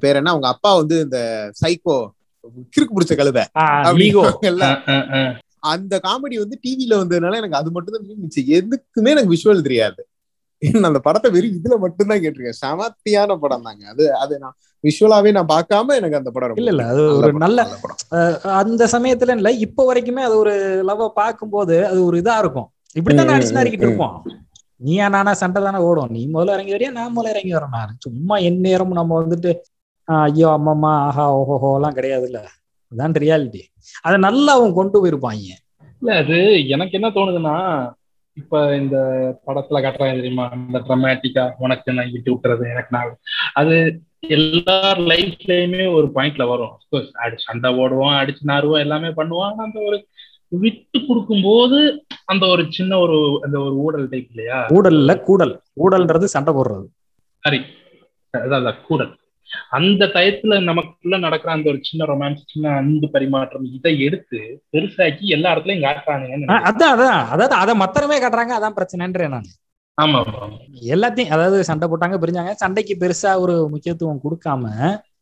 பேர் 0.04 0.20
என்ன? 0.20 0.32
அவங்க 0.34 0.48
அப்பா 0.54 0.72
வந்து 0.82 0.96
இந்த 1.06 1.20
சைக்கோ 1.62 1.98
கிறுக்கு 2.74 2.96
பிடிச்ச 2.96 3.16
கழுதை. 3.20 3.44
அந்த 5.64 5.96
காமெடி 6.04 6.36
வந்து 6.40 6.58
டிவில 6.64 7.00
வந்ததுனால 7.02 7.40
எனக்கு 7.42 7.60
அது 7.60 7.70
மட்டும் 7.76 7.96
தான் 7.96 8.08
இருந்துச்சு 8.08 8.42
எதுக்குமே 8.58 9.12
எனக்கு 9.12 9.34
விஷுவல் 9.36 9.68
தெரியாது. 9.68 10.02
அந்த 10.84 11.00
படத்தை 11.04 11.30
வெறும் 11.32 11.58
இதுல 11.58 11.76
மட்டும்தான் 11.84 12.22
கேட்டிருக்கேன். 12.24 12.62
சமத்தியான 12.62 13.38
படம் 13.40 13.66
தாங்க. 13.68 13.84
அது 13.94 14.06
அது 14.18 14.34
நான் 14.42 14.56
விஷுவலாவே 14.84 15.32
நான் 15.38 15.52
பார்க்காம 15.52 15.96
எனக்கு 16.00 16.20
அந்த 16.20 16.32
படம் 16.36 16.60
இல்ல 16.62 16.72
இல்ல. 16.74 16.84
அது 16.92 17.02
ஒரு 17.20 17.32
நல்ல 17.44 17.60
அந்த 18.60 18.84
சமயத்துல 18.94 19.36
இல்ல 19.40 19.52
இப்ப 19.66 19.86
வரைக்குமே 19.90 20.24
அது 20.28 20.36
ஒரு 20.38 20.54
லவ் 20.90 21.04
பார்க்கும்போது 21.20 21.78
அது 21.90 22.00
ஒரு 22.06 22.18
இதா 22.22 22.36
இருக்கும். 22.44 22.68
இப்படித்தான் 22.96 23.34
அடிச்சு 23.34 23.58
நறுக்கிட்டு. 23.58 23.88
இருப்போம். 23.88 24.16
நீயா 24.82 25.08
நானா 25.10 25.32
சண்டை 25.40 25.60
தானே 25.62 25.80
ஓடும். 25.88 26.12
நீ 26.16 26.22
முதல்ல 26.34 26.56
இறங்கி 26.56 26.74
வரியா 26.76 26.92
நான் 26.98 27.16
முதல்ல 27.16 27.34
இறங்கி 27.36 27.54
வரேன் 27.56 27.76
நான். 27.78 27.98
சும்மா 28.06 28.36
என் 28.48 28.62
நேரமும் 28.68 29.00
நம்ம 29.00 29.18
வந்துட்டு 29.22 29.52
ஐயோ 30.08 30.48
அம்மம்மா 30.54 30.92
ஆஹா 31.08 31.26
ஓஹோஹோ 31.36 31.70
எல்லாம் 31.76 31.98
கிடையாது 31.98 32.26
இல்ல 32.30 32.40
அதான் 32.92 33.16
ரியாலிட்டி 33.20 33.64
அதை 34.02 34.18
நல்லா 34.20 34.52
அவன் 34.54 34.78
கொண்டு 34.78 34.98
போயிருப்பாங்க 35.00 35.48
இல்ல 36.02 36.12
அது 36.22 36.38
எனக்கு 36.68 36.98
என்ன 37.00 37.08
தோணுதுன்னா 37.10 37.56
இப்ப 38.38 38.60
இந்த 38.76 38.98
படத்துல 39.48 39.80
காட்டுறாங்க 39.82 40.16
தெரியுமா? 40.16 40.46
இந்த 40.60 40.80
ட்ரமேட்டிக்கா 40.80 41.44
உனக்கு 41.58 41.94
நான் 41.94 42.12
விட்டு 42.12 42.32
விட்டுறது 42.32 42.64
எனக்கு 42.70 42.96
நான் 42.96 43.10
அது 43.54 43.76
எல்லார் 44.30 45.00
லைஃப்லயுமே 45.10 45.84
ஒரு 45.94 46.08
பாயிண்ட்ல 46.16 46.46
வரும். 46.48 46.74
அடி 47.24 47.38
சண்டை 47.40 47.70
ஓடுவோம் 47.78 48.18
அடிச்சு 48.18 48.44
நாருவோம் 48.46 48.80
எல்லாமே 48.80 49.10
பண்ணுவோம் 49.10 49.62
அந்த 49.66 49.78
ஒரு 49.80 49.98
விட்டு 50.58 51.00
கொடுக்கும்போது 51.02 51.80
அந்த 52.26 52.44
ஒரு 52.48 52.64
சின்ன 52.70 53.00
ஒரு 53.00 53.18
அந்த 53.44 53.58
ஒரு 53.60 53.76
ஊடல் 53.80 54.08
டைப் 54.10 54.30
இல்லையா? 54.32 54.60
ஊடல்ல 54.76 55.14
கூடல். 55.22 55.54
ஊடல்ன்றது 55.84 56.28
சண்டை 56.28 56.54
போடுறது. 56.54 56.88
சாரி 57.44 57.60
அதான் 58.34 58.82
கூடல். 58.88 59.12
அந்த 59.72 60.04
டயத்துல 60.14 60.58
நமக்குள்ள 60.64 61.18
நடக்கிற 61.18 61.52
அந்த 61.52 61.68
ஒரு 61.70 61.80
சின்ன 61.84 62.06
ரொமான்ஸ் 62.06 62.44
சின்ன 62.48 62.74
அன்பு 62.78 63.08
பரிமாற்றம் 63.10 63.66
இதை 63.72 63.94
எடுத்து 64.02 64.40
பெருசாக்கி 64.74 65.26
எல்லா 65.30 65.54
இடத்துலயும் 65.54 65.86
நினைக்கிறேன். 66.26 66.66
அதான் 66.70 66.94
அதான் 66.94 67.18
அதாவது 67.30 67.56
அதை 67.56 67.76
மத்தனமே 67.82 68.20
காட்டுறாங்க 68.20 68.56
அதான் 68.56 68.78
பிரச்சனைன்றேன் 68.78 69.34
நான் 69.36 69.50
ஆமா. 69.98 70.20
எல்லாத்தையும் 70.92 71.34
அதாவது 71.36 71.58
சண்டை 71.64 71.88
போட்டாங்க 71.88 72.18
பிரிஞ்சாங்க 72.20 72.52
சண்டைக்கு 72.56 72.94
பெருசா 72.98 73.32
ஒரு 73.40 73.56
முக்கியத்துவம் 73.72 74.22
கொடுக்காம 74.24 74.64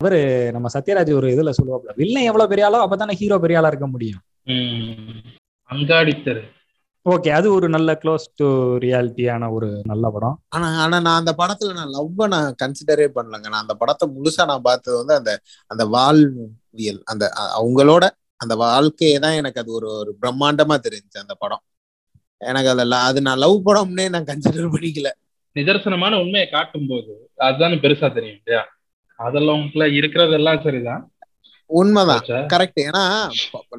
அவரு 0.02 0.20
நம்ம 0.54 0.68
சத்யராஜ் 0.74 1.12
ஒரு 1.14 1.30
இதுல 1.34 1.54
சொல்லுவாப்ல 1.58 1.96
வில்லன் 1.98 2.28
எவ்வளவு 2.28 2.52
பெரிய 2.52 2.68
ஆளோ 2.68 2.84
அப்பதானே 2.84 3.16
ஹீரோ 3.22 3.38
பெரிய 3.38 3.60
ஆளா 3.60 3.72
இருக்க 3.74 3.88
முடியும். 3.88 4.22
அங்காடித்தரு 5.70 6.44
ஓகே 7.08 7.30
அது 7.30 7.48
ஒரு 7.54 7.68
நல்ல 7.74 7.92
க்ளோஸ் 8.02 8.26
டு 8.40 8.48
ரியாலிட்டியான 8.84 9.50
ஒரு 9.52 9.68
நல்ல 9.86 10.06
படம். 10.12 10.36
ஆனா 10.56 10.68
ஆனா 10.84 10.98
நான் 11.00 11.20
அந்த 11.22 11.34
படத்துல 11.42 11.74
நான் 11.74 11.94
லவ்வ 11.98 12.28
நான் 12.34 12.56
கன்சிடரே 12.62 13.08
பண்ணலங்க. 13.18 13.48
நான் 13.54 13.64
அந்த 13.66 13.76
படத்தை 13.82 14.06
முழுசா 14.16 14.46
நான் 14.46 14.66
பார்த்தது 14.68 14.96
வந்து 14.98 15.14
அந்த 15.20 15.32
அந்த 15.72 15.84
வாழ்வியல் 15.96 17.02
அந்த 17.12 17.26
அவங்களோட 17.60 18.06
அந்த 18.40 18.56
வாழ்க்கையே 18.64 19.20
தான் 19.26 19.38
எனக்கு 19.42 19.62
அது 19.62 19.72
ஒரு 19.72 19.88
ஒரு 20.00 20.12
பிரம்மாண்டமா 20.22 20.76
தெரிஞ்சுச்சு 20.88 21.24
அந்த 21.24 21.36
படம். 21.44 21.64
எனக்கு 22.42 22.72
அதில் 22.74 22.98
அது 23.10 23.22
நான் 23.28 23.42
லவ் 23.44 23.56
படம்னே 23.68 24.08
நான் 24.16 24.28
கன்சிடர் 24.32 24.74
பண்ணிக்கல. 24.74 25.12
நிதர்சனமான 25.56 26.20
உண்மையை 26.24 26.48
காட்டும் 26.50 26.90
போது 26.90 27.14
அதுதானே 27.48 27.78
பெருசா 27.86 28.10
தெரியும் 28.18 28.40
இல்லையா? 28.40 28.64
அதெல்லாம் 29.20 29.56
உங்களுக்குள்ள 29.58 29.88
இருக்கிறதெல்லாம் 30.00 30.62
சரிதான். 30.66 31.04
உண்மைதான்? 31.70 32.26
கரெக்ட் 32.54 32.82
ஏன்னா 32.88 33.06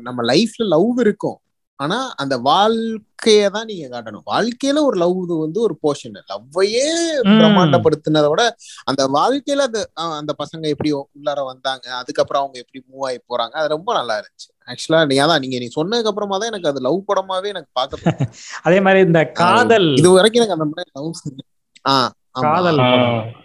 நம்ம 0.09 0.25
லைஃப்ல 0.33 0.65
லவ் 0.75 0.99
இருக்கும். 1.05 1.39
ஆனா 1.81 1.97
அந்த 2.23 2.35
வாழ்க்கைய 2.47 3.43
தான் 3.55 3.69
நீங்க 3.69 3.87
காட்டணும் 3.89 4.25
வாழ்க்கையில 4.31 4.83
ஒரு 4.87 4.97
லவ் 5.03 5.15
வந்து 5.39 5.61
ஒரு 5.65 5.75
போர்ஷன் 5.83 6.17
லவ்வையே. 6.31 6.87
பிரம்மாண்டப்படுத்தினதை 7.33 8.29
விட 8.33 8.45
அந்த 8.89 9.03
வாழ்க்கையில 9.15 9.67
அந்த 9.69 9.81
அந்த 10.17 10.33
பசங்க 10.41 10.65
எப்படி 10.75 10.91
உள்ளார 10.97 11.41
வந்தாங்க 11.49 11.87
அதுக்கப்புறம் 11.99 12.43
அவங்க 12.43 12.59
எப்படி 12.63 12.81
மூவ் 12.87 13.07
ஆகி 13.09 13.21
போறாங்க 13.27 13.55
அது 13.61 13.75
ரொம்ப 13.75 13.91
நல்லா 13.99 14.17
இருந்துச்சு 14.21 14.49
ஆக்சுவலா 14.69 15.01
நீ 15.07 15.19
அதான் 15.25 15.43
நீங்க 15.45 15.59
நீ 15.61 15.69
சொன்னதுக்கு 15.75 16.11
அப்புறமா 16.11 16.39
தான் 16.39 16.51
எனக்கு 16.51 16.71
அது 16.71 16.81
லவ் 16.87 16.99
படமாவே 17.09 17.51
எனக்கு 17.55 17.71
பார்க்க. 17.73 18.15
அதே 18.67 18.79
மாதிரி 18.85 19.03
இந்த 19.07 19.21
காதல் 19.39 19.89
இது 19.99 20.09
வரைக்கும் 20.15 20.41
எனக்கு 20.41 20.57
அந்த 20.59 20.69
மாதிரி 20.71 20.91
லவ் 20.97 21.13
ஆஹ். 21.91 22.11
காதல். 22.41 22.81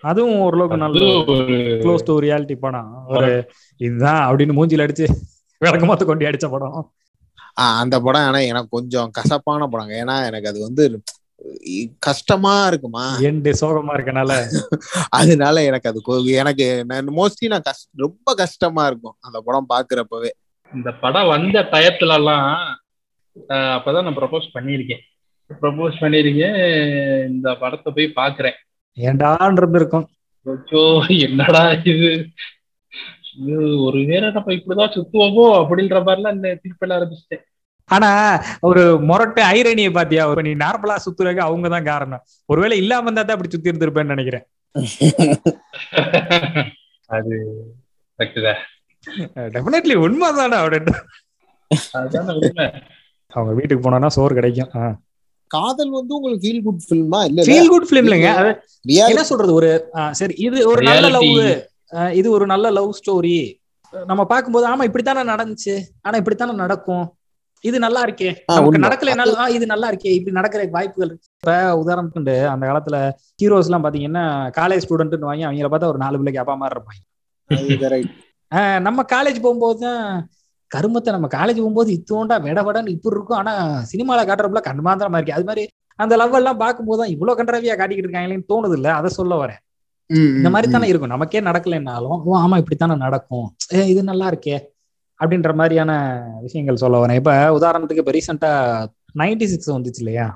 அதுவும் 0.03 0.39
ஓரளவுக்கு 0.43 0.77
நல்ல 0.81 1.03
ஒரு 1.33 1.45
க்ளோஸ் 1.79 2.07
டு 2.07 2.15
ரியாலிட்டி 2.23 2.55
படம் 2.59 2.89
ஒரு 3.13 3.29
இதுதான் 3.81 4.21
அப்படின்னு 4.25 4.57
மூஞ்சில 4.57 4.85
அடிச்சு 4.85 5.05
விளக்கமாத்த 5.61 6.03
கொண்டு 6.05 6.29
அடிச்ச 6.29 6.47
படம் 6.51 6.75
அந்த 7.53 7.99
படம் 7.99 8.21
ஆனா 8.21 8.37
எனக்கு 8.37 8.67
கொஞ்சம் 8.69 9.09
கசப்பான 9.11 9.67
படங்க. 9.67 9.91
ஏன்னா 9.91 10.25
எனக்கு 10.25 10.49
அது 10.49 10.61
வந்து 10.61 11.01
கஷ்டமா 11.99 12.67
இருக்குமா? 12.67 13.17
எண்டு 13.19 13.53
சோகமா 13.61 13.93
இருக்கனால? 13.93 14.43
அதனால 15.09 15.63
எனக்கு 15.63 15.89
அது 15.89 16.01
கொ- 16.07 16.25
எனக்கு 16.25 16.85
மோஸ்ட்லி 16.89 17.47
நான் 17.47 17.61
கஷ் 17.69 17.89
ரொம்ப 17.95 18.33
கஷ்டமா 18.33 18.87
இருக்கும் 18.87 19.15
அந்த 19.19 19.41
படம் 19.45 19.65
பாக்குறப்பவே. 19.69 20.29
இந்த 20.73 20.91
படம் 20.91 21.27
வந்த 21.27 21.61
டயத்துல 21.61 22.13
எல்லாம் 22.13 22.57
அப்பதான் 23.39 24.03
நான் 24.03 24.17
ப்ரப்போஸ் 24.17 24.49
பண்ணியிருக்கேன். 24.53 24.99
ப்ரப்போஸ் 25.61 25.93
பண்ணியிருக்கேன் 26.01 27.27
இந்த 27.27 27.55
படத்தை 27.55 27.93
போய் 27.93 28.27
பாக்குறேன். 28.27 28.53
ஏண்டான் 28.97 29.57
இருந்திருக்கும் 29.57 30.09
என்னடா 31.07 31.71
இது? 31.71 32.27
இது 33.35 33.55
ஒரு 33.87 33.99
வேற 34.09 34.23
நம்ம 34.35 34.53
இப்படிதான் 34.57 34.93
சுத்துவோமோ 34.95 35.45
அப்படின்ற 35.59 35.97
மாதிரிலாம் 36.07 36.35
இந்த 36.37 36.49
திருப்பெல்லாம் 36.63 36.97
ஆரம்பிச்சிட்டேன். 36.99 37.43
ஆனா 37.89 38.09
ஒரு 38.67 38.83
மொரட்டு 39.09 39.41
ஐரணியை 39.55 39.91
பாத்தியா? 39.97 40.23
இப்ப 40.31 40.43
நீ 40.47 40.53
நார்மலா 40.65 40.95
சுத்துறதுக்கு 41.05 41.47
அவங்க 41.47 41.67
தான் 41.75 41.89
காரணம். 41.91 42.23
ஒருவேளை 42.51 42.75
இல்லாம 42.83 43.05
இருந்தா 43.07 43.23
தான் 43.23 43.37
அப்படி 43.37 43.53
சுத்தி 43.53 43.71
இருந்திருப்பேன்னு 43.71 44.15
நினைக்கிறேன். 44.15 44.45
அது 47.15 47.33
டெஃபினெட்லி 49.55 49.95
உண்மைதானே 50.05 50.57
அப்படின்னு 50.61 50.93
அவங்க 53.33 53.51
வீட்டுக்கு 53.57 53.83
போனோம்னா 53.85 54.09
சோறு 54.17 54.33
கிடைக்கும். 54.39 54.95
காதல் 55.51 55.91
வந்து 55.97 56.15
உங்களுக்கு 56.17 56.43
ஃபீல் 56.45 56.63
குட் 56.67 56.83
ஃபில்மா 56.85 57.19
இல்ல 57.29 57.43
ஃபீல் 57.47 57.71
குட் 57.73 57.87
ஃபிலிம் 57.89 58.07
இல்லைங்க 58.07 58.29
என்ன 59.11 59.23
சொல்றது? 59.31 59.51
ஒரு 59.59 59.69
சரி 60.19 60.35
இது 60.47 60.57
ஒரு 60.71 60.81
நல்ல 60.89 61.09
லவ். 61.15 61.29
இது 62.13 62.31
ஒரு 62.31 62.45
நல்ல 62.45 62.71
லவ் 62.71 62.97
ஸ்டோரி 62.99 63.35
நம்ம 63.93 64.25
பார்க்கும்போது 64.25 64.65
ஆமா 64.67 64.83
இப்படித்தானே 64.87 65.23
நடந்துச்சு. 65.23 65.73
ஆனா 66.01 66.17
இப்படித்தானே 66.17 66.53
நடக்கும். 66.55 67.03
இது 67.63 67.77
நல்லா 67.79 68.01
இருக்கே. 68.05 68.29
ஆ, 69.35 69.45
இது 69.57 69.65
நல்லா 69.65 69.89
இருக்கே. 69.91 70.11
இப்படி 70.17 70.35
நடக்கிற 70.35 70.63
வாய்ப்புகள். 70.71 71.11
இப்ப 71.37 71.51
உதாரணத்துக்கு 71.81 72.21
அந்த 72.53 72.63
காலத்துல 72.69 72.97
ஹீரோஸ் 73.41 73.65
எல்லாம் 73.65 73.85
பாத்தீங்கன்னா 73.85 74.23
காலேஜ் 74.59 74.85
ஸ்டூடெண்ட் 74.85 75.27
வாங்கி 75.29 75.45
அவங்கள 75.47 75.69
பார்த்தா 75.73 75.91
ஒரு 75.93 75.97
நாலு 75.97 76.17
பிள்ளைக்கு 76.17 76.41
அப்பா 76.43 76.55
மாதிரி 76.55 76.75
இருப்பாங்க. 76.77 77.01
நம்ம 78.87 79.05
காலேஜ் 79.13 79.39
போகும்போது 79.41 79.79
தான் 79.79 80.01
கருமத்தை 80.71 81.11
நம்ம 81.11 81.27
காலேஜ் 81.37 81.61
போகும்போது 81.61 81.91
இத்தோண்டா 81.97 82.35
விட 82.47 82.61
விடன்னு 82.67 82.93
இப்படி 82.95 83.15
இருக்கும். 83.15 83.39
ஆனா 83.41 83.53
சினிமால 83.91 84.25
காட்டுறப்பல 84.29 84.63
கண்மாந்திரமா 84.69 85.19
இருக்கு. 85.19 85.37
அது 85.37 85.47
மாதிரி 85.49 85.63
அந்த 85.99 86.15
லவ் 86.21 86.37
எல்லாம் 86.39 86.61
பார்க்கும்போது 86.63 87.01
தான் 87.01 87.13
இவ்வளவு 87.15 87.37
கண்டரவியா 87.39 87.75
காட்டிக்கிட்டு 87.79 88.07
இருக்காங்களேன்னு 88.07 88.49
தோணுது 88.53 88.77
இல்ல. 88.79 88.93
அதை 88.99 89.09
சொல்ல 89.19 89.35
வரேன். 89.43 89.59
இந்த 90.37 90.49
மாதிரி 90.49 90.67
தானே 90.71 90.87
இருக்கும். 90.87 91.13
நமக்கே 91.13 91.41
நடக்கலைன்னாலும் 91.41 92.17
ஓ 92.25 92.37
ஆமா 92.37 92.55
இப்படித்தானே 92.61 92.95
நடக்கும். 92.97 93.47
இது 93.91 94.01
நல்லா 94.03 94.27
இருக்கே. 94.31 94.57
அப்படின்ற 95.19 95.51
மாதிரியான 95.55 95.91
விஷயங்கள் 96.41 96.81
சொல்ல 96.83 96.97
வரேன். 96.97 97.19
இப்ப 97.21 97.33
உதாரணத்துக்கு 97.57 98.03
இப்ப 98.03 98.13
ரீசெண்டா 98.17 98.51
நைன்டி 99.21 99.45
சிக்ஸ் 99.45 99.75
வந்துச்சு 99.75 100.01
இல்லையா? 100.03 100.27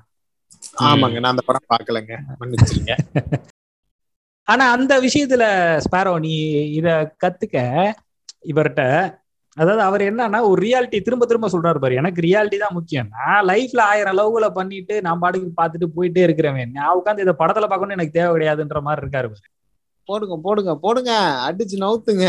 ஆமாங்க. 0.86 1.20
நான் 1.20 1.34
அந்த 1.36 1.46
படம் 1.46 1.70
பாக்கலங்க 1.70 2.14
மன்னிச்சிருங்க. 2.42 2.94
ஆனா 4.48 4.66
அந்த 4.76 4.94
விஷயத்துல 5.06 5.44
ஸ்பாரோ 5.86 6.12
நீ 6.26 6.34
இத 6.78 6.90
கத்துக்க. 7.24 7.58
இவர்கிட்ட 8.52 8.84
அதாவது 9.58 9.82
அவர் 9.82 10.02
என்னன்னா 10.02 10.40
ஒரு 10.50 10.60
ரியாலிட்டி 10.66 10.98
திரும்ப 11.02 11.26
திரும்ப 11.26 11.48
சொல்றாரு 11.50 11.80
பாரு. 11.80 11.94
எனக்கு 11.96 12.20
ரியாலிட்டி 12.22 12.58
தான் 12.58 12.76
முக்கியம். 12.76 13.10
நான் 13.18 13.48
லைஃப்ல 13.50 13.82
ஆயிரம் 13.88 14.18
லவ்களை 14.20 14.50
பண்ணிட்டு 14.52 14.96
நான் 15.02 15.20
பாட்டுக்கு 15.20 15.50
பார்த்துட்டு 15.62 15.88
போயிட்டே 15.96 16.22
இருக்கிறவன். 16.28 16.74
நான் 16.78 16.98
உட்காந்து 17.00 17.26
இதை 17.26 17.36
படத்துல 17.42 17.68
பார்க்கணும் 17.68 17.98
எனக்கு 17.98 18.18
தேவை 18.18 18.32
கிடையாதுன்ற 18.36 18.82
மாதிரி 18.82 19.04
இருக்காரு 19.04 19.30
பாரு. 19.30 19.48
போடுங்க 20.10 20.36
போடுங்க 20.44 20.72
போடுங்க. 20.84 21.12
அடிச்சு 21.48 21.78
நவுத்துங்க. 21.84 22.26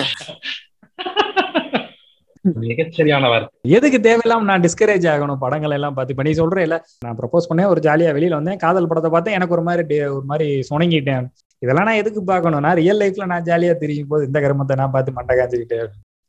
மிகச்சரியான 2.61 3.29
வார்த்தை. 3.31 3.71
எதுக்கு 3.77 3.99
தேவையில்லாம 4.05 4.47
நான் 4.51 4.65
டிஸ்கரேஜ் 4.65 5.07
ஆகணும் 5.13 5.41
படங்கள் 5.43 5.75
எல்லாம் 5.77 5.95
பார்த்து? 5.97 6.15
இப்ப 6.15 6.25
நீ 6.27 6.33
சொல்ற 6.39 6.59
இல்ல 6.67 6.77
நான் 7.03 7.17
ப்ரப்போஸ் 7.19 7.49
பண்ணேன் 7.51 7.71
ஒரு 7.73 7.81
ஜாலியா 7.87 8.11
வெளியில 8.17 8.39
வந்தேன் 8.39 8.61
காதல் 8.63 8.89
படத்தை 8.91 9.11
பார்த்தேன் 9.11 9.37
எனக்கு 9.39 9.57
ஒரு 9.57 9.65
மாதிரி 9.69 9.85
ஒரு 10.11 10.27
மாதிரி 10.31 10.47
சுணங்கிட்டேன். 10.69 11.27
இதெல்லாம் 11.63 11.89
நான் 11.89 12.01
எதுக்கு 12.03 12.21
பார்க்கணும்? 12.25 12.63
நான் 12.67 12.79
ரியல் 12.81 13.01
லைஃப்ல 13.03 13.27
நான் 13.33 13.47
ஜாலியா 13.47 13.75
தெரியும் 13.81 14.11
போது 14.11 14.29
இந்த 14.29 14.39
கருமத்தை 14.41 14.77
நான் 14.81 14.95
பார்த்து 14.95 15.17
மண்டை 15.19 15.35
காய்ச்சிக்கிட்டு 15.37 15.79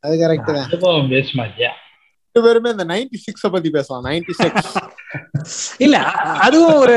அது 0.04 0.14
கரெக்ட் 0.20 0.50
தான். 0.50 0.66
அனுபவம் 0.66 1.10
பேசுமா 1.12 1.44
ஐயா 1.50 1.70
ரெண்டு 2.36 2.42
பேருமே 2.46 2.70
இந்த 2.70 2.84
நைன்டி 2.90 3.18
சிக்ஸ 3.22 3.44
பத்தி 3.52 3.70
பேசலாம். 3.70 4.04
நைன்டி 4.08 4.34
சிக்ஸ் 4.36 4.68
இல்ல 5.84 5.96
அதுவும் 6.44 6.76
ஒரு 6.82 6.96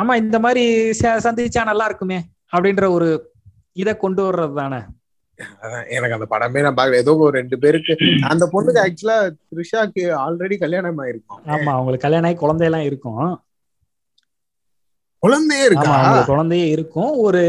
ஆமா 0.00 0.14
இந்த 0.22 0.38
மாதிரி 0.44 0.64
ச- 1.00 1.20
சந்திச்சா 1.24 1.62
நல்லா 1.68 1.84
இருக்குமே 1.84 2.18
அப்படின்ற 2.52 2.86
ஒரு 2.94 3.08
இத 3.76 3.90
கொண்டு 3.96 4.22
வர்றது 4.26 4.54
தானே? 4.58 4.80
எனக்கு 5.94 6.16
அந்த 6.16 6.26
படமே 6.32 6.62
நான் 6.64 6.76
பாக்கல 6.78 7.00
ஏதோ 7.02 7.12
ஒரு 7.22 7.34
ரெண்டு 7.38 7.56
பேருக்கு 7.62 7.94
அந்த 8.30 8.44
பொண்ணுக்கு 8.52 8.82
ஆக்சுவலா 8.82 9.16
த்ரிஷாக்கு 9.50 10.04
ஆல்ரெடி 10.24 10.56
கல்யாணம் 10.58 11.00
ஆயிருக்கும். 11.04 11.40
ஆமா 11.54 11.70
அவங்களுக்கு 11.76 12.06
கல்யாணம் 12.06 12.28
ஆகி 12.30 12.38
குழந்தையெல்லாம் 12.42 12.88
இருக்கும். 12.90 13.22
குழந்தையே 15.22 15.64
ஆமா 15.64 15.70
இருக்கா 15.70 15.90
அவங்களுக்கு 15.96 16.30
குழந்தையே 16.30 16.66
இருக்கும். 16.74 17.10
ஒரு 17.24 17.40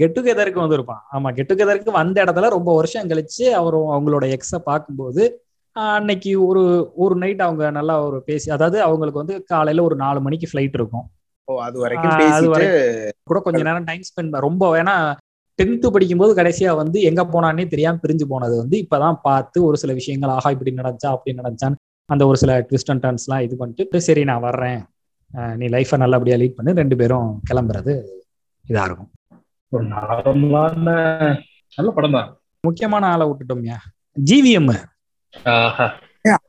கெட் 0.00 0.16
டுகெதருக்கு 0.16 0.62
வந்திருப்பான். 0.62 1.02
ஆமா 1.14 1.28
கெட் 1.36 1.50
டுகெதருக்கு 1.50 1.92
வந்த 2.00 2.16
இடத்துல 2.24 2.50
ரொம்ப 2.56 2.70
வருஷம் 2.78 3.10
கழிச்சு 3.10 3.46
அவர் 3.60 3.76
அவங்களோட 3.94 4.26
எக்ஸ 4.36 4.60
பார்க்கும்போது 4.68 5.24
அன்னைக்கு 5.76 6.30
ஒரு 6.46 6.62
ஒரு 6.96 7.14
நைட் 7.16 7.44
அவங்க 7.46 7.70
நல்லா 7.70 7.94
ஒரு 8.08 8.18
பேசி 8.24 8.48
அதாவது 8.50 8.78
அவங்களுக்கு 8.82 9.22
வந்து 9.22 9.36
காலையில 9.52 9.84
ஒரு 9.88 9.96
நாலு 9.96 10.18
மணிக்கு 10.20 10.50
ஃபிளைட் 10.50 10.78
இருக்கும். 10.80 11.06
ஓ 11.48 11.52
அது 11.66 11.76
வரைக்கும் 11.82 12.16
கூட 13.26 13.38
கொஞ்ச 13.40 13.60
நேரம் 13.62 13.84
டைம் 13.84 14.04
ஸ்பெண்ட் 14.08 14.44
ரொம்ப 14.46 14.64
வேணா 14.74 14.96
டென்த்து 15.62 15.88
படிக்கும்போது 15.94 16.32
கடைசியா 16.38 16.70
வந்து 16.82 16.98
எங்க 17.08 17.22
போனானே 17.32 17.64
தெரியாம 17.72 17.98
பிரிஞ்சு 18.04 18.24
போனது 18.32 18.54
வந்து 18.60 18.76
இப்பதான் 18.84 19.16
பார்த்து 19.26 19.58
ஒரு 19.66 19.76
சில 19.82 19.92
விஷயங்கள் 19.98 20.32
ஆஹா 20.36 20.50
இப்படி 20.54 20.72
நடந்துச்சா 20.78 21.10
அப்படி 21.16 21.32
நடந்துச்சான்னு 21.40 21.78
அந்த 22.08 22.22
ஒரு 22.30 22.38
சில 22.42 22.52
ட்விஸ்ட் 22.68 22.90
அண்ட் 22.92 23.02
டர்ன்ஸ் 23.04 23.26
எல்லாம் 23.26 23.44
இது 23.46 23.54
பண்ணிட்டு 23.60 24.00
சரி 24.06 24.22
நான் 24.30 24.44
வர்றேன். 24.46 24.80
நீ 25.60 25.66
லைஃபை 25.74 25.96
நல்லபடியா 26.02 26.36
லீட் 26.40 26.56
பண்ணி. 26.56 26.72
ரெண்டு 26.80 26.96
பேரும் 27.00 27.28
கிளம்புறது 27.50 27.92
இதா 28.70 28.82
இருக்கும். 28.88 29.10
ஒரு 29.72 29.84
நார்மலான 29.92 30.86
நல்ல 31.78 31.90
படம் 31.96 32.16
தான். 32.16 32.28
முக்கியமான 32.68 33.06
ஆளை 33.12 33.26
விட்டுட்டோம்யா. 33.28 33.78
ஜிவிஎம் 34.30 34.72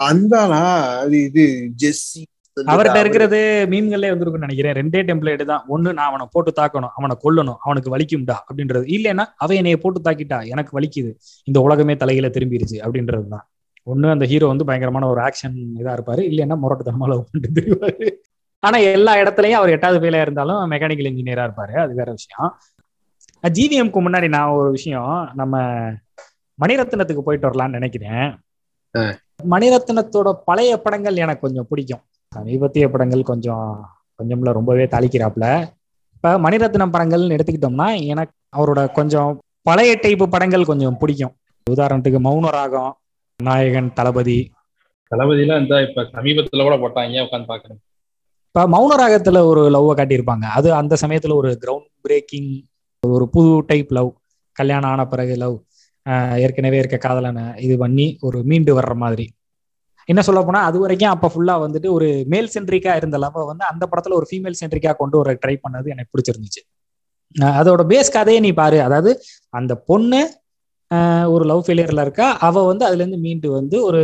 அந்தானா? 0.10 0.62
அது 1.04 1.18
இது 1.28 1.46
ஜெஸ்ஸி 1.84 2.24
அவர்கிட்ட 2.58 3.00
இருக்கிறது 3.00 3.68
மீன்களே 3.70 4.10
வந்திருக்குன்னு 4.14 4.46
நினைக்கிறேன். 4.46 4.76
ரெண்டே 4.80 5.00
டெம்ப்ளேட் 5.10 5.46
தான். 5.46 5.64
ஒண்ணு 5.70 5.94
நான் 5.94 6.10
அவனை 6.10 6.26
போட்டு 6.32 6.52
தாக்கணும். 6.62 6.92
அவனை 6.98 7.16
கொல்லணும். 7.24 7.58
அவனுக்கு 7.60 7.98
வலிக்கும்டா 7.98 8.36
அப்படின்றது. 8.50 8.86
இல்லைன்னா 8.96 9.26
அவன் 9.36 9.58
என்னைய 9.58 9.78
போட்டு 9.78 10.02
தாக்கிட்டா? 10.02 10.48
எனக்கு 10.48 10.80
வலிக்குது. 10.80 11.12
இந்த 11.44 11.60
உலகமே 11.60 11.96
தலையில 11.96 12.28
திரும்பிருச்சு 12.28 12.78
அப்படின்றது 12.86 13.28
தான். 13.28 13.46
ஒண்ணு 13.86 14.10
அந்த 14.10 14.26
ஹீரோ 14.26 14.48
வந்து 14.48 14.66
பயங்கரமான 14.66 15.08
ஒரு 15.08 15.22
ஆக்ஷன் 15.22 15.58
இதா 15.80 15.94
இருப்பாரு. 15.98 16.22
இல்லைன்னா 16.32 16.58
முரட்டுத்தனமா 16.64 17.08
லவ் 17.08 17.26
பண்ணிட்டு 17.30 17.56
தெரிவாரு. 17.60 18.10
ஆனா 18.60 18.78
எல்லா 18.78 19.16
இடத்துலயும் 19.16 19.60
அவர் 19.62 19.70
எட்டாவது 19.70 20.00
ஃபெயிலா 20.02 20.22
இருந்தாலும் 20.22 20.72
மெக்கானிக்கல் 20.72 21.10
இன்ஜினியரா 21.12 21.46
இருப்பாரு. 21.48 21.74
அது 21.74 21.94
வேற 21.94 22.12
விஷயம். 22.12 22.58
ஜிவிஎம்க்கு 23.44 24.00
முன்னாடி 24.06 24.28
நான் 24.28 24.50
ஒரு 24.50 24.72
விஷயம். 24.72 25.32
நம்ம 25.34 25.58
மணிரத்னத்துக்கு 26.62 27.24
போயிட்டு 27.28 27.50
வரலாம்னு 27.50 27.80
நினைக்கிறேன். 27.80 28.40
மணிரத்னத்தோட 29.50 30.32
பழைய 30.46 30.82
படங்கள் 30.82 31.16
எனக்கு 31.16 31.42
கொஞ்சம் 31.42 31.68
பிடிக்கும். 31.70 32.04
சமீபத்திய 32.36 32.86
படங்கள் 32.94 33.30
கொஞ்சம் 33.32 33.68
கொஞ்சம்ல 34.20 34.52
ரொம்பவே 34.58 34.86
தாளிக்கிறாப்புல. 34.94 35.48
இப்ப 36.16 36.34
மணிரத்னம் 36.44 36.94
படங்கள்னு 36.96 37.36
எடுத்துக்கிட்டோம்னா 37.38 37.88
எனக்கு 38.12 38.34
அவரோட 38.58 38.82
கொஞ்சம் 38.92 39.32
பழைய 39.68 39.94
டைப்பு 40.02 40.26
படங்கள் 40.26 40.70
கொஞ்சம் 40.72 40.98
பிடிக்கும். 40.98 41.34
உதாரணத்துக்கு 41.68 42.20
மௌன 42.28 42.52
ராகம் 42.58 42.92
நாயகன் 43.40 43.90
தளபதி. 43.94 44.38
தளபதியெல்லாம் 45.12 45.62
இந்த 45.62 45.76
இப்ப 45.88 46.06
சமீபத்துல 46.14 46.64
கூட 46.68 46.76
போட்டாங்க 46.84 47.26
உட்காந்து 47.26 47.50
பாக்குறேன். 47.52 47.80
இப்ப 48.48 48.66
மௌன 48.74 48.98
ராகத்துல 49.02 49.42
ஒரு 49.52 49.62
லவ்வை 49.76 49.94
காட்டியிருப்பாங்க. 49.98 50.46
அது 50.58 50.70
அந்த 50.74 50.98
சமயத்துல 51.02 51.36
ஒரு 51.42 51.52
கிரவுண்ட் 51.62 51.90
பிரேக்கிங் 52.02 52.52
ஒரு 53.04 53.28
புது 53.30 53.54
டைப் 53.66 53.94
லவ் 53.98 54.10
கல்யாணம் 54.56 54.90
ஆன 54.90 55.06
பிறகு 55.06 55.36
லவ் 55.44 55.56
ஏற்கனவே 56.46 56.78
இருக்க 56.78 56.98
காதலனை 56.98 57.46
இது 57.66 57.76
பண்ணி 57.78 58.06
ஒரு 58.22 58.40
மீண்டு 58.44 58.72
வர்ற 58.80 58.94
மாதிரி. 59.04 59.26
என்ன 60.10 60.22
சொல்ல 60.22 60.40
போனா 60.42 60.62
அது 60.64 60.78
வரைக்கும் 60.80 61.14
அப்ப 61.14 61.30
ஃபுல்லா 61.34 61.56
வந்துட்டு 61.64 61.90
ஒரு 61.92 62.08
மேல் 62.28 62.50
சென்ட்ரிக்கா 62.56 62.94
இருந்த 62.96 63.18
லவ் 63.18 63.40
வந்து 63.52 63.66
அந்த 63.72 63.84
படத்துல 63.92 64.18
ஒரு 64.20 64.28
ஃபீமேல் 64.30 64.60
சென்ட்ரிக்கா 64.62 64.94
கொண்டு 65.02 65.18
வர 65.22 65.34
ட்ரை 65.44 65.56
பண்ணது 65.64 65.88
எனக்கு 65.90 66.12
பிடிச்சிருந்துச்சு. 66.14 66.62
அதோட 67.56 67.82
பேஸ் 67.92 68.16
கதையை 68.16 68.40
நீ 68.42 68.52
பாரு. 68.54 68.80
அதாவது 68.82 69.12
அந்த 69.54 69.74
பொண்ணு 69.90 70.22
ஒரு 71.34 71.44
லவ் 71.46 71.64
ஃபெயிலியர்ல 71.66 72.02
இருக்கா 72.02 72.28
அவ 72.48 72.64
வந்து 72.68 72.84
அதுல 72.88 73.02
இருந்து 73.04 73.20
மீண்டு 73.20 73.48
வந்து 73.52 73.78
ஒரு 73.84 74.02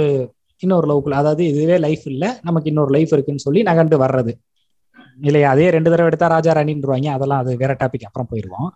இன்னொரு 0.61 0.85
லவ்க்குள்ள 0.87 1.15
அதாவது 1.15 1.43
இதுவே 1.51 1.77
லைஃப் 1.77 2.05
இல்ல 2.05 2.25
நமக்கு 2.43 2.69
இன்னொரு 2.69 2.91
லைஃப் 2.91 3.11
இருக்குன்னு 3.11 3.45
சொல்லி 3.45 3.61
நகர்ந்து 3.63 3.97
வர்றது. 3.97 4.31
இல்லையா? 5.19 5.49
அதே 5.49 5.69
ரெண்டு 5.69 5.91
தடவை 5.91 6.09
எடுத்தா 6.09 6.27
ராஜா 6.27 6.51
ராணின்றுவாங்க. 6.53 7.07
அதெல்லாம் 7.17 7.41
அது 7.43 7.51
வேற 7.57 7.73
டாபிக் 7.81 8.07
அப்புறம் 8.07 8.29
போயிருவோம். 8.31 8.69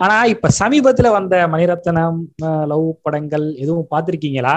ஆனா 0.00 0.16
இப்ப 0.24 0.50
சமீபத்துல 0.58 1.08
வந்த 1.10 1.34
மணிரத்னம் 1.52 2.18
லவ் 2.66 2.86
படங்கள் 3.02 3.46
எதுவும் 3.56 3.88
பார்த்திருக்கீங்களா? 3.90 4.54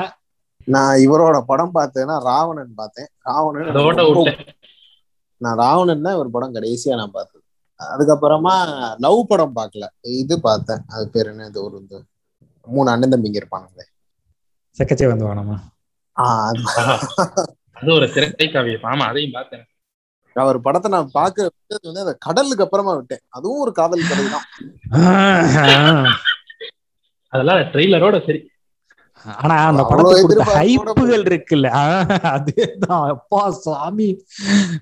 நான் 0.67 1.01
இவரோட 1.05 1.37
படம் 1.51 1.73
பார்த்தேன்னா 1.77 2.15
ராவணன் 2.29 2.73
பார்த்தேன். 2.81 3.09
ராவணன் 3.29 3.71
நான் 5.41 5.57
ராவணன் 5.63 6.05
தான் 6.05 6.15
இவர் 6.17 6.35
படம் 6.35 6.55
கடைசியா 6.57 6.95
நான் 6.99 7.15
பார்த்தது. 7.15 7.41
அதுக்கப்புறமா 7.79 8.53
லவ் 9.05 9.19
படம் 9.31 9.55
பார்க்கல. 9.59 9.85
இது 10.21 10.35
பார்த்தேன். 10.49 10.81
அது 10.93 11.05
பேர் 11.15 11.29
என்ன? 11.31 11.47
இது 11.51 11.59
ஒரு 11.65 11.75
இந்த 11.81 11.95
மூணு 12.67 12.87
அண்ணன் 12.93 13.13
தம்பிங்க 13.13 13.41
இருப்பானுங்களே. 13.41 13.85
செக்கச்சே 14.77 15.09
வந்து 15.11 15.25
அது 16.17 16.63
அது 17.77 17.89
ஒரு 17.97 18.07
திரை 18.15 18.47
காவியம். 18.55 18.87
ஆமா 18.91 19.05
அதையும் 19.11 19.35
பார்த்தேன். 19.37 19.65
அவர் 20.35 20.57
படத்தை 20.65 20.87
நான் 20.93 21.09
பார்க்க 21.17 21.47
விட்டது 21.47 21.87
வந்து 21.89 22.03
அந்த 22.03 22.13
கடலுக்கு 22.25 22.63
அப்புறமா 22.65 22.93
விட்டேன். 22.99 23.23
அதுவும் 23.37 23.63
ஒரு 23.65 23.71
காதல் 23.79 24.07
கதை 24.11 24.25
தான் 24.35 24.47
அதெல்லாம் 27.33 27.59
ட்ரெய்லரோட 27.73 28.17
சரி. 28.27 28.39
ஆனா 29.41 29.55
அந்த 29.63 29.83
படத்துக்கு 29.83 30.45
ஹைப்புகள் 30.53 31.23
இருக்குல்ல. 31.23 31.67
அதேதான். 32.35 33.03
அப்பா 33.09 33.49
சாமி. 33.57 34.07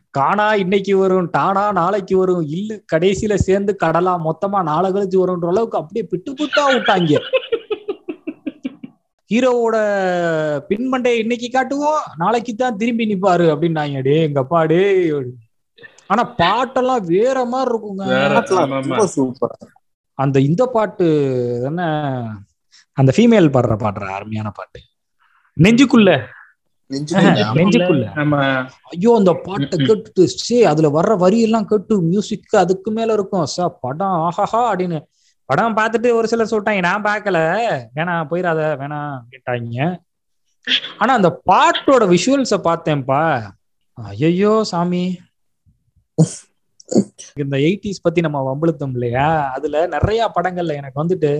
காணா 0.10 0.54
இன்னைக்கு 0.54 0.98
வரும். 0.98 1.30
டானா 1.32 1.72
நாளைக்கு 1.72 2.18
வரும். 2.18 2.42
இல்லு 2.50 2.84
கடைசியில 2.94 3.34
சேர்ந்து 3.39 3.76
கடலா 3.84 4.14
மொத்தமா 4.28 4.64
நாளை 4.64 4.92
கழிச்சு 4.92 5.18
வரும்ன்ற 5.18 5.48
அளவுக்கு 5.48 5.78
அப்படியே 5.78 6.06
பிட்டு 6.12 6.32
புட்டா 6.32 6.66
விட்டாங்க. 6.74 7.14
ஹீரோவோட 9.32 9.78
பின்மண்டை 10.70 11.14
இன்னைக்கு 11.20 11.50
காட்டுவோம் 11.50 12.02
நாளைக்கு 12.18 12.56
தான் 12.56 12.78
திரும்பி 12.78 13.06
நிப்பாரு 13.06 13.46
அப்படின்னாங்க. 13.54 14.02
டே 14.02 14.24
எங்க 14.24 14.39
அப்பா 14.39 14.66
டே 14.66 14.82
ஆனா 16.10 16.24
பாட்டெல்லாம் 16.38 17.04
வேற 17.08 17.46
மாதிரி 17.46 17.72
இருக்குங்க. 17.72 18.04
அந்த 20.18 20.39
இந்த 20.42 20.66
பாட்டு 20.68 21.06
என்ன? 21.66 21.82
அந்த 23.02 23.12
ஃபீமேல் 23.18 23.54
பாடுற 23.56 23.76
பாடுற 23.78 24.06
அருமையான 24.18 24.49
பாட்டு. 24.52 24.80
நெஞ்சுக்குள்ள. 25.58 26.10
நெஞ்சுக்குள்ள. 26.89 27.41
நெஞ்சுக்குள்ள. 27.58 28.06
நம்ம 28.16 28.36
ஐயோ 28.91 29.12
அந்த 29.16 29.32
பாட்டை. 29.45 29.76
கேட்டுட்டு 29.80 30.24
சே 30.39 30.58
அதுல 30.66 30.88
வர்ற 30.89 31.18
வரி 31.18 31.39
எல்லாம் 31.41 31.68
கேட்டு 31.68 32.02
மியூசிக் 32.02 32.56
அதுக்கு 32.56 32.91
மேல 32.91 33.14
இருக்கும். 33.14 33.45
சா 33.47 33.68
படம் 33.86 34.18
ஆஹாஹா 34.28 34.62
அப்படின்னு. 34.72 34.99
படம் 35.49 35.78
பார்த்துட்டு 35.78 36.10
ஒரு 36.16 36.28
சிலர் 36.28 36.52
சொல்லிட்டாங்க 36.52 36.82
நான் 36.82 37.08
பார்க்கல. 37.08 37.38
வேணாம் 37.95 38.30
போயிடாத 38.32 38.62
வேணாம் 38.82 39.12
அப்படின்ட்டாங்க 39.18 39.80
ஆனா 40.99 41.12
அந்த 41.14 41.30
பாட்டோட 41.49 42.04
விஷுவல்ஸ 42.14 42.58
பார்த்தேன்ப்பா. 42.68 43.22
ஐயோ 43.97 44.54
சாமி. 44.64 45.04
இந்த 47.38 47.56
எயிட்டிஸ் 47.58 48.04
பத்தி 48.04 48.22
நம்ம 48.22 48.39
வம்பளுத்தோம் 48.47 48.93
இல்லையா? 48.93 49.26
அதுல 49.56 49.88
நிறைய 49.88 50.22
படங்கள்ல 50.36 50.74
எனக்கு 50.74 51.02
வந்துட்டு 51.04 51.32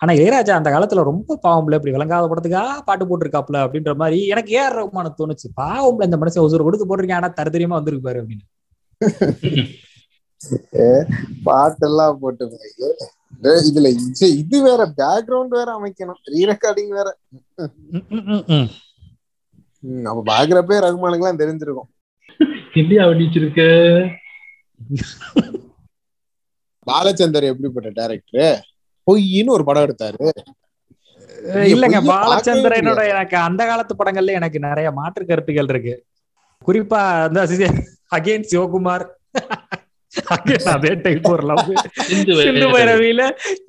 ஆனா 0.00 0.12
இளையராஜா 0.12 0.50
அந்த 0.50 0.70
காலத்துல 0.70 1.02
ரொம்ப 1.02 1.38
பாவம்ல 1.42 1.74
இப்படி 1.74 1.90
விளங்காத 1.90 2.26
படத்துக்கா 2.26 2.78
பாட்டு 2.80 3.04
போட்டிருக்காப்ல 3.04 3.58
அப்படின்ற 3.58 3.94
மாதிரி 3.96 4.26
எனக்கு 4.26 4.52
ஏஆர் 4.58 4.76
ரகுமான 4.78 5.06
தோணுச்சு. 5.18 5.48
பாவம்ல 5.60 6.04
இந்த 6.04 6.16
மனுஷன் 6.16 6.44
ஒசூர் 6.44 6.62
கொடுத்து 6.62 6.86
போட்டிருக்கேன். 6.86 7.14
ஆனா 7.14 7.28
தரதரியமா 7.28 7.76
வந்திருக்கு 7.78 8.06
பாரு 8.06 8.20
அப்படின்னு. 8.22 8.44
பாட்டெல்லாம் 11.44 12.14
போட்டு 12.14 12.44
இதுல 13.42 13.88
இது- 13.96 14.36
இது 14.36 14.62
வேற 14.62 14.92
பேக்ரவுண்ட் 14.96 15.54
வேற 15.58 15.68
அமைக்கணும். 15.78 16.20
ரீ 16.30 16.40
ரெக்கார்டிங் 16.52 16.88
வேற. 16.88 17.08
நம்ம 19.80 20.22
பாக்குறப்பே 20.26 20.76
ரகுமானுக்கு 20.84 21.20
எல்லாம் 21.20 21.38
தெரிஞ்சிருக்கும் 21.38 21.88
இந்தியா 22.74 23.04
வெடிச்சிருக்கு 23.04 23.66
பாலச்சந்தர் 26.86 27.42
எப்படிப்பட்ட 27.42 27.88
டைரக்டர் 27.94 28.67
பொய்ன்னு 29.08 29.54
ஒரு 29.56 29.64
படம் 29.68 29.86
எடுத்தாரு. 29.86 30.18
இல்லங்க 31.72 31.98
பாலச்சந்திரனோட 32.08 33.02
எனக்கு 33.12 33.36
அந்த 33.46 33.62
காலத்து 33.70 33.94
படங்கள்ல 34.00 34.38
எனக்கு 34.40 34.58
நிறைய 34.66 34.88
மாற்று 34.98 35.22
கருத்துக்கள் 35.24 35.70
இருக்கு. 35.74 35.94
குறிப்பா 36.62 37.00
அந்த 37.26 37.40
அகைன் 38.16 38.48
சிவகுமார். 38.50 39.06
அதே 40.74 40.90
டைப் 41.04 41.26
ஒரு 41.32 41.42
லவ் 41.48 41.64
சிந்து. 42.38 42.66
பைரவியில 42.74 43.22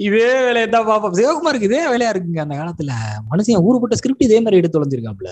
இதே 0.07 0.29
வேலையை 0.45 0.67
தான் 0.75 0.87
பார்ப்போம். 0.89 1.15
சிவகுமாருக்கு 1.19 1.69
இதே 1.69 1.81
வேலையா 1.91 2.11
இருக்குங்க 2.13 2.41
அந்த 2.45 2.55
காலத்துல. 2.61 2.91
மனுஷன் 3.31 3.65
ஊருப்பட்ட 3.67 3.97
ஸ்கிரிப்ட் 3.99 4.27
இதே 4.27 4.39
மாதிரி 4.39 4.59
எடுத்து 4.61 4.77
தொலைஞ்சிருக்காப்ல 4.77 5.31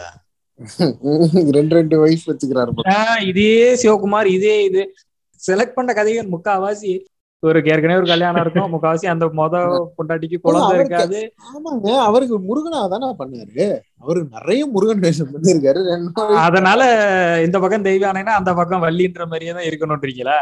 ரெண்டு 1.58 1.74
ரெண்டு 1.78 1.95
வயசு 2.01 2.26
வச்சுக்கிறாரு 2.30 2.72
இதே 3.32 3.51
சிவகுமார் 3.82 4.30
இதே 4.38 4.55
இது. 4.70 4.84
செலக்ட் 5.41 5.76
பண்ண 5.76 5.91
கதைகள் 5.93 6.32
முக்காவாசி 6.34 6.91
ஒரு 7.44 7.60
ஏற்கனவே 7.72 8.00
ஒரு 8.00 8.08
கல்யாணம் 8.08 8.42
இருக்கும் 8.42 8.72
முக்காவாசி 8.74 9.08
அந்த 9.14 9.26
மொத 9.40 9.56
பொண்டாட்டிக்கு 9.98 10.38
குழந்தை 10.46 10.76
இருக்காது. 10.78 11.20
ஆமாங்க. 11.50 11.90
அவருக்கு 12.08 12.38
முருகனா 12.48 12.80
தானே 12.94 13.10
பண்ணாரு. 13.20 13.66
அவரு 13.98 14.22
நிறைய 14.36 14.62
முருகன் 14.66 15.00
வேஷம் 15.00 15.30
பண்ணிருக்காரு. 15.34 15.82
அதனால 16.46 16.82
இந்த 17.46 17.60
பக்கம் 17.60 17.86
தெய்வானைனா 17.86 18.34
அந்த 18.40 18.54
பக்கம் 18.54 18.86
வள்ளின்ற 18.86 19.26
மாதிரியே 19.26 19.52
தான் 19.52 19.68
இருக்கணும்ன்றீங்களா? 19.70 20.38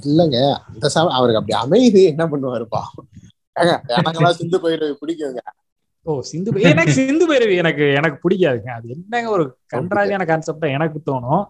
இல்லங்க. 0.00 0.38
அந்த 0.72 0.88
சம 0.88 1.12
அவருக்கு 1.18 1.40
அப்படி 1.40 1.58
அமையுது 1.64 2.02
என்ன 2.12 2.24
பண்ணுவாருப்பா? 2.26 2.82
எனக்கெல்லாம் 3.98 4.38
சிந்து 4.40 4.60
பயிர் 4.60 4.86
பிடிக்குங்க. 5.02 5.40
ஓ 6.06 6.20
சிந்து 6.20 6.60
எனக்கு 6.70 6.92
சிந்து 6.92 7.24
பைரவி 7.30 7.54
எனக்கு 7.56 7.84
எனக்கு 8.00 8.18
பிடிக்காதுங்க. 8.24 8.70
அது 8.78 8.88
என்னங்க 8.88 9.30
ஒரு 9.30 9.44
கன்றாவியான 9.74 10.26
கான்செப்டா 10.30 10.68
எனக்கு 10.76 10.98
தோணும். 11.10 11.44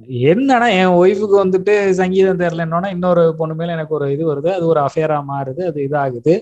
என்னன்னா 0.00 0.68
என் 0.80 0.94
ஒய்ஃபுக்கு 1.00 1.36
வந்துட்டு 1.42 1.90
சங்கீதம் 1.90 2.38
தெரியலன்னொன்னா 2.38 2.88
இன்னொரு 2.90 3.34
பொண்ணு 3.38 3.54
மேல 3.54 3.72
எனக்கு 3.72 3.94
ஒரு 3.94 4.12
இது 4.12 4.24
வருது. 4.30 4.50
அது 4.52 4.66
ஒரு 4.66 4.80
அஃபேரா 4.80 5.18
மாறுது. 5.30 5.62
அது 5.70 5.80
இதாகுது. 5.88 6.34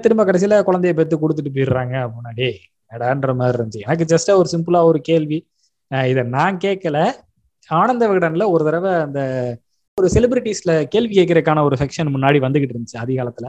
திரும்ப 0.00 0.24
கடைசியில 0.24 0.56
குழந்தைய 0.68 0.92
பெத்து 0.92 1.16
கொடுத்துட்டு 1.16 1.52
போயிடுறாங்க 1.54 1.94
முன்னாடி. 2.16 2.48
எடான்ற 2.92 3.34
மாதிரி 3.36 3.56
இருந்துச்சு. 3.58 3.84
எனக்கு 3.86 4.06
ஜஸ்டா 4.14 4.32
ஒரு 4.36 4.48
சிம்பிளா 4.54 4.82
ஒரு 4.82 5.00
கேள்வி. 5.00 5.38
இதை 5.90 6.22
நான் 6.22 6.58
கேட்கல. 6.64 6.98
ஆனந்த 7.68 8.08
விகடன்ல 8.08 8.44
ஒரு 8.50 8.64
தடவை 8.64 8.92
அந்த 8.92 9.20
ஒரு 9.98 10.08
செலிபிரிட்டிஸ்ல 10.14 10.72
கேள்வி 10.84 11.14
கேட்கறதுக்கான 11.14 11.62
ஒரு 11.62 11.76
செக்ஷன் 11.78 12.12
முன்னாடி 12.14 12.38
வந்துகிட்டு 12.44 12.74
இருந்துச்சு 12.74 12.98
அதிகாலத்துல. 13.04 13.48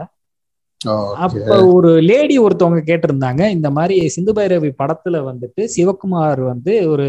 அப்ப 1.24 1.66
ஒரு 1.66 1.90
லேடி 2.00 2.36
ஒருத்தவங்க 2.38 2.80
கேட்டிருந்தாங்க. 2.90 3.42
இந்த 3.48 3.68
மாதிரி 3.70 4.08
சிந்து 4.08 4.32
பைரவி 4.32 4.70
படத்துல 4.82 5.20
வந்துட்டு 5.30 5.68
சிவகுமார் 5.76 6.40
வந்து 6.40 6.74
ஒரு 6.90 7.06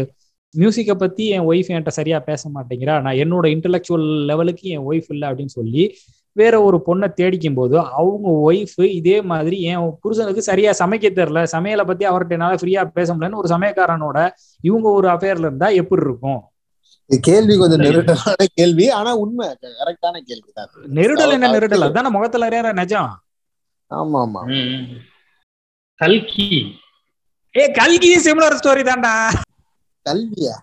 மியூசிக்கை 0.60 0.94
பத்தி 0.94 1.28
என் 1.28 1.46
ஒய்ஃப் 1.50 1.70
என்கிட்ட 1.70 1.88
சரியா 1.88 2.18
பேச 2.18 2.50
மாட்டேங்கிறா. 2.54 2.94
நான் 3.00 3.20
என்னோட 3.24 3.46
இன்டலெக்சுவல் 3.54 4.06
லெவலுக்கு 4.24 4.68
என் 4.68 4.86
ஒய்ஃப் 4.90 5.08
இல்லை 5.08 5.28
அப்படின்னு 5.28 5.56
சொல்லி 5.58 5.84
வேற 6.32 6.62
ஒரு 6.62 6.82
பொண்ணை 6.86 7.08
தேடிக்கும் 7.20 7.54
போது 7.54 7.78
அவங்க 7.80 8.52
ஒய்ஃப் 8.52 8.84
இதே 8.84 9.20
மாதிரி 9.20 9.62
என் 9.62 9.98
புருஷனுக்கு 10.00 10.42
சரியா 10.42 10.70
சமைக்க 10.78 11.06
தெரியல. 11.18 11.42
சமையலை 11.52 11.84
பத்தி 11.86 12.06
அவர்கிட்ட 12.06 12.30
என்னால 12.30 12.54
ஃப்ரீயா 12.54 12.84
பேச 12.84 13.14
முடியலன்னு 13.14 13.40
ஒரு 13.42 13.48
சமயக்காரனோட 13.54 14.18
இவங்க 14.60 14.88
ஒரு 14.88 15.08
அஃபேர்ல 15.08 15.48
இருந்தா 15.48 15.68
எப்படி 15.68 16.02
இருக்கும்? 16.02 16.42
இது 17.10 17.20
கேள்வி 17.20 17.56
கொஞ்சம் 17.56 17.80
நெருடலான 17.80 18.44
கேள்வி 18.54 18.90
ஆனா 18.90 19.14
உண்மை. 19.14 19.48
கரெக்டான 19.78 20.20
கேள்வி 20.20 20.50
தான். 20.54 20.70
நெருடல் 20.98 21.30
என்ன 21.30 21.50
நெருடல்? 21.52 21.84
அதான 21.88 22.10
முகத்துல 22.10 22.46
அறியாத 22.46 22.72
நிஜம். 22.72 23.10
ஆமா 23.90 24.20
ஆமா. 24.26 24.40
கல்கி. 26.00 26.48
ஏ 27.54 27.70
கல்கி 27.70 28.10
சிமிலர் 28.16 28.58
ஸ்டோரி 28.60 28.82
தான்டா. 28.82 29.14
கல்வியா? 30.06 30.54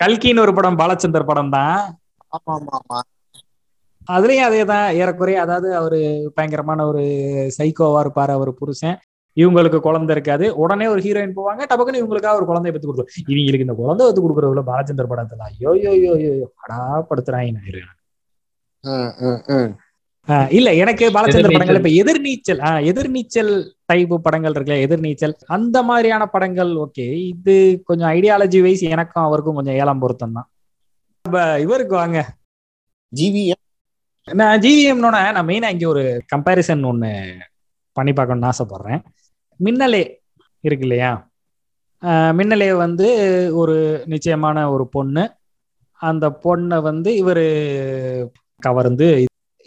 கல்கின்னு 0.00 0.44
ஒரு 0.44 0.52
படம் 0.56 0.78
பாலச்சந்தர் 0.80 1.28
படம் 1.28 1.52
தான் 1.52 1.76
ஆமா 2.32 2.52
ஆமா 2.56 2.74
ஆமா 2.78 2.98
அதுலயும் 4.08 4.46
அதே 4.46 4.62
தான் 4.68 4.86
ஏறக்குறைய 4.98 5.38
அதாவது 5.44 5.68
அவரு 5.78 5.98
பயங்கரமான 6.36 6.80
ஒரு 6.90 7.02
சைக்கோவா 7.56 8.00
இருப்பாரு 8.04 8.32
அவர் 8.34 8.50
புருஷன். 8.58 8.96
இவங்களுக்கு 9.36 9.78
குழந்தை 9.80 10.12
இருக்காது. 10.16 10.46
உடனே 10.62 10.86
ஒரு 10.90 11.00
ஹீரோயின் 11.04 11.36
போவாங்க 11.36 11.62
டபக்குன்னு 11.70 12.00
இவங்களுக்காக 12.02 12.38
ஒரு 12.40 12.46
குழந்தைய 12.50 12.72
பத்து 12.74 12.88
கொடுக்கும் 12.88 13.08
இவங்களுக்கு 13.32 13.66
இந்த 13.66 13.76
குழந்தை 13.80 14.02
பத்து 14.06 14.22
கொடுக்குறதுல 14.22 14.64
பாலச்சந்தர் 14.68 15.10
படத்துல 15.12 15.46
ஐயோ 15.50 15.70
யோ 15.84 15.92
யோ 16.04 16.12
யோ 16.24 16.32
அடா 16.62 16.78
படுத்துறாங்க 17.08 17.62
இல்ல 20.52 20.68
எனக்கு 20.82 21.04
பாலச்சந்தர். 21.14 21.54
படங்கள் 21.54 21.80
இப்ப 21.80 21.92
எதிர்நீச்சல் 22.02 22.60
ஆஹ் 22.68 22.82
எதிர்நீச்சல் 22.90 23.52
டைப் 23.88 24.14
படங்கள் 24.26 24.52
இருக்குல்ல 24.52 24.76
எதிர்நீச்சல். 24.86 25.34
அந்த 25.56 25.76
மாதிரியான 25.88 26.22
படங்கள் 26.34 26.70
ஓகே 26.84 27.06
இது 27.32 27.54
கொஞ்சம் 27.88 28.10
ஐடியாலஜி 28.16 28.60
வைஸ் 28.66 28.82
எனக்கும் 28.94 29.26
அவருக்கும் 29.28 29.58
கொஞ்சம் 29.58 29.78
ஏழாம் 29.80 30.02
பொருத்தம் 30.04 30.36
தான் 30.38 30.48
இவருக்கு 31.64 31.94
வாங்க. 32.00 32.18
ஜிவிஎம் 33.12 33.62
நான் 34.40 34.60
ஜிவிஎம்னோட 34.64 35.16
நான் 35.36 35.46
மெயினா 35.48 35.68
இங்க 35.74 35.86
ஒரு 35.94 36.04
கம்பேரிசன் 36.34 36.82
ஒண்ணு 36.90 37.10
பண்ணி 37.96 38.12
பார்க்கணும்னு 38.12 38.50
ஆசைப்படுறேன். 38.52 39.02
மின்னலே 39.64 40.02
இருக்கு 40.64 40.86
இல்லையா? 40.86 41.12
மின்னலே 42.38 42.70
வந்து 42.84 43.06
ஒரு 43.60 43.76
நிச்சயமான 44.12 44.64
ஒரு 44.74 44.84
பொண்ணு. 44.94 45.24
அந்த 46.00 46.26
பொண்ணை 46.44 46.78
வந்து 46.88 47.10
இவர் 47.22 47.44
கவர்ந்து 48.62 49.06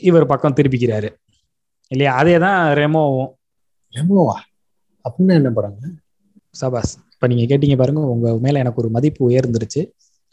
இவர் 0.10 0.32
பக்கம் 0.32 0.56
திருப்பிக்கிறாரு. 0.58 1.10
இல்லையா? 1.92 2.14
அதே 2.22 2.36
தான் 2.46 2.60
ரெமோவும். 2.82 3.32
ரெமோவா 3.94 4.38
அப்படின்னா 5.06 5.36
என்ன 5.40 5.52
படங்க 5.58 5.82
சபாஸ் 6.56 6.94
இப்ப 7.14 7.28
நீங்க 7.30 7.46
கேட்டீங்க 7.46 7.76
பாருங்க 7.78 8.02
உங்க 8.14 8.32
மேல 8.44 8.62
எனக்கு 8.64 8.82
ஒரு 8.82 8.90
மதிப்பு 8.96 9.22
உயர்ந்துருச்சு. 9.30 9.82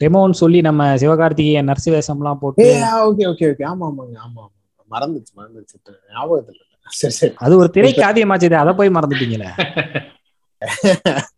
ரெமோன்னு 0.01 0.37
சொல்லி 0.39 0.59
நம்ம 0.61 0.87
சிவகார்த்திகேயன் 1.01 1.69
நர்ஸ் 1.69 1.89
வேஷம்லாம் 1.93 2.41
போட்டு 2.41 2.63
ஓகே 3.05 3.25
ஓகே 3.29 3.45
ஓகே. 3.51 3.65
ஆமா 3.71 3.85
ஆமாங்க 3.89 4.15
ஆமா 4.25 4.41
ஆமா. 4.41 4.51
மறந்துச்சு 4.89 5.31
மறந்துச்சு. 5.39 5.75
ஞாபகத்துல 6.13 6.55
இல்ல. 6.55 6.63
சரி 6.91 7.15
சரி. 7.19 7.33
அது 7.43 7.53
ஒரு 7.61 7.69
திரை 7.75 7.91
காவியமாச்சு 7.95 8.49
அதை 8.63 8.73
போய் 8.79 8.95
மறந்துட்டீங்களே. 8.97 9.49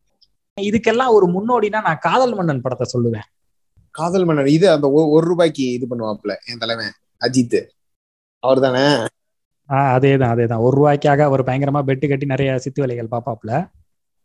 இதுக்கெல்லாம் 0.58 1.16
ஒரு 1.16 1.26
முன்னோடினா 1.34 1.80
நான் 1.88 2.04
காதல் 2.06 2.36
மன்னன் 2.38 2.64
படத்தை 2.64 2.86
சொல்லுவேன். 2.94 3.28
காதல் 3.96 4.26
மன்னர் 4.26 4.50
இது 4.56 4.66
அந்த 4.74 4.88
ஒரு 5.14 5.26
ரூபாய்க்கு 5.30 5.66
இது 5.78 5.86
பண்ணுவாப்ல 5.92 6.34
என் 6.50 6.62
தலைவன் 6.64 6.92
அஜித் 7.22 7.60
அவர் 8.44 8.60
தானே 8.66 8.84
ஆஹ் 9.70 9.92
அதேதான் 9.96 10.34
அதேதான். 10.34 10.64
ஒரு 10.66 10.76
ரூபாய்க்காக 10.80 11.22
அவர் 11.30 11.48
பயங்கரமா 11.48 11.82
பெட்டு 11.88 12.06
கட்டி 12.08 12.26
நிறைய 12.26 12.60
சித்து 12.66 12.84
வேலைகள் 12.84 13.14
பாப்பாப்ல 13.14 13.52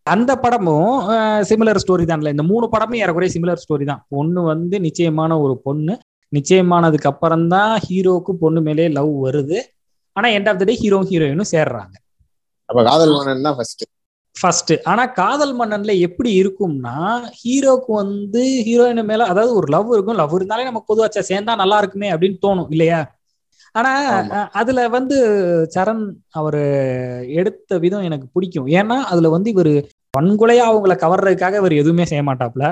அந்த 0.06 0.32
படமும் 0.44 0.94
சிமிலர் 1.48 1.80
ஸ்டோரி 1.82 2.04
தான்ல 2.06 2.32
இந்த 2.34 2.44
மூணு 2.48 2.66
படமும் 2.72 3.00
ஏறக்குறைய 3.02 3.30
சிமிலர் 3.34 3.62
ஸ்டோரி 3.62 3.84
தான். 3.90 4.02
பொண்ணு 4.14 4.40
வந்து 4.52 4.76
நிச்சயமான 4.86 5.32
ஒரு 5.44 5.54
பொண்ணு. 5.66 5.94
நிச்சயமானதுக்கு 6.32 7.10
அப்புறம் 7.10 7.46
தான் 7.52 7.72
ஹீரோக்கு 7.84 8.32
பொண்ணு 8.42 8.60
மேலே 8.68 8.86
லவ் 8.96 9.12
வருது. 9.26 9.58
ஆனா 10.16 10.28
end 10.36 10.50
of 10.50 10.60
the 10.60 10.66
day 10.70 10.74
hero 10.82 10.98
ஹீரோயினும் 11.10 11.52
சேர்றாங்க. 11.52 11.94
அப்ப 12.68 12.80
காதல் 12.88 13.14
மன்னன் 13.16 13.46
தான் 13.46 13.56
ஃபர்ஸ்ட் 13.58 13.84
ஃபர்ஸ்ட் 14.36 14.72
ஆனா 14.90 15.02
காதல் 15.18 15.54
மன்னன்ல 15.56 15.92
எப்படி 16.06 16.30
இருக்கும்னா 16.40 16.96
ஹீரோக்கு 17.40 17.90
வந்து 18.02 18.42
ஹீரோயின் 18.66 19.08
மேல 19.10 19.26
அதாவது 19.32 19.52
ஒரு 19.60 19.68
லவ் 19.74 19.90
இருக்கும். 19.94 20.20
லவ் 20.22 20.36
இருந்தாலே 20.38 20.68
நமக்கு 20.70 20.90
பொதுவாச்சா 20.92 21.22
சேர்ந்தா 21.30 21.54
நல்லா 21.62 21.78
இருக்குமே 21.82 22.08
அப்படின்னு 22.14 22.38
தோணும் 22.44 22.70
இல்லையா? 22.70 23.00
ஆனா 23.74 23.90
அதுல 24.52 24.88
வந்து 24.88 25.16
சரண் 25.74 26.04
அவரு 26.30 26.62
எடுத்த 27.32 27.78
விதம் 27.78 28.02
எனக்கு 28.02 28.26
பிடிக்கும். 28.32 28.66
ஏன்னா 28.78 28.96
அதுல 29.04 29.28
வந்து 29.28 29.50
இவரு 29.50 29.72
வன்கொலையா 30.14 30.64
அவங்கள 30.70 30.94
கவர்றதுக்காக 30.96 31.60
இவர் 31.60 31.72
எதுவுமே 31.72 32.04
செய்ய 32.04 32.22
மாட்டாப்ல. 32.22 32.64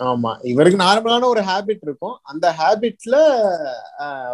ஆமா. 0.00 0.32
இவருக்கு 0.42 0.78
நார்மலான 0.78 1.24
ஒரு 1.24 1.40
ஹாபிட் 1.40 1.82
இருக்கும். 1.82 2.16
அந்த 2.22 2.46
ஹாபிட்ல 2.58 3.16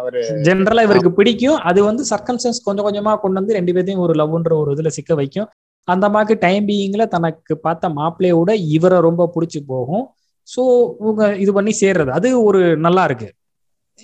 ஒரு 0.03 0.19
ஜென்ரலா 0.43 0.81
இவருக்கு 0.81 1.11
பிடிக்கும். 1.11 1.59
அது 1.59 1.79
வந்து 1.83 2.03
சர்க்கம்சன்ஸ் 2.09 2.65
கொஞ்சம் 2.65 2.85
கொஞ்சமா 2.85 3.13
கொண்டு 3.19 3.39
வந்து 3.39 3.53
ரெண்டு 3.53 3.73
பேர்த்தையும் 3.73 4.03
ஒரு 4.05 4.13
லவ்ன்ற 4.13 4.53
ஒரு 4.57 4.71
இதுல 4.75 4.87
சிக்க 4.87 5.15
வைக்கும். 5.15 5.49
அந்த 5.87 6.05
மாதிரி 6.09 6.35
டைம் 6.39 6.67
பீயிங்ல 6.67 7.03
தனக்கு 7.07 7.57
பார்த்த 7.57 7.89
மாப்பிள்ளையோட 7.89 8.51
இவரை 8.69 8.99
ரொம்ப 8.99 9.31
பிடிச்சி 9.35 9.59
போகும். 9.65 10.05
ஸோ 10.47 10.61
இவங்க 11.01 11.23
இது 11.37 11.51
பண்ணி 11.53 11.73
சேர்றது. 11.81 12.11
அது 12.11 12.43
ஒரு 12.43 12.61
நல்லா 12.77 13.03
இருக்கு. 13.03 13.27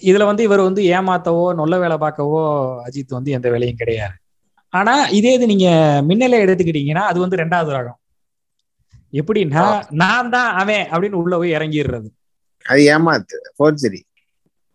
இதுல 0.02 0.26
வந்து 0.30 0.44
இவர் 0.48 0.68
வந்து 0.68 0.82
ஏமாத்தவோ 0.98 1.46
நொல்ல 1.60 1.78
வேலை 1.84 1.98
பார்க்கவோ 2.04 2.42
அஜித் 2.86 3.18
வந்து 3.18 3.32
எந்த 3.38 3.48
வேலையும் 3.54 3.82
கிடையாது. 3.82 4.16
ஆனா 4.74 4.94
இதே 5.18 5.34
இது 5.38 5.46
நீங்க 5.54 5.68
மின்னலை 6.10 6.38
எடுத்துக்கிட்டீங்கன்னா 6.44 7.04
அது 7.12 7.20
வந்து 7.24 7.40
ரெண்டாவது 7.42 7.72
ரகம். 7.78 7.98
எப்படின்னா 9.14 9.64
நான் 10.02 10.32
தான் 10.36 10.50
அவன் 10.62 10.86
அப்படின்னு 10.92 11.20
உள்ள 11.22 11.34
போய் 11.38 11.56
இறங்கிடுறது. 11.58 12.10
அது 12.66 12.82
ஏமாத்து 12.94 13.38
ஃபோர்ஜரி 13.58 14.02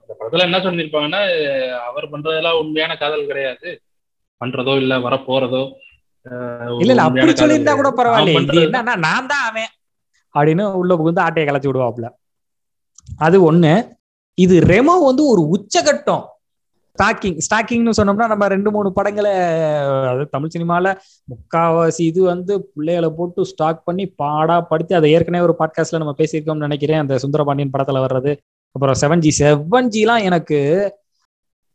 அந்த 0.01 0.13
படத்துல 0.19 0.47
என்ன 0.49 0.59
சொல்லியிருப்பாங்கன்னா 0.67 1.23
அவர் 1.89 2.13
பண்றதெல்லாம் 2.13 2.59
உண்மையான 2.63 2.93
காதல் 3.03 3.29
கிடையாது. 3.31 3.69
பண்றதோ 4.41 4.73
இல்ல 4.83 4.95
வர 5.07 5.15
போறதோ 5.29 5.65
இல்ல 6.83 6.93
இல்ல 6.93 7.03
அப்படி 7.09 7.33
சொல்லியிருந்தா 7.41 7.75
கூட 7.81 7.91
பரவாயில்ல. 7.99 8.63
என்னன்னா 8.67 8.95
நான் 9.09 9.31
தான் 9.33 9.45
அவன் 9.49 9.71
அப்படின்னு 10.35 10.65
உள்ள 10.81 10.93
புகுந்து 10.97 11.25
ஆட்டையை 11.25 11.47
கலைச்சு 11.49 11.71
விடுவாப்ல 11.71 12.07
அது 13.19 13.37
ஒண்ணு. 13.51 13.73
இது 14.45 14.55
ரெமோ 14.73 14.95
வந்து 15.09 15.23
ஒரு 15.33 15.43
உச்சகட்டம். 15.55 16.25
ஸ்டாக்கிங் 16.99 17.39
ஸ்டாக்கிங்னு 17.47 17.93
சொன்னோம்னா 17.99 18.27
நம்ம 18.33 18.45
ரெண்டு 18.53 18.71
மூணு 18.75 18.89
படங்களை 18.93 19.33
அதாவது 20.01 20.25
தமிழ் 20.35 20.53
சினிமால 20.55 20.93
முக்காவாசி 21.33 22.03
இது 22.11 22.21
வந்து 22.23 22.53
பிள்ளைகளை 22.75 23.09
போட்டு 23.17 23.45
ஸ்டாக் 23.51 23.81
பண்ணி 23.85 24.05
பாடா 24.23 24.57
படுத்தி 24.71 24.95
அதை 24.99 25.09
ஏற்கனவே 25.17 25.47
ஒரு 25.49 25.55
பாட்காஸ்ட்ல 25.59 26.01
நம்ம 26.03 26.15
பேசியிருக்கோம்னு 26.21 26.67
நினைக்கிறேன். 26.69 27.03
அந்த 27.05 27.19
சுந்தரபாண்டியன் 27.19 27.75
படத்துல 27.77 28.03
வர்றது. 28.05 28.33
அப்புறம் 28.75 28.99
செவன் 29.03 29.25
ஜி 29.27 29.33
செவன் 29.45 29.91
ஜிலாம் 29.97 30.25
எனக்கு 30.29 30.61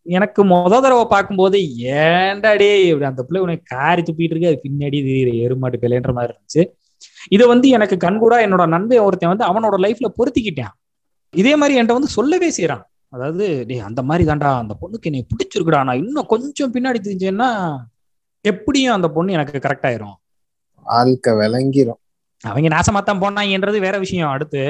எனக்கு 0.05 0.41
முத 0.45 0.73
தடவை 0.81 1.05
பார்க்கும்போது 1.05 1.57
ஏண்டாடே 2.01 2.71
இப்படி 2.89 3.07
அந்த 3.11 3.23
பிள்ளை 3.23 3.41
உனக்கு 3.45 3.75
காரி 3.75 4.01
துப்பிட்டு 4.01 4.33
இருக்கு. 4.33 4.51
அது 4.51 4.61
பின்னாடி 4.67 4.97
இது 5.03 5.33
எருமாட்டு 5.45 5.81
பிள்ளைன்ற 5.83 6.13
மாதிரி 6.13 6.33
இருந்துச்சு. 6.33 6.63
இதை 7.29 7.45
வந்து 7.47 7.67
எனக்கு 7.69 7.95
கண்கூடா 8.05 8.37
என்னோட 8.45 8.65
நண்பன் 8.67 9.05
ஒருத்தன் 9.07 9.33
வந்து 9.35 9.49
அவனோட 9.49 9.77
லைஃப்ல 9.85 10.09
பொருத்திக்கிட்டான். 10.19 10.75
இதே 11.33 11.53
மாதிரி 11.55 11.77
என்கிட்ட 11.77 11.97
வந்து 11.97 12.15
சொல்லவே 12.15 12.49
செய்யறான் 12.49 12.83
அதாவது 13.13 13.45
டே 13.65 13.75
அந்த 13.87 14.01
மாதிரி 14.01 14.23
தான்டா 14.29 14.49
அந்த 14.59 14.73
பொண்ணுக்கு 14.81 15.09
என்னை 15.09 15.21
பிடிச்சிருக்குடா. 15.31 15.79
நான் 15.83 16.01
இன்னும் 16.03 16.25
கொஞ்சம் 16.25 16.73
பின்னாடி 16.73 16.99
தெரிஞ்சேன்னா 16.99 17.49
எப்படியும் 18.45 18.95
அந்த 18.95 19.07
பொண்ணு 19.09 19.33
எனக்கு 19.33 19.57
கரெக்ட் 19.59 19.87
ஆயிரும். 19.89 20.15
வாழ்க்கை 20.85 21.31
விளங்கிரும். 21.33 21.99
அவங்க 22.43 22.69
நாசமாத்தான் 22.69 23.21
போனாங்கன்றது 23.23 23.79
வேற 23.79 23.95
விஷயம். 23.99 24.31
அடுத்து 24.31 24.63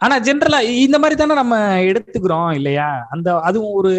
ஆனா 0.00 0.14
ஜென்ரலா 0.20 0.58
இந்த 0.84 0.96
மாதிரி 0.98 1.16
தானே 1.16 1.34
நம்ம 1.34 1.54
எடுத்துக்கிறோம் 1.88 2.50
இல்லையா? 2.50 2.86
அந்த 3.10 3.28
அதுவும் 3.40 3.74
ஒரு 3.74 3.90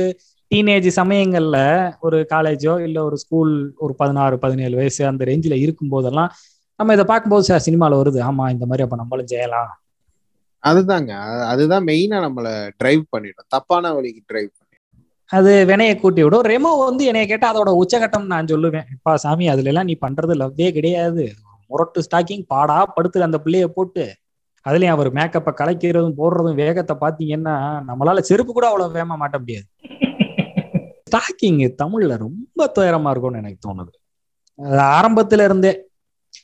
டீனேஜ் 0.52 0.88
சமயங்கள்ல 0.96 1.58
ஒரு 2.00 2.18
காலேஜோ 2.32 2.74
இல்ல 2.84 2.98
ஒரு 3.04 3.18
ஸ்கூல் 3.18 3.52
ஒரு 3.78 3.94
பதினாறு 3.96 4.36
பதினேழு 4.40 4.76
வயசு 4.76 5.02
அந்த 5.06 5.26
ரேஞ்சில் 5.26 5.62
இருக்கும் 5.62 5.90
போதெல்லாம் 5.90 6.32
நம்ம 6.80 6.94
இதை 6.94 7.06
பார்க்கும்போது 7.06 7.44
சார் 7.44 7.66
சினிமால 7.66 8.00
வருது 8.02 8.20
ஆமா 8.30 8.46
இந்த 8.52 8.66
மாதிரி 8.66 8.84
அப்ப 8.84 8.96
நம்மளும் 8.96 9.28
செய்யலாம். 9.28 9.72
அதுதாங்க. 10.64 11.12
அதுதான் 11.46 11.86
மெயினா 11.86 12.18
நம்மள 12.26 12.48
டிரைவ் 12.78 13.04
பண்ணிடும். 13.10 13.48
தப்பான 13.48 13.94
வழிக்கு 13.94 14.22
டிரைவ் 14.26 14.52
அது 15.32 15.66
வினையை 15.66 15.96
கூட்டி 15.96 16.24
விடும். 16.24 16.44
ரெமோ 16.44 16.72
வந்து 16.86 17.06
என்னைய 17.06 17.28
கேட்டா 17.28 17.48
அதோட 17.54 17.70
உச்சகட்டம் 17.82 18.26
நான் 18.26 18.46
சொல்லுவேன். 18.46 18.88
இப்பா 18.92 19.12
சாமி 19.16 19.48
அதுல 19.48 19.70
எல்லாம் 19.72 19.86
நீ 19.86 19.96
பண்றது 20.02 20.34
லவ்வே 20.34 20.68
கிடையாது. 20.72 21.24
முரட்டு 21.68 22.00
ஸ்டாக்கிங் 22.02 22.44
பாடா 22.48 22.86
படுத்து 22.86 23.24
அந்த 23.24 23.38
பிள்ளைய 23.38 23.68
போட்டு. 23.68 24.04
அதுலயும் 24.66 24.96
அவர் 24.96 25.10
மேக்கப்பை 25.14 25.52
கலைக்கிறதும் 25.60 26.18
போடுறதும் 26.18 26.60
வேகத்தை 26.64 26.96
பாத்தீங்கன்னா 27.00 27.56
நம்மளால 27.90 28.20
செருப்பு 28.20 28.54
கூட 28.54 28.68
அவ்வளவு 28.68 28.96
வேமா 28.98 29.16
மாட்ட 29.22 29.40
முடியாது. 29.40 29.68
ஸ்டாக்கிங் 31.08 31.62
தமிழ்ல 31.84 32.18
ரொம்ப 32.18 32.72
துயரமா 32.76 33.10
இருக்கும்னு 33.10 33.38
எனக்கு 33.38 33.60
தோணுது. 33.68 33.94
ஆரம்பத்துல 34.98 35.44
இருந்தே 35.44 35.72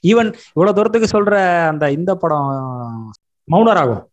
ஈவன் 0.07 0.29
இவ்வளவு 0.55 0.75
தூரத்துக்கு 0.75 1.07
சொல்ற 1.17 1.33
அந்த 1.67 1.91
இந்த 1.91 2.15
படம் 2.15 2.49
மௌனராகும். 3.51 4.03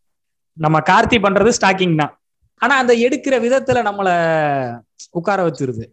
நம்ம 0.53 0.79
கார்த்தி 0.81 1.17
பண்றது 1.25 1.53
ஸ்டாக்கிங் 1.61 1.97
தான். 1.97 2.21
ஆனா 2.55 2.77
அந்த 2.77 2.93
எடுக்கிற 2.95 3.35
விதத்துல 3.45 3.79
நம்மள 3.89 4.09
உட்கார 5.11 5.47
வச்சிருது. 5.49 5.85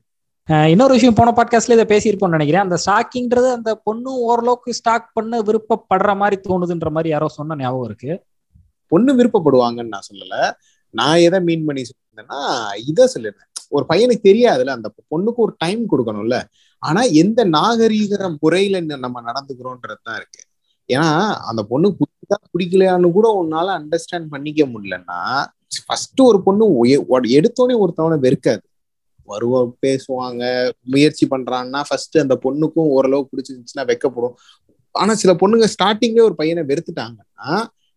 இன்னொரு 0.68 0.94
விஷயம் 0.94 1.14
போன 1.14 1.32
பாட்காஸ்ட்ல 1.32 1.78
இதை 1.78 1.86
பேசியிருப்போம்னு 1.92 2.38
நினைக்கிறேன். 2.38 2.64
அந்த 2.64 2.78
ஸ்டாக்கிங்றது 2.86 3.52
அந்த 3.52 3.76
பொண்ணு 3.76 4.14
ஓரளவுக்கு 4.20 4.74
ஸ்டாக் 4.74 5.10
பண்ண 5.14 5.42
விருப்பப்படுற 5.42 6.16
மாதிரி 6.16 6.42
தோணுதுன்ற 6.50 6.90
மாதிரி 6.90 7.10
யாரோ 7.10 7.28
சொன்ன 7.28 7.56
ஞாபகம் 7.56 7.86
இருக்கு. 7.86 8.24
பொண்ணு 8.88 9.16
விருப்பப்படுவாங்கன்னு 9.16 9.88
நான் 9.88 10.08
சொல்லல. 10.14 10.52
நான் 10.90 11.18
எதை 11.18 11.42
மீன் 11.42 11.66
பண்ணி 11.66 11.82
சொல்லியிருந்தேன்னா 11.82 12.40
இதை 12.86 13.08
சொல்லியிருந்தேன் 13.16 13.52
ஒரு 13.70 13.86
பையனுக்கு 13.90 14.28
தெரியாதுல்ல 14.28 14.78
அந்த 14.78 14.92
பொண்ணுக்கு 15.16 15.42
ஒரு 15.46 15.56
டைம் 15.58 15.84
கொடுக்கணும்ல. 15.92 16.42
ஆனா 16.80 17.02
எந்த 17.02 17.46
நாகரீக 17.46 18.38
முறையில 18.40 18.80
நம்ம 18.80 19.22
நடந்துக்கிறோன்றது 19.22 20.02
தான் 20.04 20.16
இருக்கு. 20.16 20.42
ஏன்னா 20.94 21.10
அந்த 21.50 21.62
பொண்ணு 21.72 21.88
பிடிச்சா 22.00 22.38
பிடிக்கலையான்னு 22.54 23.12
கூட 23.18 23.28
உன்னால 23.42 23.68
அண்டர்ஸ்டாண்ட் 23.80 24.32
பண்ணிக்க 24.34 24.66
முடியலன்னா 24.74 25.20
ஃபர்ஸ்ட் 25.88 26.22
ஒரு 26.22 26.40
பொண்ணு 26.44 26.66
எடுத்தோடனே 27.40 27.76
ஒருத்தவனை 27.84 28.18
வெறுக்காது. 28.26 28.64
வருவ 29.32 29.56
பேசுவாங்க 29.86 30.44
முயற்சி 30.94 31.26
பண்றான்னா 31.28 31.82
ஃபர்ஸ்ட் 31.90 32.18
அந்த 32.24 32.36
பொண்ணுக்கும் 32.44 32.90
ஓரளவு 32.96 33.30
பிடிச்சிருந்துச்சுன்னா 33.30 33.84
வெக்கப்படும். 33.92 34.36
ஆனா 34.96 35.14
சில 35.22 35.34
பொண்ணுங்க 35.34 35.68
ஸ்டார்டிங்லேயே 35.76 36.28
ஒரு 36.30 36.36
பையனை 36.36 36.64
வெறுத்துட்டாங்கன்னா 36.64 37.50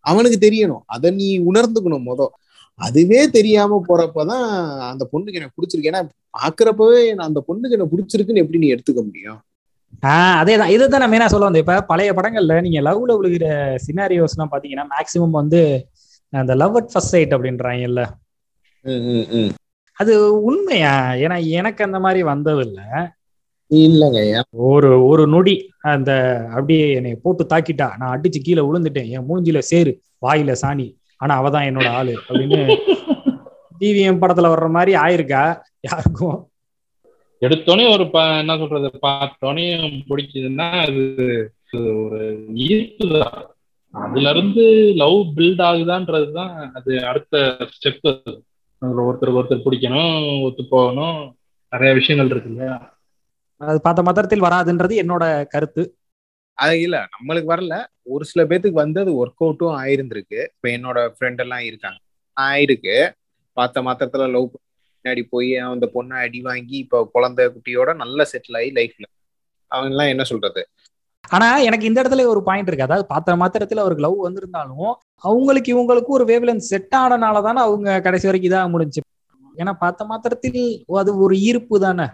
அவனுக்கு 0.04 0.38
தெரியணும். 0.46 0.84
அதை 0.86 1.10
நீ 1.20 1.28
உணர்ந்துக்கணும் 1.40 2.06
மொதல் 2.10 2.32
அதுவே 2.78 3.20
தெரியாம 3.30 3.80
போறப்பதான் 3.88 4.46
அந்த 4.90 5.02
பொண்ணுக்கு 5.12 5.38
எனக்கு 5.40 5.56
பிடிச்சிருக்கு. 5.58 5.90
ஏன்னா 5.90 6.02
பாக்குறப்பவே 6.38 7.02
அந்த 7.26 7.40
பொண்ணுக்கு 7.48 7.76
எனக்கு 7.76 7.96
பிடிச்சிருக்குன்னு 7.96 8.42
எப்படி 8.44 8.58
நீ 8.58 8.68
எடுத்துக்க 8.74 9.02
முடியும்? 9.08 9.40
ஆஹ் 10.02 10.36
அதேதான். 10.42 10.66
இதுதான் 10.66 11.00
நான் 11.00 11.12
மெயினா 11.12 11.24
சொல்ல 11.24 11.44
வந்தேன். 11.44 11.62
இப்ப 11.62 11.82
பழைய 11.82 12.12
படங்கள்ல 12.12 12.60
நீங்க 12.60 12.80
லவ்ல 12.80 13.16
விழுகிற 13.20 13.46
சினாரியோஸ் 13.86 14.34
எல்லாம் 14.36 14.52
பாத்தீங்கன்னா 14.52 14.86
மேக்சிமம் 14.94 15.30
வந்து 15.30 15.88
அந்த 16.32 16.54
லவ் 16.54 16.76
அட் 16.76 16.90
ஃபர்ஸ்ட் 16.92 17.08
சைட் 17.08 17.34
அப்படின்றாங்கல்ல. 17.34 18.02
அது 19.92 20.42
உண்மையா? 20.42 20.94
ஏன்னா 21.14 21.46
எனக்கு 21.50 21.84
அந்த 21.84 22.00
மாதிரி 22.00 22.22
வந்ததில்ல. 22.22 22.80
இல்லங்க. 23.70 24.20
ஒரு 24.50 25.06
ஒரு 25.06 25.26
நொடி 25.26 25.54
அந்த 25.80 26.10
அப்படியே 26.50 26.92
என்னை 26.92 27.14
போட்டு 27.14 27.44
தாக்கிட்டா. 27.44 27.96
நான் 27.96 28.20
அடிச்சு 28.20 28.40
கீழே 28.42 28.62
விழுந்துட்டேன். 28.62 29.08
என் 29.08 29.28
மூஞ்சில 29.28 29.58
சேரு 29.58 29.92
வாயில 30.26 30.54
சாணி. 30.62 30.86
ஆனா 31.16 31.42
அவதான் 31.42 31.68
என்னோட 31.70 31.88
ஆளு 31.88 32.14
அப்படின்னு 32.28 32.58
டிவிஎம் 33.80 34.20
படத்துல 34.20 34.50
வர்ற 34.52 34.70
மாதிரி 34.70 34.94
ஆயிருக்கா? 34.96 35.40
யாருக்கும் 35.80 36.36
எடுத்தோடனே 37.44 37.84
ஒரு 37.92 38.04
என்ன 38.38 38.56
சொல்றது 38.58 38.90
பார்த்தோன்னே 39.02 39.64
பிடிக்குதுன்னா 40.08 40.68
அது 40.82 41.02
ஒரு 42.02 42.20
ஈர்ப்பு 42.64 43.06
தான். 43.14 43.38
அதுல 43.94 44.30
இருந்து 44.30 44.64
லவ் 44.94 45.18
பில்ட் 45.36 45.62
ஆகுதான்றதுதான் 45.62 46.54
அது 46.74 47.06
அடுத்த 47.06 47.34
ஸ்டெப் 47.74 48.06
அதுல 48.82 49.04
ஒருத்தருக்கு 49.04 49.40
ஒருத்தர் 49.40 49.64
பிடிக்கணும் 49.64 50.14
ஒத்து 50.42 50.62
போகணும் 50.68 51.18
நிறைய 51.72 51.94
விஷயங்கள் 51.94 52.26
இருக்கு 52.26 52.50
இல்லையா? 52.50 52.76
அது 53.60 53.80
பார்த்த 53.80 54.02
மதத்தில் 54.02 54.42
வராதுன்றது 54.42 54.94
என்னோட 55.02 55.24
கருத்து. 55.46 55.82
அது 56.58 56.80
இல்ல 56.80 56.96
நம்மளுக்கு 57.14 57.48
வரல. 57.52 57.74
ஒரு 58.06 58.24
சில 58.24 58.44
பேத்துக்கு 58.44 58.78
வந்து 58.78 59.00
அது 59.00 59.12
ஒர்க் 59.20 59.42
அவுட்டும் 59.44 59.76
ஆயிருந்திருக்கு. 59.80 60.40
இப்ப 60.52 60.68
என்னோட 60.68 60.98
ஃப்ரெண்ட் 61.14 61.40
எல்லாம் 61.40 61.60
இருக்காங்க. 61.60 61.98
ஆயிருக்கு. 62.36 62.96
பார்த்த 63.56 63.82
மாத்திரத்துல 63.82 64.30
லவ் 64.30 64.48
பின்னாடி 65.04 65.22
போய் 65.30 65.50
அந்த 65.66 65.86
பொண்ணை 65.94 66.16
அடி 66.24 66.40
வாங்கி 66.40 66.76
இப்போ 66.84 66.98
குழந்தை 67.14 67.44
குட்டியோட 67.54 67.90
நல்ல 68.02 68.24
செட்டில் 68.30 68.56
ஆகி 68.60 68.70
லைஃப்ல 68.76 69.06
அவங்க 69.70 69.92
எல்லாம் 69.92 70.10
என்ன 70.12 70.24
சொல்றது? 70.30 70.60
ஆனா 71.24 71.46
எனக்கு 71.66 71.88
இந்த 71.88 71.98
இடத்துல 72.02 72.24
ஒரு 72.32 72.40
பாயிண்ட் 72.42 72.68
இருக்கு. 72.68 72.86
அதாவது 72.86 73.04
பாத்திர 73.12 73.34
மாத்திரத்துல 73.42 73.82
அவருக்கு 73.84 74.04
லவ் 74.04 74.16
வந்திருந்தாலும் 74.26 74.90
அவங்களுக்கு 75.24 75.68
இவங்களுக்கும் 75.74 76.16
ஒரு 76.18 76.24
வேவ்லென்த் 76.30 76.68
செட் 76.70 76.94
ஆனனால 77.00 77.42
தானே 77.42 77.60
அவங்க 77.66 78.00
கடைசி 78.00 78.28
வரைக்கும் 78.28 78.50
இதாக 78.50 78.72
முடிஞ்சு 78.74 79.00
ஏன்னா 79.56 79.72
பார்த்த 79.82 80.04
மாத்திரத்தில் 80.04 80.60
அது 81.00 81.10
ஒரு 81.24 81.34
ஈர்ப்பு 81.48 81.76
தானே. 81.80 82.06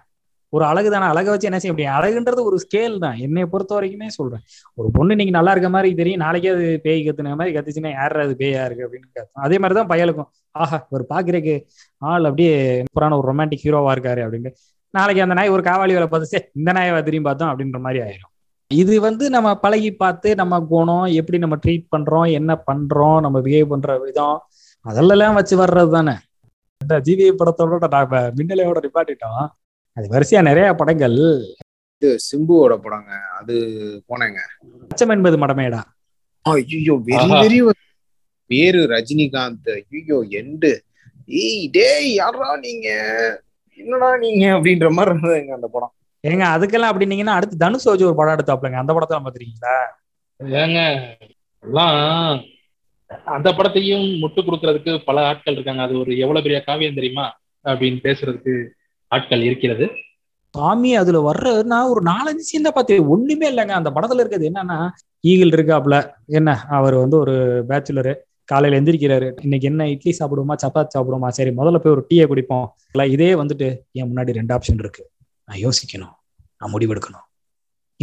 ஒரு 0.53 0.65
அழகு 0.65 0.91
தானே 0.91 1.05
அழகை 1.05 1.31
வச்சு 1.33 1.49
என்ன 1.51 1.59
செய்ய 1.59 1.73
முடியும்? 1.77 1.97
அழகுன்றது 1.99 2.43
ஒரு 2.49 2.57
ஸ்கேல் 2.65 2.99
தான். 2.99 3.17
என்னை 3.27 3.45
பொறுத்த 3.47 3.81
வரைக்குமே 3.81 4.07
சொல்றேன். 4.07 4.41
ஒரு 4.75 4.89
பொண்ணு 4.93 5.17
நீங்க 5.17 5.31
நல்லா 5.31 5.51
இருக்க 5.51 5.69
மாதிரி 5.69 5.95
தெரியும். 5.95 6.21
நாளைக்கே 6.21 6.49
அது 6.49 6.81
பேய் 6.83 7.09
கத்துன 7.09 7.37
மாதிரி 7.37 7.59
கத்துச்சுன்னா 7.59 7.91
யார் 7.91 8.17
அது 8.21 8.35
பேயா 8.39 8.65
இருக்கு 8.65 8.85
அப்படின்னு 8.87 9.19
கத்தும் 9.19 9.45
அதே 9.47 9.59
மாதிரிதான் 9.59 9.93
பயலுக்கும். 9.93 10.29
ஆஹா 10.51 10.87
ஒரு 10.91 11.07
பாக்குறதுக்கு 11.09 11.55
ஆள் 11.99 12.25
அப்படியே 12.25 12.83
புறான 12.93 13.17
ஒரு 13.19 13.27
ரொமான்டிக் 13.33 13.65
ஹீரோவா 13.65 13.93
இருக்காரு 13.97 14.23
அப்படின்னு 14.27 14.51
நாளைக்கு 14.95 15.23
அந்த 15.23 15.35
நாய் 15.35 15.49
ஒரு 15.49 15.63
காவாலி 15.63 15.93
வேலை 15.93 16.07
பார்த்து 16.07 16.51
இந்த 16.55 16.73
நாயை 16.73 17.03
திரும்பி 17.03 17.21
பார்த்தோம் 17.21 17.51
அப்படின்ற 17.51 17.79
மாதிரி 17.81 18.01
ஆயிரும். 18.05 18.31
இது 18.71 19.01
வந்து 19.01 19.31
நம்ம 19.31 19.59
பழகி 19.59 19.91
பார்த்து 19.95 20.35
நம்ம 20.35 20.61
குணம் 20.61 21.05
எப்படி 21.05 21.39
நம்ம 21.39 21.57
ட்ரீட் 21.67 21.87
பண்றோம்? 21.97 22.33
என்ன 22.33 22.53
பண்றோம்? 22.67 23.21
நம்ம 23.21 23.41
பிஹேவ் 23.41 23.71
பண்ற 23.73 23.99
விதம். 23.99 24.43
அதெல்லாம் 24.81 25.35
வச்சு 25.35 25.55
வர்றது 25.65 25.91
தானே 25.91 26.15
இந்த 26.79 26.99
ஜிவி 26.99 27.27
படத்தோட 27.39 28.33
மின்னலையோட 28.39 28.79
நிப்பாட்டிட்டோம். 28.85 29.47
அது 30.01 30.09
வரிசையா 30.13 30.41
நிறைய 30.43 30.75
படங்கள். 30.75 31.17
இது 32.03 32.11
சிம்புவோட 32.27 32.75
படங்க. 32.85 33.11
அது 33.39 33.55
போனேங்க. 34.09 34.41
அச்சம் 34.91 35.15
என்பது 35.15 35.37
மடமேடா. 35.37 35.81
ஐயோ 36.45 36.95
வெரி. 37.09 37.31
வெரி 37.43 37.59
பேரு 38.51 38.81
ரஜினிகாந்த். 38.93 39.73
ஐயோ 39.93 40.19
எண்டு 40.41 40.71
ஏய் 41.43 41.67
டேய் 41.71 42.15
யாரா 42.15 42.49
நீங்க? 42.57 42.89
என்னடா 43.79 44.09
நீங்க? 44.17 44.45
அப்படின்ற 44.57 44.89
மாதிரி 44.91 45.13
இருந்ததுங்க 45.13 45.53
அந்த 45.59 45.69
படம். 45.75 45.93
ஏங்க 46.25 46.45
அதுக்கெல்லாம் 46.55 46.93
அப்படின்னீங்கன்னா 46.93 47.37
அடுத்து 47.37 47.57
தனுஷ் 47.57 47.87
ஒரு 47.89 48.17
படம் 48.21 48.35
எடுத்தாப்லங்க 48.37 48.81
அந்த 48.83 48.93
படத்தை 48.93 49.21
பாத்துருக்கீங்களா 49.27 49.77
ஏங்க 50.63 50.81
எல்லாம் 51.65 51.95
அந்த 53.35 53.49
படத்தையும் 53.51 54.05
முட்டு 54.23 54.41
கொடுக்கறதுக்கு 54.41 54.93
பல 55.05 55.21
ஆட்கள் 55.27 55.55
இருக்காங்க. 55.55 55.83
அது 55.83 55.95
ஒரு 55.99 56.13
எவ்வளவு 56.19 56.45
பெரிய 56.45 56.59
காவியம் 56.63 56.99
தெரியுமா? 56.99 57.27
அப்படின்னு 57.65 57.99
பேசுறதுக்கு 58.05 58.55
ஆட்கள் 59.11 59.43
இருக்கிறது. 59.43 59.89
சாமி 60.51 60.97
அதுல 60.97 61.33
வர்ற 61.33 61.63
நான் 61.63 61.89
ஒரு 61.89 62.03
நாலஞ்சு 62.03 62.37
சீன் 62.37 62.63
தான் 62.63 62.73
பார்த்தேன் 62.75 63.05
ஒண்ணுமே 63.05 63.55
இல்லைங்க. 63.55 63.69
அந்த 63.69 63.91
படத்துல 63.91 64.15
இருக்கிறது 64.15 64.51
என்னன்னா 64.51 64.91
ஈகிள் 65.21 65.49
இருக்காப்ல 65.49 66.13
என்ன? 66.27 66.61
அவர் 66.61 66.95
வந்து 66.95 67.17
ஒரு 67.17 67.65
பேச்சுலரு 67.69 68.15
காலையில 68.45 68.83
எந்திரிக்கிறாரு. 68.83 69.33
இன்னைக்கு 69.43 69.69
என்ன? 69.69 69.89
இட்லி 69.91 70.17
சாப்பிடுவோமா? 70.19 70.57
சப்பாத்தி 70.67 70.87
சாப்பிடுவோமா? 70.99 71.29
சரி 71.29 71.51
முதல்ல 71.51 71.79
போய் 71.79 71.93
ஒரு 71.93 72.07
டீயை 72.15 72.27
குடிப்போம். 72.29 72.67
இல்லை 72.93 73.13
இதே 73.13 73.35
வந்துட்டு 73.35 73.79
என் 73.93 74.15
முன்னாடி 74.15 74.33
ரெண்டு 74.33 74.55
ஆப்ஷன் 74.55 74.79
இருக்கு. 74.79 75.11
நான் 75.45 75.59
யோசிக்கணும். 75.59 76.15
நான் 76.59 76.73
முடிவெடுக்கணும். 76.73 77.27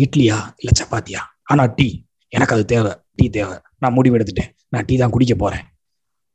இட்லியா? 0.01 0.37
இல்ல 0.57 0.71
சப்பாத்தியா? 0.83 1.19
ஆனா 1.43 1.73
டீ. 1.75 2.01
எனக்கு 2.27 2.53
அது 2.53 2.65
தேவை. 2.65 2.91
டீ 3.15 3.29
தேவை. 3.29 3.57
நான் 3.79 3.95
முடிவெடுத்துட்டேன். 3.95 4.49
நான் 4.69 4.83
டீ 4.85 4.97
தான் 4.97 5.09
குடிக்க 5.09 5.35
போறேன். 5.35 5.59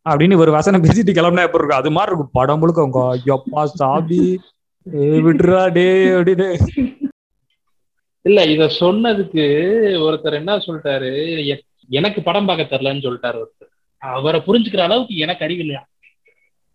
அப்படின்னு 0.09 0.37
ஒரு 0.37 0.53
வசனம் 0.53 0.83
பேசிட்டு 0.83 1.11
கிளம்புனா 1.11 1.43
எப்படி 1.43 1.65
இருக்கும்? 1.65 1.79
அது 1.79 1.91
மாதிரி 1.91 2.13
இருக்கும். 2.13 2.29
படம் 2.33 2.59
முழுக்க 2.59 2.83
உங்க 2.83 3.19
ஐயப்பா 3.27 3.69
சாபி 3.79 4.39
விட்டுறா 5.27 5.63
டே 5.77 5.87
அப்படின்னு. 6.17 6.49
இல்ல 8.25 8.41
இத 8.55 8.65
சொன்னதுக்கு 8.81 9.45
ஒருத்தர் 10.07 10.39
என்ன 10.41 10.57
சொல்லிட்டாரு? 10.67 11.11
எனக்கு 11.89 12.21
படம் 12.27 12.49
பார்க்க 12.49 12.73
தெரியலன்னு 12.73 13.07
சொல்லிட்டாரு 13.07 13.39
ஒருத்தர். 13.43 13.71
அவரை 14.03 14.41
புரிஞ்சுக்கிற 14.47 14.83
அளவுக்கு 14.89 15.17
எனக்கு 15.25 15.45
அறிவு 15.47 15.63
இல்லையா? 15.65 15.83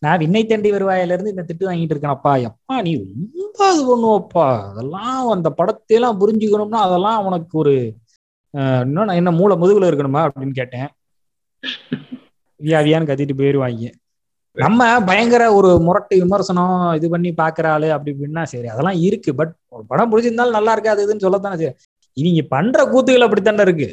நான் 0.02 0.20
விண்ணை 0.22 0.42
தேண்டி 0.46 0.70
வருவாயில 0.74 1.14
இருந்து 1.16 1.34
இந்த 1.34 1.44
திட்டு 1.46 1.68
வாங்கிட்டு 1.68 1.94
இருக்கேனப்பா 1.96 2.34
எப்பா 2.48 2.76
நீ 2.88 2.92
ரொம்ப 2.98 3.70
இது 3.74 3.84
பண்ணுவப்பா 3.90 4.48
அதெல்லாம் 4.72 5.30
அந்த 5.36 5.50
படத்தையெல்லாம் 5.60 6.20
புரிஞ்சுக்கணும்னா 6.22 6.82
அதெல்லாம் 6.88 7.26
உனக்கு 7.30 7.56
ஒரு 7.58 7.74
இன்னும் 8.84 9.08
நான் 9.08 9.20
என்ன 9.22 9.32
மூளை 9.40 9.56
முதுகுல 9.62 9.90
இருக்கணுமா 9.90 10.22
அப்படின்னு 10.28 10.60
கேட்டேன். 10.60 10.90
வியா 12.60 12.80
வியான்னு 12.86 13.10
கத்திட்டு 13.10 13.40
போயிருவாங்க 13.40 13.90
நம்ம 14.58 14.82
பயங்கர 15.10 15.44
ஒரு 15.58 15.70
முரட்டு 15.88 16.16
விமர்சனம் 16.22 16.76
இது 16.98 17.08
பண்ணி 17.14 17.30
பாக்குற 17.42 17.66
ஆளு 17.76 17.88
அப்படி 17.96 18.12
இப்படின்னா 18.14 18.44
சரி 18.54 18.68
அதெல்லாம் 18.74 19.00
இருக்கு. 19.08 19.32
பட் 19.40 19.54
ஒரு 19.76 19.84
படம் 19.92 20.12
பிடிச்சிருந்தாலும் 20.12 20.58
நல்லா 20.58 20.74
இருக்காது 20.76 21.06
இதுன்னு 21.06 21.26
சொல்லத்தானே 21.26 21.58
சரி 21.62 21.74
இவங்க 22.18 22.44
பண்ற 22.54 22.84
கூத்துகள் 22.92 23.26
அப்படித்தானே 23.26 23.66
இருக்கு? 23.68 23.88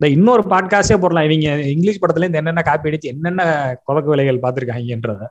இந்த 0.00 0.06
இன்னொரு 0.16 0.42
பாட்காஸ்டே 0.52 0.96
போடலாம். 1.02 1.26
இவங்க 1.28 1.48
இங்கிலீஷ் 1.74 2.00
படத்துல 2.02 2.24
இருந்து 2.24 2.40
என்னென்ன 2.40 2.62
காப்பி 2.62 2.90
அடிச்சு 2.90 3.12
என்னென்ன 3.14 3.42
குலக்கு 3.84 4.12
வேலைகள் 4.12 4.42
பார்த்திருக்காங்கன்றத. 4.44 5.22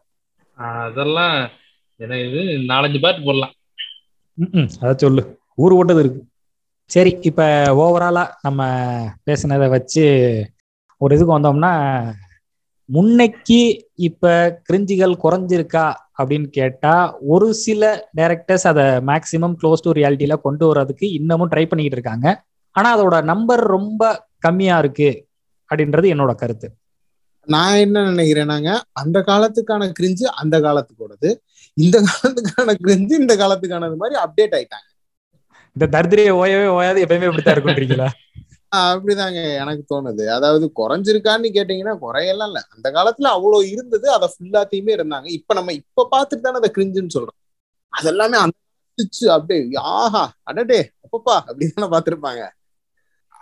அதெல்லாம் 0.57 1.35
இது? 1.99 2.41
நாலஞ்சு 2.71 2.99
பாட்டு 3.01 3.21
போடலாம். 3.27 3.53
ம் 4.37 4.69
அத 4.81 4.93
சொல்லு. 4.97 5.21
ஊர் 5.63 5.73
ஓட்டது 5.73 6.01
இருக்கு. 6.03 6.21
சரி 6.89 7.11
இப்ப 7.21 7.41
ஓவராலா 7.83 8.23
நம்ம 8.41 8.61
பேசினதை 9.27 9.67
வச்சு 9.69 10.03
ஒரு 11.01 11.15
இதுக்கு 11.15 11.37
வந்தோம்னா 11.37 11.71
முன்னைக்கு 12.85 13.87
இப்ப 13.95 14.61
கிரிஞ்சிகள் 14.71 15.13
குறைஞ்சிருக்கா 15.23 15.93
அப்படின்னு 16.17 16.47
கேட்டா 16.47 17.17
ஒரு 17.19 17.53
சில 17.53 18.09
டைரக்டர்ஸ் 18.17 18.67
அதை 18.67 18.83
மேக்சிமம் 18.83 19.55
க்ளோஸ் 19.61 19.83
டு 19.83 19.91
ரியாலிட்டியில 19.91 20.35
கொண்டு 20.35 20.67
வர்றதுக்கு 20.67 21.11
இன்னமும் 21.11 21.49
ட்ரை 21.49 21.65
பண்ணிக்கிட்டு 21.65 21.97
இருக்காங்க. 21.99 22.45
ஆனா 22.71 22.89
அதோட 22.97 23.23
நம்பர் 23.23 23.59
ரொம்ப 23.59 24.29
கம்மியா 24.39 24.77
இருக்கு 24.77 25.27
அப்படின்றது 25.69 26.07
என்னோட 26.13 26.35
கருத்து. 26.35 26.67
நான் 27.47 27.75
என்ன 27.75 28.03
நினைக்கிறேனாங்க 28.11 28.69
அந்த 28.91 29.19
காலத்துக்கான 29.19 29.91
கிரிஞ்சு 29.99 30.23
அந்த 30.23 30.59
காலத்துக்கோடது. 30.59 31.29
இந்த 31.73 31.97
காலத்துக்கான 32.01 32.75
கிரிஞ்சு 32.83 33.13
இந்த 33.23 33.35
காலத்துக்கானது 33.35 33.95
மாதிரி 33.95 34.19
அப்டேட் 34.23 34.55
ஆயிட்டாங்க. 34.57 34.87
இந்த 35.75 35.85
தரித்திரையை 35.97 36.33
ஓயவே 36.41 36.67
ஓயாது 36.67 37.05
எப்பயுமே 37.05 37.27
இப்படித்தான் 37.29 37.55
இருக்குன்றீங்களா? 37.55 38.07
அப்படிதாங்க 38.91 39.55
எனக்கு 39.55 39.83
தோணுது. 39.93 40.27
அதாவது 40.27 40.71
குறைஞ்சிருக்கான்னு 40.75 41.49
கேட்டீங்கன்னா 41.57 41.93
குறையெல்லாம் 42.01 42.47
இல்ல. 42.47 42.61
அந்த 42.69 42.87
காலத்துல 42.91 43.27
அவ்வளவு 43.27 43.69
இருந்தது. 43.69 44.11
அதை 44.11 44.27
ஃபுல்லாத்தையுமே 44.33 44.93
இருந்தாங்க. 44.97 45.25
இப்ப 45.25 45.53
நம்ம 45.53 45.73
இப்ப 45.73 46.07
பாத்துட்டு 46.11 46.41
தானே 46.41 46.55
அதை 46.55 46.71
கிரிஞ்சுன்னு 46.77 47.15
சொல்றோம். 47.15 47.39
அதெல்லாமே 47.93 48.37
அந்திச்சு 48.45 49.25
அப்படியே 49.27 49.61
ஆஹா 49.93 50.23
அடடே 50.43 50.91
அப்பப்பா 51.05 51.35
அப்படிதானே 51.47 51.89
பார்த்திருப்பாங்க. 51.95 52.43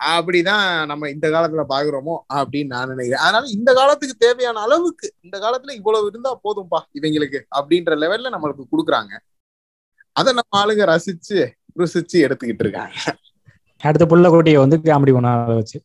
அப்படிதான் 0.00 0.86
நம்ம 0.86 1.08
இந்த 1.10 1.26
காலத்துல 1.28 1.62
பாக்குறோமோ 1.68 2.14
அப்படின்னு 2.34 2.66
நான் 2.66 2.88
நினைக்கிறேன். 2.88 3.22
அதனால 3.22 3.46
இந்த 3.48 3.74
காலத்துக்கு 3.74 4.16
தேவையான 4.16 4.60
அளவுக்கு 4.60 5.14
இந்த 5.20 5.38
காலத்துல 5.38 5.74
இவ்வளவு 5.74 6.06
இருந்தா 6.06 6.40
போதும்பா 6.44 6.80
இவங்களுக்கு 6.94 7.40
அப்படின்ற 7.56 7.94
லெவல்ல 7.96 8.32
நம்மளுக்கு 8.34 8.64
கொடுக்குறாங்க. 8.72 9.12
அதை 10.16 10.32
நம்ம 10.32 10.52
ஆளுங்க 10.60 10.84
ரசிச்சு 10.84 11.38
ருசிச்சு 11.78 12.16
எடுத்துக்கிட்டு 12.26 12.64
இருக்காங்க. 12.64 12.96
அடுத்த 13.84 14.04
புள்ள 14.10 14.26
கோட்டையை 14.30 14.58
வந்து 14.60 14.76
காமெடி 14.84 15.12
பண்ண 15.16 15.30
வச்சு 15.54 15.78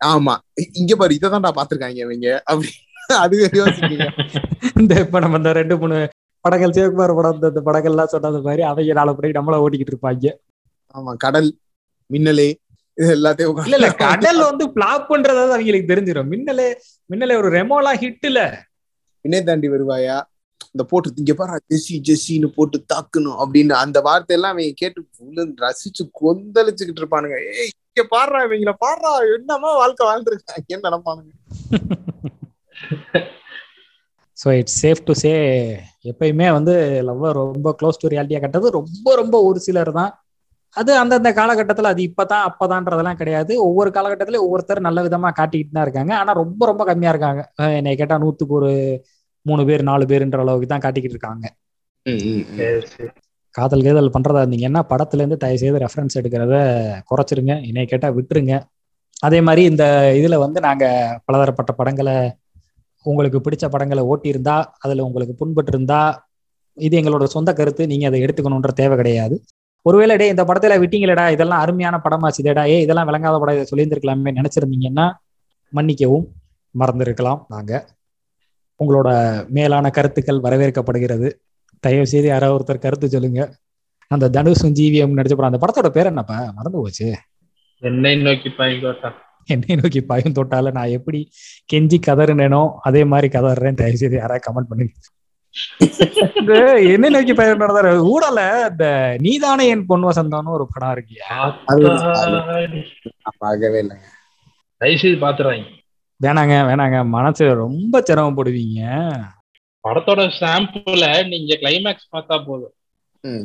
ஆமா. 0.00 0.34
இங்க 0.80 0.92
பாரு 0.96 1.16
இதான் 1.16 1.46
பாத்திருக்காங்க 1.52 1.98
இவங்க. 2.04 2.28
அப்படி 2.46 2.70
அது 3.18 3.36
இந்த 4.80 4.92
இப்ப 5.02 5.18
நம்ம 5.20 5.38
இந்த 5.40 5.50
ரெண்டு 5.52 5.74
மூணு 5.76 5.96
படங்கள் 6.44 6.74
சிவகுமார் 6.76 7.12
படம் 7.16 7.36
இந்த- 7.38 7.64
படங்கள்லாம் 7.66 8.12
சொன்னது 8.12 8.38
மாதிரி 8.46 8.62
அவங்க 8.64 8.94
நாலு 8.98 9.14
படம் 9.14 9.38
நம்மள 9.38 9.60
ஓட்டிக்கிட்டு 9.64 9.94
இருப்பாங்க. 9.94 10.30
ஆமா 10.94 11.12
கடல் 11.24 11.48
மின்னலே 12.10 12.48
இது 12.98 13.08
எல்லாத்தையும் 13.16 13.60
இல்ல 13.62 13.78
இல்ல 13.78 13.88
கடல் 14.02 14.40
வந்து 14.42 14.64
பிளாப் 14.74 15.08
பண்றதாவது 15.10 15.54
அவங்களுக்கு 15.54 15.90
தெரிஞ்சிடும் 15.92 16.30
மின்னலே 16.32 16.68
மின்னலே 17.10 17.36
ஒரு 17.40 17.48
ரெமோலா 17.56 17.92
ஹிட் 18.02 18.26
இல்ல 18.30 18.40
வினை 19.24 19.40
தாண்டி 19.42 19.68
வருவாயா? 19.68 20.16
இந்த 20.74 20.84
போட்டு 20.90 21.20
இங்க 21.22 21.32
பாரு 21.40 21.58
ஜெஸ்ஸி 21.72 21.96
ஜெஸ்ஸின்னு 22.08 22.48
போட்டு 22.56 22.78
தாக்கணும் 22.92 23.38
அப்படின்னு 23.42 23.74
அந்த 23.82 23.98
வார்த்தை 24.08 24.34
எல்லாம் 24.38 24.52
அவங்க 24.54 24.74
கேட்டு 24.82 25.00
ரசிச்சு 25.66 26.04
கொந்தளிச்சுக்கிட்டு 26.20 27.02
இருப்பானுங்க. 27.02 27.38
ஏய் 27.54 27.72
இங்க 27.90 28.04
பாடுறா 28.14 28.38
இவங்கள 28.46 28.72
பாடுறா 28.84 29.10
என்னமா 29.36 29.70
வாழ்க்கை 29.82 30.04
வாழ்ந்துருக்காங்க? 30.10 30.64
என்ன 30.74 30.84
நினைப்பானுங்க 30.88 31.32
so 34.38 34.48
it's 34.60 34.78
safe 34.82 35.02
to 35.08 35.12
say 35.20 35.32
எப்பயுமே 36.10 36.46
வந்து 36.56 36.72
லவ் 37.08 37.24
ரொம்ப 37.40 37.68
க்ளோஸ் 37.80 38.00
டு 38.02 38.10
ரியாலிட்டியா 38.12 38.40
கட்டது 38.44 38.66
ரொம்ப 38.78 39.06
ரொம்ப 39.20 39.36
ஒரு 39.48 39.58
சிலர் 39.66 39.90
தான். 39.98 40.12
அது 40.76 40.92
அந்தந்த 41.00 41.30
காலகட்டத்தில் 41.38 41.90
அது 41.90 42.00
இப்பதான் 42.08 42.46
அப்பதான்றதெல்லாம் 42.48 43.20
கிடையாது. 43.20 43.52
ஒவ்வொரு 43.66 43.90
காலகட்டத்திலயும் 43.96 44.46
ஒவ்வொருத்தர் 44.46 44.86
நல்ல 44.86 45.02
விதமா 45.06 45.30
காட்டிக்கிட்டு 45.38 45.76
தான் 45.76 45.86
இருக்காங்க. 45.86 46.12
ஆனா 46.20 46.32
ரொம்ப 46.42 46.62
ரொம்ப 46.70 46.84
கம்மியா 46.90 47.12
இருக்காங்க. 47.14 47.42
என்னை 47.78 47.92
கேட்டா 48.00 48.16
நூத்துக்கு 48.24 48.56
ஒரு 48.60 48.72
மூணு 49.46 49.62
பேர் 49.68 49.88
நாலு 49.90 50.04
பேருன்ற 50.10 50.38
அளவுக்கு 50.44 50.68
தான் 50.72 50.84
காட்டிக்கிட்டு 50.84 51.16
இருக்காங்க 51.16 51.46
காதல் 53.54 53.84
கேதல் 53.86 54.14
பண்றதா 54.14 54.40
இருந்தீங்கன்னா 54.44 54.80
படத்துல 54.92 55.22
இருந்து 55.22 55.36
தயவு 55.42 55.60
செய்து 55.62 55.82
ரெஃபரன்ஸ் 55.82 56.16
எடுக்கிறத 56.20 56.54
குறைச்சிருங்க. 57.10 57.52
என்னை 57.68 57.84
கேட்டா 57.92 58.08
விட்டுருங்க. 58.16 58.54
அதே 59.26 59.38
மாதிரி 59.46 59.62
இந்த 59.70 59.84
இதுல 60.20 60.38
வந்து 60.44 60.58
நாங்க 60.66 60.84
பலதரப்பட்ட 61.26 61.72
படங்களை 61.80 62.14
உங்களுக்கு 63.06 63.38
பிடிச்ச 63.46 63.64
படங்களை 63.74 64.02
ஓட்டியிருந்தா 64.12 64.56
அதுல 64.84 65.04
உங்களுக்கு 65.08 65.34
புண்பட்டு 65.40 65.72
இருந்தா 65.74 66.00
இது 66.78 66.94
எங்களோட 67.00 67.24
சொந்த 67.36 67.50
கருத்து. 67.58 67.82
நீங்க 67.92 68.04
அதை 68.10 68.20
எடுத்துக்கணுன்ற 68.24 68.72
தேவை 68.80 68.96
கிடையாது. 69.00 69.36
ஒருவேளை 69.86 70.14
டே 70.20 70.26
இந்த 70.34 70.44
படத்துல 70.48 70.76
விட்டீங்களேடா 70.82 71.24
இதெல்லாம் 71.34 71.62
அருமையான 71.64 71.96
படமாச்சுதேடா 72.04 72.62
ஏ 72.74 72.76
இதெல்லாம் 72.84 73.08
விளங்காத 73.10 73.38
படம் 73.42 73.56
இதை 73.58 73.66
சொல்லியிருந்திருக்கலாமே 73.70 74.32
நினைச்சிருந்தீங்கன்னா 74.40 75.06
மன்னிக்கவும். 75.72 76.24
மறந்திருக்கலாம் 76.74 77.40
நாங்க 77.54 77.72
உங்களோட 78.80 79.08
மேலான 79.56 79.90
கருத்துக்கள் 79.96 80.44
வரவேற்கப்படுகிறது. 80.46 81.28
தயவு 81.84 82.06
செய்து 82.12 82.28
யாராவது 82.32 82.56
ஒருத்தர் 82.58 82.84
கருத்து 82.84 83.08
சொல்லுங்க. 83.14 83.42
அந்த 84.10 84.26
தனுஷும் 84.36 84.76
ஜிவிஎம் 84.78 85.16
நடிச்ச 85.18 85.34
படம் 85.36 85.50
அந்த 85.50 85.60
படத்தோட 85.62 85.88
பேர் 85.96 86.10
என்னப்பா? 86.12 86.38
மறந்து 86.56 86.78
போச்சு. 86.78 87.08
என்னை 87.82 88.14
நோக்கி 88.26 88.50
பாய்ந்தோட்டா 88.58 89.10
என்னை 89.54 89.74
நோக்கி 89.80 90.00
பயம் 90.10 90.36
தொட்டால 90.36 90.70
நான் 90.76 90.94
எப்படி 90.96 91.18
கெஞ்சி 91.72 91.98
கதறினேனோ 92.06 92.60
அதே 92.88 93.02
மாதிரி 93.12 93.28
கதறேன் 93.34 93.78
தயவு 93.80 94.00
செய்து 94.02 94.16
யாராவது 94.20 94.44
கமெண்ட் 94.46 94.70
பண்ணுங்க. 94.70 94.92
என்னை 96.92 97.08
நோக்கி 97.14 97.34
நடந்தாரு. 97.62 97.90
ஊடல 98.12 98.40
இந்த 98.70 98.86
நீதானே 99.26 99.64
என் 99.74 99.84
பொன் 99.90 100.06
வசந்தம்னு 100.10 100.54
ஒரு 100.56 100.66
படம் 100.72 100.94
இருக்கியா 100.96 101.26
பார்க்கவே 103.44 103.78
இல்லைங்க. 103.84 104.08
தயவு 104.80 105.02
செய்து 105.02 105.18
பாத்துறாங்க 105.26 105.68
வேணாங்க 106.24 106.54
வேணாங்க. 106.68 106.98
மனசு 107.14 107.44
ரொம்ப 107.62 108.02
சிரமப்படுவீங்க 108.08 108.80
படத்தோட 109.84 110.22
சாம்பிள 110.40 111.02
நீங்க 111.32 111.58
கிளைமேக்ஸ் 111.62 112.12
பார்த்தா 112.12 112.36
போதும். 112.46 112.74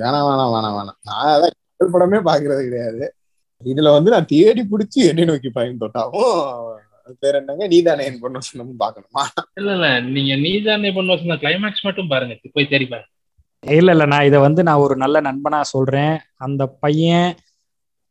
வேணாம் 0.02 0.28
வேணாம் 0.28 0.54
வேணாம் 0.56 0.76
வேணாம். 0.78 1.00
நான் 1.02 1.32
அதான் 1.34 1.56
கடல் 1.70 1.94
படமே 1.94 2.20
பாக்குறது 2.22 2.62
கிடையாது. 2.68 3.04
இதுல 3.62 3.92
வந்து 3.92 4.12
நான் 4.12 4.30
தேடி 4.34 4.62
பிடிச்சி 4.64 5.00
என்னை 5.10 5.26
நோக்கி 5.26 5.50
பயன் 5.50 5.82
தொட்டாவும் 5.82 6.36
அது 7.00 7.16
பேர் 7.20 7.36
என்னங்க? 7.36 7.68
நீதானே 7.68 8.06
என் 8.06 8.20
பொண்ணு 8.20 8.42
சொன்னமும் 8.42 8.82
பாக்கணுமா 8.82 9.24
இல்ல 9.54 9.72
இல்ல. 9.74 9.88
நீங்க 10.16 10.34
நீதானே 10.38 10.92
பண்ண 10.92 11.14
வசந்த 11.14 11.36
கிளைமேக்ஸ் 11.36 11.86
மட்டும் 11.88 12.08
பாருங்க. 12.08 12.36
போய் 12.54 12.72
தேடி 12.74 12.86
பாருங்க. 12.86 13.10
இல்ல 13.64 13.92
இல்ல. 13.92 14.06
நான் 14.06 14.24
இதை 14.24 14.40
வந்து 14.40 14.62
நான் 14.64 14.84
ஒரு 14.86 14.96
நல்ல 14.96 15.18
நண்பனா 15.22 15.62
சொல்றேன். 15.74 16.14
அந்த 16.38 16.64
பையன் 16.84 17.30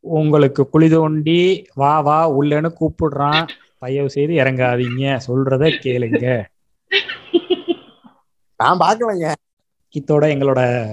உங்களுக்கு 0.04 0.62
குழி 0.68 0.88
தோண்டி 0.88 1.40
வா 1.74 2.00
வா 2.00 2.18
உள்ளன்னு 2.38 2.70
கூப்பிடுறான். 2.80 3.42
தயவு 3.78 4.10
செய்து 4.10 4.32
இறங்காதீங்க. 4.32 5.20
சொல்றத 5.26 5.72
கேளுங்க. 5.82 6.44
நான் 8.56 8.78
பாக்கலங்க 8.78 9.32
இத்தோட 9.98 10.26
எங்களோட 10.26 10.90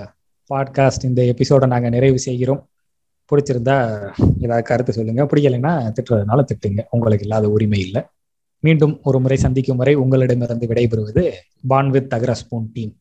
பாட்காஸ்ட் 0.54 1.04
இந்த 1.04 1.22
எபிசோட 1.24 1.68
நாங்க 1.68 1.90
நிறைவு 1.90 2.20
செய்கிறோம். 2.20 2.70
பிடிச்சிருந்தா 3.32 4.12
ஏதாவது 4.40 4.64
கருத்து 4.64 4.94
சொல்லுங்க. 4.94 5.24
பிடிக்கலைன்னா 5.24 5.94
திட்டுறதுனால 5.94 6.46
திட்டுங்க. 6.54 6.80
உங்களுக்கு 6.90 7.26
இல்லாத 7.26 7.50
உரிமை 7.50 7.80
இல்லை. 7.80 8.02
மீண்டும் 8.60 9.00
ஒரு 9.04 9.20
முறை 9.20 9.38
சந்திக்கும் 9.38 9.78
வரை 9.78 9.94
உங்களிடமிருந்து 9.94 10.68
விடைபெறுவது 10.68 11.32
பான் 11.68 11.90
வித் 11.90 12.14
அக்ரஸ்பூன் 12.14 12.66
டீம். 12.74 12.96